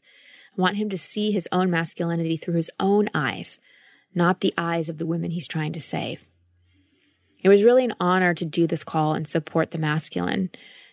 I 0.57 0.61
want 0.61 0.75
him 0.75 0.89
to 0.89 0.97
see 0.97 1.31
his 1.31 1.47
own 1.53 1.71
masculinity 1.71 2.35
through 2.35 2.55
his 2.55 2.69
own 2.79 3.09
eyes, 3.13 3.59
not 4.13 4.41
the 4.41 4.53
eyes 4.57 4.89
of 4.89 4.97
the 4.97 5.05
women 5.05 5.31
he's 5.31 5.47
trying 5.47 5.71
to 5.71 5.81
save. 5.81 6.25
It 7.41 7.47
was 7.47 7.63
really 7.63 7.85
an 7.85 7.95
honor 7.99 8.33
to 8.33 8.45
do 8.45 8.67
this 8.67 8.83
call 8.83 9.13
and 9.13 9.25
support 9.25 9.71
the 9.71 9.77
masculine. 9.77 10.51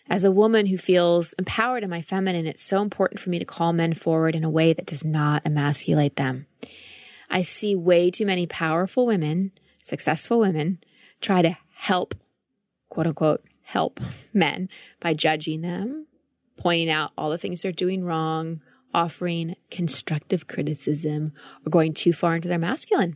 As 0.09 0.23
a 0.23 0.31
woman 0.31 0.67
who 0.67 0.77
feels 0.77 1.33
empowered 1.33 1.83
in 1.83 1.89
my 1.89 2.01
feminine, 2.01 2.47
it's 2.47 2.63
so 2.63 2.81
important 2.81 3.19
for 3.19 3.29
me 3.29 3.39
to 3.39 3.45
call 3.45 3.73
men 3.73 3.93
forward 3.93 4.35
in 4.35 4.45
a 4.45 4.49
way 4.49 4.71
that 4.71 4.85
does 4.85 5.03
not 5.03 5.45
emasculate 5.45 6.15
them. 6.15 6.47
I 7.29 7.41
see 7.41 7.75
way 7.75 8.09
too 8.09 8.25
many 8.25 8.47
powerful 8.47 9.05
women, 9.05 9.51
successful 9.83 10.39
women, 10.39 10.79
try 11.21 11.41
to 11.41 11.57
help, 11.73 12.15
quote 12.87 13.05
unquote, 13.05 13.43
help 13.69 13.99
men 14.33 14.67
by 14.99 15.13
judging 15.13 15.61
them, 15.61 16.07
pointing 16.57 16.89
out 16.89 17.11
all 17.17 17.29
the 17.29 17.37
things 17.37 17.61
they're 17.61 17.71
doing 17.71 18.03
wrong, 18.03 18.61
offering 18.93 19.55
constructive 19.69 20.47
criticism, 20.47 21.33
or 21.65 21.69
going 21.69 21.93
too 21.93 22.11
far 22.11 22.35
into 22.35 22.47
their 22.47 22.57
masculine. 22.57 23.15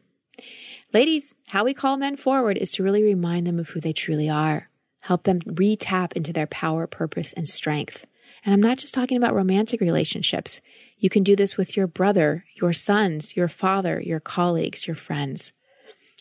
Ladies, 0.94 1.34
how 1.48 1.64
we 1.64 1.74
call 1.74 1.98
men 1.98 2.18
forward 2.18 2.58
is 2.58 2.72
to 2.74 2.84
really 2.84 3.02
remind 3.02 3.48
them 3.48 3.58
of 3.58 3.70
who 3.70 3.82
they 3.82 3.94
truly 3.94 4.30
are 4.30 4.70
help 5.04 5.24
them 5.24 5.40
re-tap 5.46 6.16
into 6.16 6.32
their 6.32 6.48
power, 6.48 6.88
purpose, 6.88 7.34
and 7.34 7.46
strength. 7.46 8.06
And 8.46 8.54
I'm 8.54 8.62
not 8.62 8.78
just 8.78 8.94
talking 8.94 9.18
about 9.18 9.36
romantic 9.36 9.82
relationships. 9.82 10.62
You 10.98 11.10
can 11.10 11.24
do 11.24 11.36
this 11.36 11.58
with 11.58 11.76
your 11.76 11.88
brother, 11.88 12.46
your 12.56 12.72
sons, 12.72 13.36
your 13.36 13.50
father, 13.50 14.00
your 14.00 14.22
colleagues, 14.22 14.88
your 14.88 14.96
friends. 14.96 15.52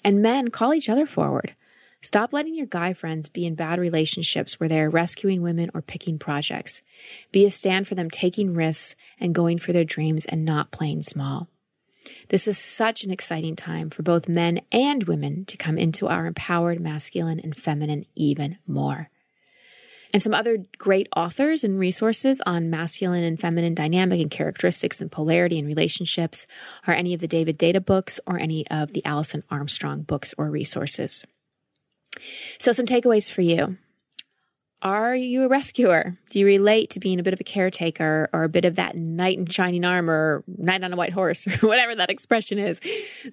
And 0.02 0.20
men, 0.20 0.48
call 0.48 0.74
each 0.74 0.88
other 0.88 1.06
forward. 1.06 1.54
Stop 2.04 2.32
letting 2.32 2.56
your 2.56 2.66
guy 2.66 2.92
friends 2.92 3.28
be 3.28 3.46
in 3.46 3.54
bad 3.54 3.78
relationships 3.78 4.58
where 4.58 4.68
they 4.68 4.80
are 4.80 4.90
rescuing 4.90 5.40
women 5.40 5.70
or 5.72 5.80
picking 5.80 6.18
projects. 6.18 6.82
Be 7.30 7.46
a 7.46 7.50
stand 7.50 7.86
for 7.86 7.94
them 7.94 8.10
taking 8.10 8.54
risks 8.54 8.96
and 9.20 9.34
going 9.34 9.58
for 9.58 9.72
their 9.72 9.84
dreams 9.84 10.24
and 10.24 10.44
not 10.44 10.72
playing 10.72 11.02
small. 11.02 11.48
This 12.28 12.48
is 12.48 12.58
such 12.58 13.04
an 13.04 13.12
exciting 13.12 13.54
time 13.54 13.88
for 13.88 14.02
both 14.02 14.28
men 14.28 14.62
and 14.72 15.04
women 15.04 15.44
to 15.44 15.56
come 15.56 15.78
into 15.78 16.08
our 16.08 16.26
empowered 16.26 16.80
masculine 16.80 17.38
and 17.38 17.56
feminine 17.56 18.06
even 18.16 18.58
more. 18.66 19.08
And 20.12 20.20
some 20.20 20.34
other 20.34 20.58
great 20.78 21.08
authors 21.16 21.62
and 21.62 21.78
resources 21.78 22.42
on 22.44 22.68
masculine 22.68 23.22
and 23.22 23.40
feminine 23.40 23.74
dynamic 23.74 24.20
and 24.20 24.30
characteristics 24.30 25.00
and 25.00 25.10
polarity 25.10 25.56
and 25.56 25.68
relationships 25.68 26.48
are 26.86 26.94
any 26.94 27.14
of 27.14 27.20
the 27.20 27.28
David 27.28 27.58
Deida 27.58 27.82
books 27.82 28.18
or 28.26 28.38
any 28.38 28.66
of 28.68 28.92
the 28.92 29.04
Alison 29.04 29.44
Armstrong 29.50 30.02
books 30.02 30.34
or 30.36 30.50
resources. 30.50 31.24
So, 32.58 32.72
some 32.72 32.86
takeaways 32.86 33.30
for 33.30 33.42
you. 33.42 33.76
Are 34.82 35.14
you 35.14 35.44
a 35.44 35.48
rescuer? 35.48 36.18
Do 36.30 36.40
you 36.40 36.46
relate 36.46 36.90
to 36.90 37.00
being 37.00 37.20
a 37.20 37.22
bit 37.22 37.32
of 37.32 37.40
a 37.40 37.44
caretaker 37.44 38.28
or 38.32 38.42
a 38.42 38.48
bit 38.48 38.64
of 38.64 38.74
that 38.74 38.96
knight 38.96 39.38
in 39.38 39.46
shining 39.46 39.84
armor, 39.84 40.42
knight 40.48 40.82
on 40.82 40.92
a 40.92 40.96
white 40.96 41.12
horse, 41.12 41.46
or 41.62 41.68
whatever 41.68 41.94
that 41.94 42.10
expression 42.10 42.58
is, 42.58 42.80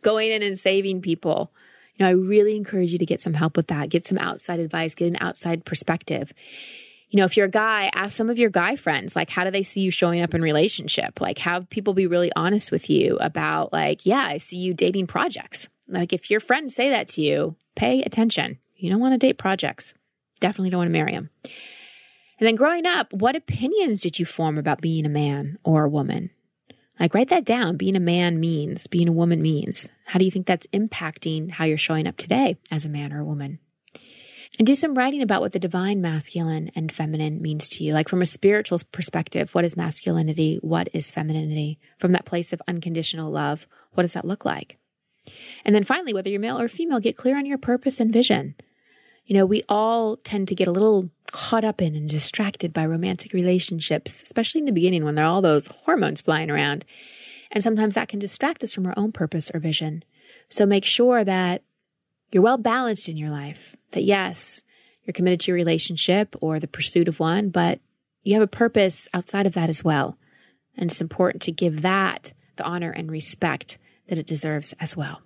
going 0.01 0.31
in 0.31 0.43
and 0.43 0.59
saving 0.59 1.01
people? 1.01 1.51
You 1.95 2.05
know, 2.05 2.09
I 2.09 2.13
really 2.13 2.55
encourage 2.55 2.91
you 2.91 2.99
to 2.99 3.05
get 3.05 3.19
some 3.19 3.33
help 3.33 3.57
with 3.57 3.67
that, 3.67 3.89
get 3.89 4.05
some 4.05 4.19
outside 4.19 4.59
advice, 4.59 4.93
get 4.93 5.07
an 5.07 5.17
outside 5.19 5.65
perspective. 5.65 6.33
You 7.09 7.17
know, 7.17 7.25
if 7.25 7.35
you're 7.35 7.47
a 7.47 7.49
guy, 7.49 7.89
ask 7.95 8.15
some 8.15 8.29
of 8.29 8.37
your 8.37 8.51
guy 8.51 8.75
friends, 8.75 9.15
like, 9.15 9.31
how 9.31 9.43
do 9.43 9.49
they 9.49 9.63
see 9.63 9.81
you 9.81 9.89
showing 9.89 10.21
up 10.21 10.35
in 10.35 10.43
relationship? 10.43 11.19
Like, 11.19 11.39
have 11.39 11.67
people 11.71 11.95
be 11.95 12.05
really 12.05 12.31
honest 12.35 12.71
with 12.71 12.91
you 12.91 13.17
about, 13.19 13.73
like, 13.73 14.05
yeah, 14.05 14.23
I 14.27 14.37
see 14.37 14.57
you 14.57 14.75
dating 14.75 15.07
projects. 15.07 15.67
Like, 15.87 16.13
if 16.13 16.29
your 16.29 16.39
friends 16.39 16.75
say 16.75 16.89
that 16.89 17.07
to 17.09 17.21
you, 17.21 17.55
pay 17.75 18.03
attention. 18.03 18.59
You 18.79 18.89
don't 18.89 18.99
want 18.99 19.13
to 19.13 19.17
date 19.17 19.37
projects. 19.37 19.93
Definitely 20.39 20.69
don't 20.69 20.79
want 20.79 20.87
to 20.87 20.93
marry 20.93 21.11
them. 21.11 21.29
And 22.39 22.47
then 22.47 22.55
growing 22.55 22.85
up, 22.85 23.11
what 23.11 23.35
opinions 23.35 24.01
did 24.01 24.17
you 24.17 24.25
form 24.25 24.57
about 24.57 24.81
being 24.81 25.05
a 25.05 25.09
man 25.09 25.57
or 25.63 25.83
a 25.83 25.89
woman? 25.89 26.31
Like, 26.99 27.13
write 27.13 27.29
that 27.29 27.45
down. 27.45 27.77
Being 27.77 27.95
a 27.95 28.01
man 28.01 28.39
means, 28.39 28.87
being 28.87 29.07
a 29.07 29.13
woman 29.13 29.41
means. 29.41 29.87
How 30.05 30.19
do 30.19 30.25
you 30.25 30.31
think 30.31 30.47
that's 30.47 30.67
impacting 30.67 31.51
how 31.51 31.65
you're 31.65 31.77
showing 31.77 32.07
up 32.07 32.17
today 32.17 32.57
as 32.71 32.85
a 32.85 32.89
man 32.89 33.13
or 33.13 33.19
a 33.19 33.25
woman? 33.25 33.59
and 34.59 34.67
do 34.67 34.75
some 34.75 34.93
writing 34.93 35.21
about 35.21 35.41
what 35.41 35.53
the 35.53 35.59
divine 35.59 36.01
masculine 36.01 36.69
and 36.75 36.91
feminine 36.91 37.41
means 37.41 37.69
to 37.69 37.83
you. 37.83 37.93
Like 37.93 38.09
from 38.09 38.21
a 38.21 38.25
spiritual 38.25 38.79
perspective, 38.91 39.55
what 39.55 39.63
is 39.63 39.77
masculinity? 39.77 40.59
What 40.61 40.89
is 40.93 41.11
femininity? 41.11 41.79
From 41.97 42.11
that 42.11 42.25
place 42.25 42.51
of 42.51 42.61
unconditional 42.67 43.31
love, 43.31 43.65
what 43.93 44.03
does 44.03 44.13
that 44.13 44.25
look 44.25 44.43
like? 44.43 44.77
And 45.63 45.73
then 45.73 45.83
finally, 45.83 46.13
whether 46.13 46.29
you're 46.29 46.41
male 46.41 46.59
or 46.59 46.67
female, 46.67 46.99
get 46.99 47.17
clear 47.17 47.37
on 47.37 47.45
your 47.45 47.57
purpose 47.57 48.01
and 48.01 48.11
vision. 48.11 48.55
You 49.29 49.35
know, 49.35 49.45
we 49.45 49.61
all 49.69 50.17
tend 50.17 50.47
to 50.47 50.55
get 50.55 50.67
a 50.67 50.71
little 50.71 51.11
caught 51.31 51.63
up 51.63 51.83
in 51.83 51.95
and 51.95 52.09
distracted 52.09 52.73
by 52.73 52.83
romantic 52.83 53.31
relationships, 53.31 54.23
especially 54.23 54.57
in 54.57 54.65
the 54.65 54.71
beginning 54.71 55.05
when 55.05 55.13
there 55.13 55.23
are 55.23 55.31
all 55.31 55.43
those 55.43 55.67
hormones 55.67 56.19
flying 56.19 56.49
around. 56.49 56.83
And 57.51 57.63
sometimes 57.63 57.93
that 57.93 58.07
can 58.07 58.17
distract 58.17 58.63
us 58.63 58.73
from 58.73 58.87
our 58.87 58.95
own 58.97 59.11
purpose 59.11 59.51
or 59.53 59.59
vision. 59.59 60.03
So 60.49 60.65
make 60.65 60.83
sure 60.83 61.23
that 61.23 61.61
you're 62.31 62.41
well 62.41 62.57
balanced 62.57 63.07
in 63.07 63.17
your 63.17 63.29
life, 63.29 63.75
that 63.91 64.03
yes, 64.03 64.63
you're 65.03 65.13
committed 65.13 65.41
to 65.41 65.51
your 65.51 65.57
relationship 65.57 66.35
or 66.41 66.59
the 66.59 66.67
pursuit 66.67 67.07
of 67.07 67.19
one, 67.19 67.49
but 67.49 67.79
you 68.23 68.33
have 68.33 68.41
a 68.41 68.47
purpose 68.47 69.07
outside 69.13 69.45
of 69.45 69.53
that 69.53 69.69
as 69.69 69.83
well. 69.83 70.17
And 70.75 70.89
it's 70.89 71.01
important 71.01 71.43
to 71.43 71.51
give 71.51 71.83
that 71.83 72.33
the 72.55 72.63
honor 72.63 72.89
and 72.89 73.11
respect 73.11 73.77
that 74.07 74.17
it 74.17 74.25
deserves 74.25 74.73
as 74.79 74.97
well. 74.97 75.21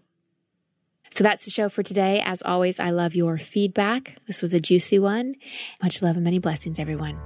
So 1.14 1.24
that's 1.24 1.46
the 1.46 1.52
show 1.52 1.70
for 1.70 1.84
today. 1.84 2.24
As 2.26 2.42
always, 2.42 2.80
I 2.80 2.90
love 2.90 3.14
your 3.14 3.38
feedback. 3.38 4.18
This 4.26 4.42
was 4.42 4.52
a 4.52 4.60
juicy 4.60 4.98
one. 4.98 5.36
Much 5.80 6.02
love 6.02 6.16
and 6.16 6.24
many 6.24 6.40
blessings, 6.40 6.80
everyone. 6.80 7.20